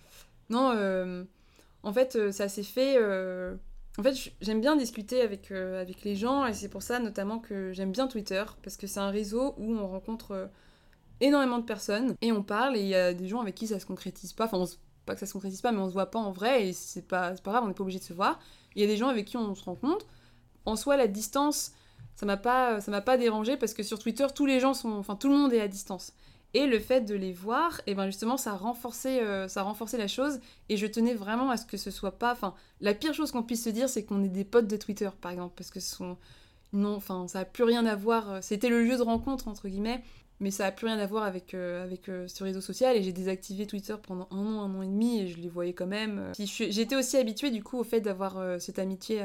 non, 0.49 1.25
en 1.83 1.93
fait 1.93 2.31
ça 2.31 2.49
s'est 2.49 2.63
fait. 2.63 2.97
En 3.97 4.03
fait 4.03 4.31
j'aime 4.41 4.59
bien 4.59 4.75
discuter 4.75 5.21
avec 5.21 5.51
avec 5.51 6.03
les 6.03 6.15
gens 6.15 6.45
et 6.45 6.53
c'est 6.53 6.67
pour 6.67 6.83
ça 6.83 6.99
notamment 6.99 7.39
que 7.39 7.71
j'aime 7.71 7.91
bien 7.91 8.07
Twitter 8.07 8.43
parce 8.61 8.75
que 8.75 8.87
c'est 8.87 8.99
un 8.99 9.09
réseau 9.09 9.55
où 9.57 9.73
on 9.73 9.87
rencontre 9.87 10.49
énormément 11.21 11.59
de 11.59 11.65
personnes 11.65 12.15
et 12.21 12.31
on 12.31 12.43
parle 12.43 12.75
et 12.77 12.81
il 12.81 12.87
y 12.87 12.95
a 12.95 13.13
des 13.13 13.27
gens 13.27 13.41
avec 13.41 13.55
qui 13.55 13.67
ça 13.67 13.79
se 13.79 13.85
concrétise 13.85 14.33
pas. 14.33 14.45
Enfin, 14.45 14.63
pas 15.05 15.13
que 15.13 15.19
ça 15.19 15.25
se 15.25 15.33
concrétise 15.33 15.61
pas, 15.61 15.71
mais 15.71 15.79
on 15.79 15.87
se 15.87 15.93
voit 15.93 16.09
pas 16.09 16.19
en 16.19 16.31
vrai 16.31 16.67
et 16.67 16.73
c'est 16.73 17.07
pas, 17.07 17.31
pas 17.31 17.51
grave, 17.51 17.63
on 17.63 17.67
n'est 17.67 17.73
pas 17.73 17.83
obligé 17.83 17.99
de 17.99 18.03
se 18.03 18.13
voir. 18.13 18.39
Il 18.75 18.81
y 18.81 18.83
a 18.83 18.87
des 18.87 18.97
gens 18.97 19.07
avec 19.07 19.25
qui 19.25 19.37
on 19.37 19.53
se 19.55 19.63
rencontre. 19.63 20.05
En 20.65 20.75
soi, 20.75 20.97
la 20.97 21.07
distance, 21.07 21.73
ça 22.15 22.25
m'a 22.25 22.37
pas, 22.37 22.79
m'a 22.87 23.01
pas 23.01 23.17
dérangé 23.17 23.55
parce 23.55 23.73
que 23.73 23.83
sur 23.83 23.99
Twitter, 23.99 24.25
tous 24.33 24.45
les 24.45 24.59
gens 24.59 24.73
sont, 24.73 24.91
enfin 24.93 25.15
tout 25.15 25.29
le 25.29 25.37
monde 25.37 25.53
est 25.53 25.61
à 25.61 25.67
distance. 25.67 26.13
Et 26.55 26.67
le 26.67 26.79
fait 26.79 27.01
de 27.01 27.15
les 27.15 27.33
voir, 27.33 27.79
et 27.79 27.91
eh 27.91 27.95
ben 27.95 28.05
justement, 28.05 28.37
ça 28.37 28.51
a 28.51 28.55
renforcé, 28.55 29.19
euh, 29.19 29.47
ça 29.49 29.59
a 29.59 29.63
renforcé 29.63 29.97
la 29.97 30.07
chose. 30.07 30.39
Et 30.69 30.77
je 30.77 30.87
tenais 30.87 31.13
vraiment 31.13 31.49
à 31.49 31.57
ce 31.57 31.65
que 31.65 31.75
ce 31.75 31.91
soit 31.91 32.17
pas, 32.17 32.31
enfin, 32.31 32.55
la 32.79 32.93
pire 32.93 33.13
chose 33.13 33.31
qu'on 33.31 33.43
puisse 33.43 33.65
se 33.65 33.69
dire, 33.69 33.89
c'est 33.89 34.05
qu'on 34.05 34.23
est 34.23 34.29
des 34.29 34.45
potes 34.45 34.67
de 34.67 34.77
Twitter, 34.77 35.09
par 35.19 35.31
exemple, 35.31 35.53
parce 35.57 35.69
que 35.69 35.81
ce 35.81 35.93
sont, 35.93 36.17
non, 36.75 36.95
enfin, 36.95 37.27
ça 37.27 37.39
a 37.39 37.45
plus 37.45 37.63
rien 37.63 37.85
à 37.85 37.95
voir. 37.95 38.31
Euh, 38.31 38.39
c'était 38.41 38.69
le 38.69 38.83
lieu 38.83 38.97
de 38.97 39.01
rencontre 39.01 39.47
entre 39.47 39.67
guillemets 39.67 40.03
mais 40.41 40.51
ça 40.51 40.65
a 40.65 40.71
plus 40.73 40.87
rien 40.87 40.99
à 40.99 41.05
voir 41.05 41.23
avec, 41.23 41.53
euh, 41.53 41.81
avec 41.81 42.09
euh, 42.09 42.27
ce 42.27 42.43
réseau 42.43 42.59
social 42.59 42.97
et 42.97 43.01
j'ai 43.01 43.13
désactivé 43.13 43.65
Twitter 43.65 43.95
pendant 44.05 44.27
un 44.31 44.45
an, 44.45 44.63
un 44.63 44.75
an 44.75 44.81
et 44.81 44.87
demi 44.87 45.21
et 45.21 45.27
je 45.29 45.37
les 45.37 45.47
voyais 45.47 45.71
quand 45.71 45.87
même. 45.87 46.33
J'étais 46.37 46.97
aussi 46.97 47.15
habituée 47.15 47.51
du 47.51 47.63
coup 47.63 47.77
au 47.77 47.85
fait 47.85 48.01
d'avoir 48.01 48.59
cette 48.59 48.77
amitié 48.77 49.23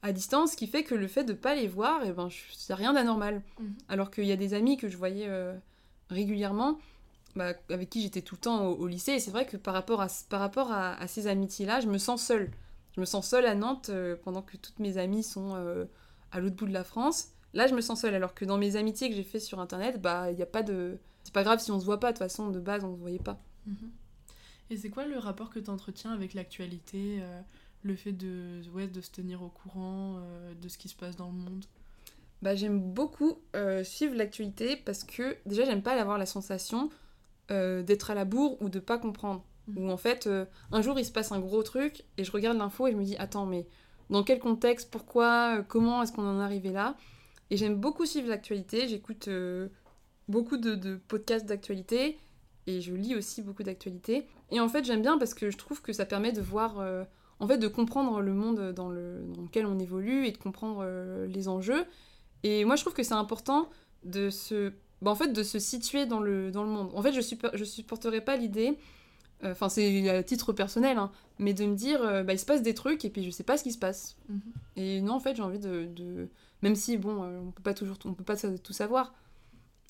à, 0.00 0.12
distance, 0.12 0.52
ce 0.52 0.56
qui 0.56 0.68
fait 0.68 0.84
que 0.84 0.94
le 0.94 1.06
fait 1.06 1.24
de 1.24 1.34
pas 1.34 1.54
les 1.54 1.68
voir, 1.68 2.02
et 2.02 2.08
eh 2.08 2.12
ben, 2.12 2.30
c'est 2.54 2.72
rien 2.72 2.94
d'anormal. 2.94 3.42
Mhm. 3.60 3.74
Alors 3.88 4.10
qu'il 4.10 4.24
y 4.24 4.32
a 4.32 4.36
des 4.36 4.54
amis 4.54 4.78
que 4.78 4.88
je 4.88 4.96
voyais 4.96 5.28
régulièrement, 6.12 6.78
bah, 7.34 7.54
avec 7.70 7.90
qui 7.90 8.02
j'étais 8.02 8.22
tout 8.22 8.36
le 8.36 8.40
temps 8.40 8.66
au, 8.66 8.86
lycée, 8.86 9.12
et 9.12 9.20
c'est 9.20 9.30
vrai 9.30 9.46
que 9.46 9.56
par 9.56 9.74
rapport, 9.74 10.00
à, 10.00 10.08
par 10.28 10.40
rapport 10.40 10.70
à, 10.70 11.06
ces 11.08 11.26
amitiés-là, 11.26 11.80
je 11.80 11.88
me 11.88 11.98
sens 11.98 12.24
seule. 12.24 12.50
Je 12.94 13.00
me 13.00 13.06
sens 13.06 13.28
seule 13.28 13.46
à 13.46 13.54
Nantes 13.54 13.90
pendant 14.22 14.42
que 14.42 14.56
toutes 14.56 14.78
mes 14.78 14.98
amies 14.98 15.22
sont 15.22 15.54
à 16.30 16.40
l'autre 16.40 16.56
bout 16.56 16.66
de 16.66 16.72
la 16.72 16.84
France. 16.84 17.28
Là, 17.54 17.66
je 17.66 17.74
me 17.74 17.80
sens 17.80 18.00
seule, 18.00 18.14
alors 18.14 18.34
que 18.34 18.44
dans 18.44 18.58
mes 18.58 18.76
amitiés 18.76 19.10
que 19.10 19.14
j'ai 19.14 19.24
fait 19.24 19.40
sur 19.40 19.60
internet, 19.60 20.00
bah, 20.00 20.30
il 20.30 20.36
n'y 20.36 20.42
a 20.42 20.46
pas 20.46 20.62
de. 20.62 20.98
C'est 21.22 21.34
pas 21.34 21.44
grave 21.44 21.60
si 21.60 21.70
on 21.70 21.78
se 21.78 21.84
voit 21.84 22.00
pas, 22.00 22.08
de 22.08 22.16
toute 22.16 22.24
façon, 22.24 22.48
de 22.50 22.58
base, 22.58 22.82
on 22.84 22.94
se 22.94 23.00
voyait 23.00 23.18
pas. 23.18 23.40
Mhm. 23.66 23.90
Et 24.70 24.76
c'est 24.76 24.88
quoi 24.88 25.06
le 25.06 25.18
rapport 25.18 25.50
que 25.50 25.58
tu 25.58 25.70
entretiens 25.70 26.12
avec 26.12 26.34
l'actualité 26.34 27.18
euh, 27.20 27.40
Le 27.82 27.94
fait 27.94 28.12
de, 28.12 28.62
ouais, 28.72 28.88
de 28.88 29.00
se 29.00 29.10
tenir 29.10 29.42
au 29.42 29.50
courant 29.50 30.16
euh, 30.18 30.54
de 30.54 30.68
ce 30.68 30.78
qui 30.78 30.88
se 30.88 30.96
passe 30.96 31.14
dans 31.16 31.26
le 31.26 31.36
monde? 31.36 31.66
Bah, 32.42 32.54
J'aime 32.54 32.80
beaucoup 32.80 33.38
euh, 33.56 33.84
suivre 33.84 34.14
l'actualité 34.14 34.76
parce 34.76 35.04
que 35.04 35.36
déjà, 35.46 35.64
j'aime 35.64 35.82
pas 35.82 35.92
avoir 35.92 36.18
la 36.18 36.26
sensation 36.26 36.90
d'être 37.50 38.10
à 38.10 38.14
la 38.14 38.24
bourre 38.24 38.56
ou 38.62 38.70
de 38.70 38.78
pas 38.78 38.96
comprendre. 38.96 39.44
Mhm. 39.68 39.76
Ou 39.76 39.90
en 39.90 39.98
fait, 39.98 40.26
un 40.70 40.80
jour, 40.80 40.98
il 40.98 41.04
se 41.04 41.12
passe 41.12 41.32
un 41.32 41.38
gros 41.38 41.62
truc 41.62 42.04
et 42.16 42.24
je 42.24 42.32
regarde 42.32 42.56
l'info 42.56 42.86
et 42.86 42.92
je 42.92 42.96
me 42.96 43.04
dis 43.04 43.14
Attends, 43.18 43.44
mais 43.44 43.66
dans 44.08 44.22
quel 44.22 44.38
contexte 44.38 44.90
Pourquoi 44.90 45.62
Comment 45.68 46.02
est-ce 46.02 46.12
qu'on 46.12 46.26
en 46.26 46.40
est 46.40 46.44
arrivé 46.44 46.70
là? 46.70 46.96
Et 47.52 47.58
j'aime 47.58 47.76
beaucoup 47.76 48.06
suivre 48.06 48.30
l'actualité, 48.30 48.88
j'écoute 48.88 49.28
euh, 49.28 49.68
beaucoup 50.26 50.56
de, 50.56 50.96
podcasts 51.08 51.44
d'actualité 51.44 52.18
et 52.66 52.80
je 52.80 52.94
lis 52.94 53.14
aussi 53.14 53.42
beaucoup 53.42 53.62
d'actualité. 53.62 54.26
Et 54.50 54.58
en 54.58 54.70
fait, 54.70 54.86
j'aime 54.86 55.02
bien 55.02 55.18
parce 55.18 55.34
que 55.34 55.50
je 55.50 55.58
trouve 55.58 55.82
que 55.82 55.92
ça 55.92 56.06
permet 56.06 56.32
de 56.32 56.40
voir, 56.40 56.80
euh, 56.80 57.04
en 57.40 57.46
fait, 57.46 57.58
de 57.58 57.68
comprendre 57.68 58.22
le 58.22 58.32
monde 58.32 58.72
dans, 58.72 58.88
le, 58.88 59.22
dans 59.34 59.42
lequel 59.42 59.66
on 59.66 59.78
évolue 59.78 60.26
et 60.26 60.32
de 60.32 60.38
comprendre 60.38 60.80
euh, 60.82 61.26
les 61.26 61.46
enjeux. 61.46 61.84
Et 62.42 62.64
moi, 62.64 62.76
je 62.76 62.82
trouve 62.82 62.94
que 62.94 63.02
c'est 63.02 63.14
important 63.14 63.68
de 64.04 64.30
se, 64.30 64.72
bah, 65.00 65.10
en 65.10 65.14
fait, 65.14 65.32
de 65.32 65.42
se 65.42 65.58
situer 65.58 66.06
dans 66.06 66.20
le, 66.20 66.50
dans 66.50 66.64
le 66.64 66.70
monde. 66.70 66.90
En 66.94 67.02
fait, 67.02 67.12
je 67.12 67.18
ne 67.18 67.56
je 67.56 67.64
supporterais 67.64 68.20
pas 68.20 68.36
l'idée 68.36 68.78
enfin 69.44 69.68
c'est 69.68 70.08
à 70.08 70.22
titre 70.22 70.52
personnel, 70.52 70.98
hein, 70.98 71.10
mais 71.40 71.52
de 71.52 71.64
me 71.64 71.74
dire, 71.74 71.98
bah, 72.24 72.32
il 72.32 72.38
se 72.38 72.44
passe 72.44 72.62
des 72.62 72.74
trucs 72.74 73.04
et 73.04 73.10
puis 73.10 73.24
je 73.24 73.30
sais 73.30 73.42
pas 73.42 73.58
ce 73.58 73.64
qui 73.64 73.72
se 73.72 73.78
passe. 73.78 74.16
Mhm. 74.28 74.40
Et 74.76 75.00
non, 75.00 75.14
en 75.14 75.18
fait, 75.18 75.34
j'ai 75.34 75.42
envie 75.42 75.58
de, 75.58 76.28
même 76.62 76.76
si, 76.76 76.96
bon, 76.96 77.22
euh, 77.22 77.40
on 77.40 77.50
peut 77.50 77.62
pas 77.62 77.74
toujours, 77.74 77.98
on 78.04 78.14
peut 78.14 78.24
pas 78.24 78.36
tout 78.36 78.72
savoir. 78.72 79.12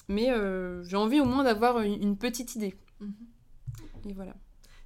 Mais 0.08 0.30
euh, 0.30 0.82
j'ai 0.84 0.96
envie 0.96 1.20
au 1.20 1.24
moins 1.24 1.44
d'avoir 1.44 1.80
une, 1.80 2.16
petite 2.16 2.56
idée. 2.56 2.74
Mhm. 3.00 3.12
Et 4.08 4.12
voilà. 4.14 4.34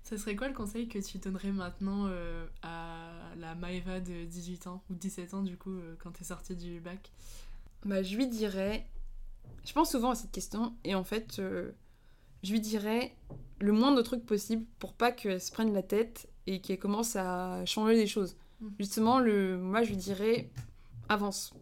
Ça 0.03 0.19
serait 0.19 0.37
quoi 0.37 0.47
le 0.49 0.55
conseil 0.55 0.89
que 0.89 0.99
tu 0.99 1.19
donnerais 1.19 1.51
maintenant 1.51 2.07
euh, 2.07 2.47
à 2.63 3.11
la 3.39 3.55
Maëva 3.55 4.01
de 4.01 4.25
18 4.25 4.67
ans, 4.69 4.83
ou 4.91 4.95
17 4.95 5.35
ans 5.35 5.43
du 5.43 5.57
coup, 5.57 5.77
quand 5.99 6.13
tu 6.13 6.23
es 6.23 6.25
sortie 6.25 6.55
du 6.55 6.81
bac? 6.81 7.11
Bah 7.85 8.03
je 8.03 8.17
lui 8.17 8.27
dirais... 8.27 8.87
Je 9.65 9.73
pense 9.73 9.91
souvent 9.91 10.11
à 10.11 10.15
cette 10.15 10.31
question, 10.31 10.75
et 10.85 10.95
en 10.95 11.03
fait, 11.03 11.41
je 12.43 12.53
lui 12.53 12.61
dirais 12.61 13.17
le 13.61 13.73
moins 13.73 13.93
de 13.95 14.03
trucs 14.03 14.25
possible 14.25 14.65
pour 14.79 14.93
pas 14.93 15.13
qu'elle 15.13 15.41
se 15.41 15.51
prenne 15.51 15.73
la 15.73 15.83
tête 15.83 16.29
et 16.47 16.61
qu'elle 16.61 16.79
commence 16.79 17.17
à 17.17 17.65
changer 17.67 17.95
les 17.95 18.07
choses. 18.07 18.37
Mhm. 18.61 18.71
Justement, 18.79 19.19
le, 19.19 19.59
moi 19.59 19.83
je 19.83 19.91
lui 19.91 19.97
dirais 19.97 20.51
avance. 21.09 21.55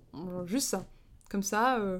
Juste 0.47 0.69
ça. 0.69 0.87
Comme 1.31 1.43
ça, 1.43 1.79
euh, 1.81 1.99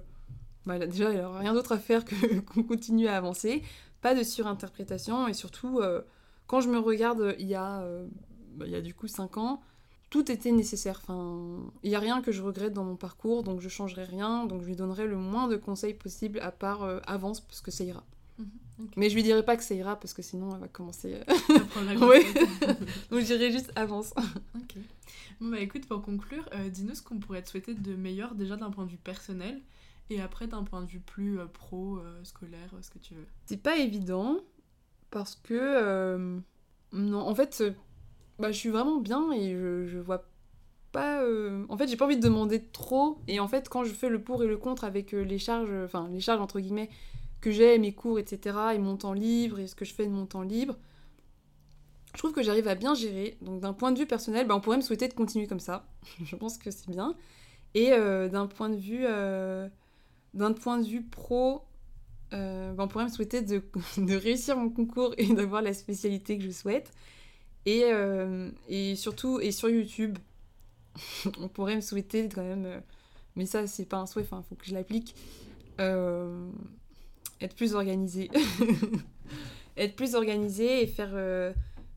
bah, 0.67 0.79
déjà, 0.79 1.11
il 1.11 1.19
n'y 1.19 1.25
aura 1.25 1.39
rien 1.41 1.55
d'autre 1.55 1.73
à 1.73 1.79
faire 1.79 2.05
que 2.05 2.41
qu'on 2.41 2.63
continue 2.63 3.09
à 3.09 3.17
avancer. 3.17 3.63
Pas 4.01 4.15
de 4.15 4.23
surinterprétation. 4.23 5.29
Et 5.29 5.35
surtout, 5.35 5.81
euh, 5.81 6.03
quand 6.47 6.61
je 6.61 6.69
me 6.69 6.79
regarde 6.79 7.35
il 7.39 7.47
y 7.47 7.55
a, 7.55 7.81
euh, 7.81 8.07
bah, 8.55 8.67
il 8.67 8.73
y 8.73 8.77
a 8.77 8.81
du 8.81 8.95
coup 8.95 9.09
5 9.09 9.37
ans, 9.39 9.63
tout 10.15 10.31
était 10.31 10.53
nécessaire. 10.53 11.01
Enfin, 11.03 11.73
il 11.83 11.91
n'y 11.91 11.97
a 11.97 11.99
rien 11.99 12.23
que 12.23 12.31
je 12.31 12.41
regrette 12.41 12.73
dans 12.73 12.85
mon 12.85 12.95
parcours, 12.95 13.43
donc 13.43 13.61
je 13.61 13.69
changerai 13.69 14.05
rien. 14.05 14.47
Donc 14.47 14.63
je 14.63 14.67
lui 14.69 14.77
donnerai 14.77 15.09
le 15.09 15.17
moins 15.17 15.49
de 15.49 15.57
conseils 15.57 15.93
possible 15.95 16.39
à 16.39 16.53
part 16.53 16.89
avance, 17.09 17.41
parce 17.41 17.61
que 17.61 17.73
ça 17.73 17.83
ira. 17.83 18.05
Mhm, 18.39 18.91
Mais 18.97 19.11
je 19.11 19.17
lui 19.17 19.25
dirai 19.25 19.45
pas 19.45 19.57
que 19.57 19.65
ça 19.65 19.75
ira 19.75 19.97
parce 19.99 20.15
que 20.15 20.23
sinon 20.23 20.55
elle 20.55 20.61
va 20.61 20.69
commencer. 20.69 21.19
oui. 21.49 22.25
Donc 23.11 23.21
je 23.21 23.25
dirais 23.25 23.51
juste 23.51 23.73
avance. 23.75 24.15
ok. 24.55 24.77
Bon 25.41 25.51
bah 25.51 25.59
écoute, 25.59 25.87
pour 25.87 26.01
conclure, 26.01 26.49
euh, 26.55 26.69
dis-nous 26.69 26.95
ce 26.95 27.03
qu'on 27.03 27.19
pourrait 27.19 27.43
te 27.43 27.51
souhaiter 27.51 27.75
de 27.75 27.97
meilleur 27.97 28.37
déjà 28.37 28.55
d'un 28.55 28.71
point 28.71 28.85
de 28.85 28.91
vue 28.91 28.97
personnel 28.99 29.61
et 30.11 30.21
après 30.21 30.47
d'un 30.47 30.63
point 30.63 30.81
de 30.83 30.87
vue 30.87 31.01
plus 31.01 31.41
euh, 31.41 31.47
pro, 31.47 31.99
euh, 31.99 32.23
scolaire, 32.23 32.71
ce 32.81 32.91
que 32.91 33.01
tu 33.01 33.15
veux. 33.15 33.27
C'est 33.47 33.61
pas 33.61 33.79
évident 33.79 34.39
parce 35.11 35.35
que 35.35 36.41
non, 36.93 37.21
en 37.21 37.35
fait, 37.35 37.65
bah, 38.39 38.53
je 38.53 38.59
suis 38.59 38.71
vraiment 38.71 38.99
bien 38.99 39.31
et 39.33 39.53
je, 39.57 39.87
je 39.87 39.99
vois 39.99 40.25
pas. 40.93 41.23
euh, 41.25 41.65
En 41.71 41.77
fait, 41.79 41.89
j'ai 41.89 41.97
pas 41.97 42.07
envie 42.07 42.17
de 42.19 42.23
demander 42.23 42.63
trop. 42.65 43.19
Et 43.29 43.41
en 43.41 43.49
fait, 43.49 43.69
quand 43.69 43.85
je 43.85 43.93
fais 43.93 44.09
le 44.11 44.23
pour 44.23 44.43
et 44.45 44.49
le 44.49 44.57
contre 44.59 44.85
avec 44.85 45.15
euh, 45.15 45.23
les 45.25 45.39
charges, 45.39 45.73
enfin, 45.85 46.09
les 46.13 46.21
charges 46.21 46.41
entre 46.41 46.61
guillemets, 46.61 46.91
que 47.43 47.51
j'ai, 47.53 47.79
mes 47.79 47.93
cours, 47.95 48.19
etc., 48.21 48.75
et 48.75 48.79
mon 48.79 48.97
temps 48.97 49.15
libre, 49.15 49.61
et 49.61 49.67
ce 49.69 49.75
que 49.77 49.85
je 49.87 49.95
fais 49.95 50.07
de 50.07 50.13
mon 50.13 50.27
temps 50.27 50.43
libre, 50.43 50.77
je 52.13 52.19
trouve 52.19 52.33
que 52.33 52.43
j'arrive 52.43 52.69
à 52.69 52.75
bien 52.75 52.95
gérer. 52.95 53.37
Donc, 53.43 53.61
d'un 53.61 53.73
point 53.73 53.91
de 53.93 53.99
vue 53.99 54.07
personnel, 54.07 54.47
bah, 54.47 54.55
on 54.55 54.61
pourrait 54.61 54.77
me 54.77 54.83
souhaiter 54.83 55.09
de 55.09 55.15
continuer 55.15 55.47
comme 55.47 55.61
ça. 55.61 55.85
je 56.25 56.37
pense 56.37 56.59
que 56.59 56.71
c'est 56.71 56.89
bien. 56.91 57.15
Et 57.75 57.93
euh, 57.93 58.29
d'un 58.29 58.47
point 58.49 58.71
de 58.71 58.77
vue. 58.77 59.07
D'un 60.35 60.53
point 60.53 60.79
de 60.79 60.87
vue 60.87 61.03
pro, 61.03 61.63
bah, 62.33 62.75
on 62.79 62.89
pourrait 62.89 63.05
me 63.05 63.11
souhaiter 63.11 63.43
de, 63.43 63.63
de 63.99 64.17
réussir 64.17 64.57
mon 64.57 64.71
concours 64.71 65.15
et 65.19 65.33
d'avoir 65.35 65.63
la 65.63 65.75
spécialité 65.75 66.39
que 66.39 66.45
je 66.45 66.51
souhaite. 66.51 66.93
Et, 67.67 67.85
euh, 67.85 68.51
et 68.69 68.95
surtout, 68.97 69.41
et 69.41 69.51
sur 69.53 69.71
YouTube, 69.71 70.19
on 71.41 71.49
pourrait 71.49 71.77
me 71.77 71.81
souhaiter 71.81 72.29
quand 72.29 72.43
même, 72.43 72.67
euh, 72.67 72.81
mais 73.37 73.47
ça 73.47 73.67
c'est 73.67 73.87
pas 73.87 73.97
un 73.97 74.07
souhait, 74.07 74.23
il 74.23 74.29
faut 74.29 74.55
que 74.55 74.67
je 74.67 74.75
l'applique, 74.75 75.15
euh, 75.81 76.47
être 77.41 77.57
plus 77.57 77.75
organisé. 77.75 78.31
être 79.77 79.97
plus 79.97 80.15
organisé 80.15 80.83
et 80.83 80.87
faire, 80.87 81.17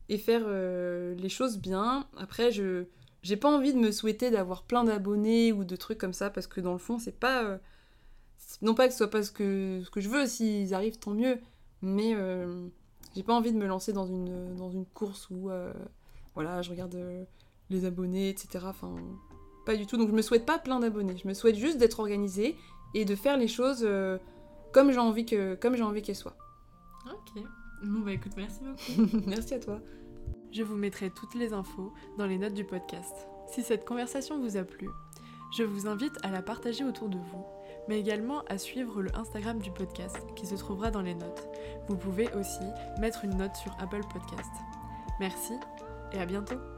et 0.08 0.18
faire 0.18 0.48
les 0.48 1.28
choses 1.28 1.58
bien. 1.58 2.06
Après, 2.16 2.50
je 2.50 2.86
j'ai 3.22 3.36
pas 3.36 3.50
envie 3.50 3.74
de 3.74 3.78
me 3.78 3.90
souhaiter 3.90 4.30
d'avoir 4.30 4.62
plein 4.62 4.84
d'abonnés 4.84 5.52
ou 5.52 5.64
de 5.64 5.76
trucs 5.76 5.98
comme 5.98 6.12
ça 6.12 6.30
parce 6.30 6.46
que 6.46 6.60
dans 6.60 6.72
le 6.72 6.78
fond, 6.78 6.98
c'est 6.98 7.18
pas. 7.18 7.58
non 8.62 8.74
pas 8.74 8.86
que 8.86 8.92
ce 8.92 8.98
soit 8.98 9.10
pas 9.10 9.22
ce 9.22 9.30
que, 9.30 9.82
ce 9.84 9.90
que 9.90 10.00
je 10.00 10.08
veux, 10.08 10.26
s'ils 10.26 10.74
arrivent, 10.74 10.98
tant 10.98 11.12
mieux, 11.12 11.38
mais 11.82 12.14
j'ai 13.18 13.24
pas 13.24 13.34
envie 13.34 13.52
de 13.52 13.58
me 13.58 13.66
lancer 13.66 13.92
dans 13.92 14.06
une, 14.06 14.54
dans 14.54 14.70
une 14.70 14.86
course 14.86 15.28
où 15.28 15.50
euh, 15.50 15.72
voilà, 16.36 16.62
je 16.62 16.70
regarde 16.70 16.94
euh, 16.94 17.24
les 17.68 17.84
abonnés, 17.84 18.28
etc. 18.28 18.64
Enfin, 18.68 18.94
pas 19.66 19.74
du 19.74 19.86
tout. 19.86 19.96
Donc 19.96 20.08
je 20.08 20.14
me 20.14 20.22
souhaite 20.22 20.46
pas 20.46 20.56
plein 20.60 20.78
d'abonnés. 20.78 21.16
Je 21.16 21.26
me 21.26 21.34
souhaite 21.34 21.56
juste 21.56 21.78
d'être 21.78 21.98
organisée 21.98 22.56
et 22.94 23.04
de 23.04 23.16
faire 23.16 23.36
les 23.36 23.48
choses 23.48 23.80
euh, 23.82 24.18
comme 24.72 24.92
j'ai 24.92 25.00
envie 25.00 25.26
que 25.26 25.56
comme 25.56 25.74
j'ai 25.74 25.82
envie 25.82 26.00
qu'elles 26.00 26.14
soient. 26.14 26.36
Ok. 27.10 27.42
Bon 27.82 28.02
bah 28.04 28.12
écoute, 28.12 28.34
merci 28.36 28.60
beaucoup. 28.62 29.20
Merci 29.26 29.54
à 29.54 29.58
toi. 29.58 29.80
Je 30.52 30.62
vous 30.62 30.76
mettrai 30.76 31.10
toutes 31.10 31.34
les 31.34 31.52
infos 31.52 31.92
dans 32.18 32.26
les 32.26 32.38
notes 32.38 32.54
du 32.54 32.64
podcast. 32.64 33.26
Si 33.48 33.64
cette 33.64 33.84
conversation 33.84 34.38
vous 34.38 34.56
a 34.56 34.62
plu, 34.62 34.88
je 35.56 35.64
vous 35.64 35.88
invite 35.88 36.16
à 36.22 36.30
la 36.30 36.40
partager 36.40 36.84
autour 36.84 37.08
de 37.08 37.18
vous, 37.18 37.44
mais 37.88 37.98
également 37.98 38.42
à 38.48 38.58
suivre 38.58 39.02
le 39.02 39.14
Instagram 39.16 39.58
du 39.58 39.70
podcast 39.70 40.18
qui 40.36 40.46
se 40.46 40.54
trouvera 40.54 40.90
dans 40.90 41.02
les 41.02 41.14
notes. 41.14 41.48
Vous 41.88 41.96
pouvez 41.96 42.32
aussi 42.34 42.64
mettre 43.00 43.24
une 43.24 43.36
note 43.36 43.56
sur 43.56 43.74
Apple 43.80 44.02
Podcast. 44.12 44.52
Merci 45.20 45.54
et 46.12 46.20
à 46.20 46.26
bientôt 46.26 46.77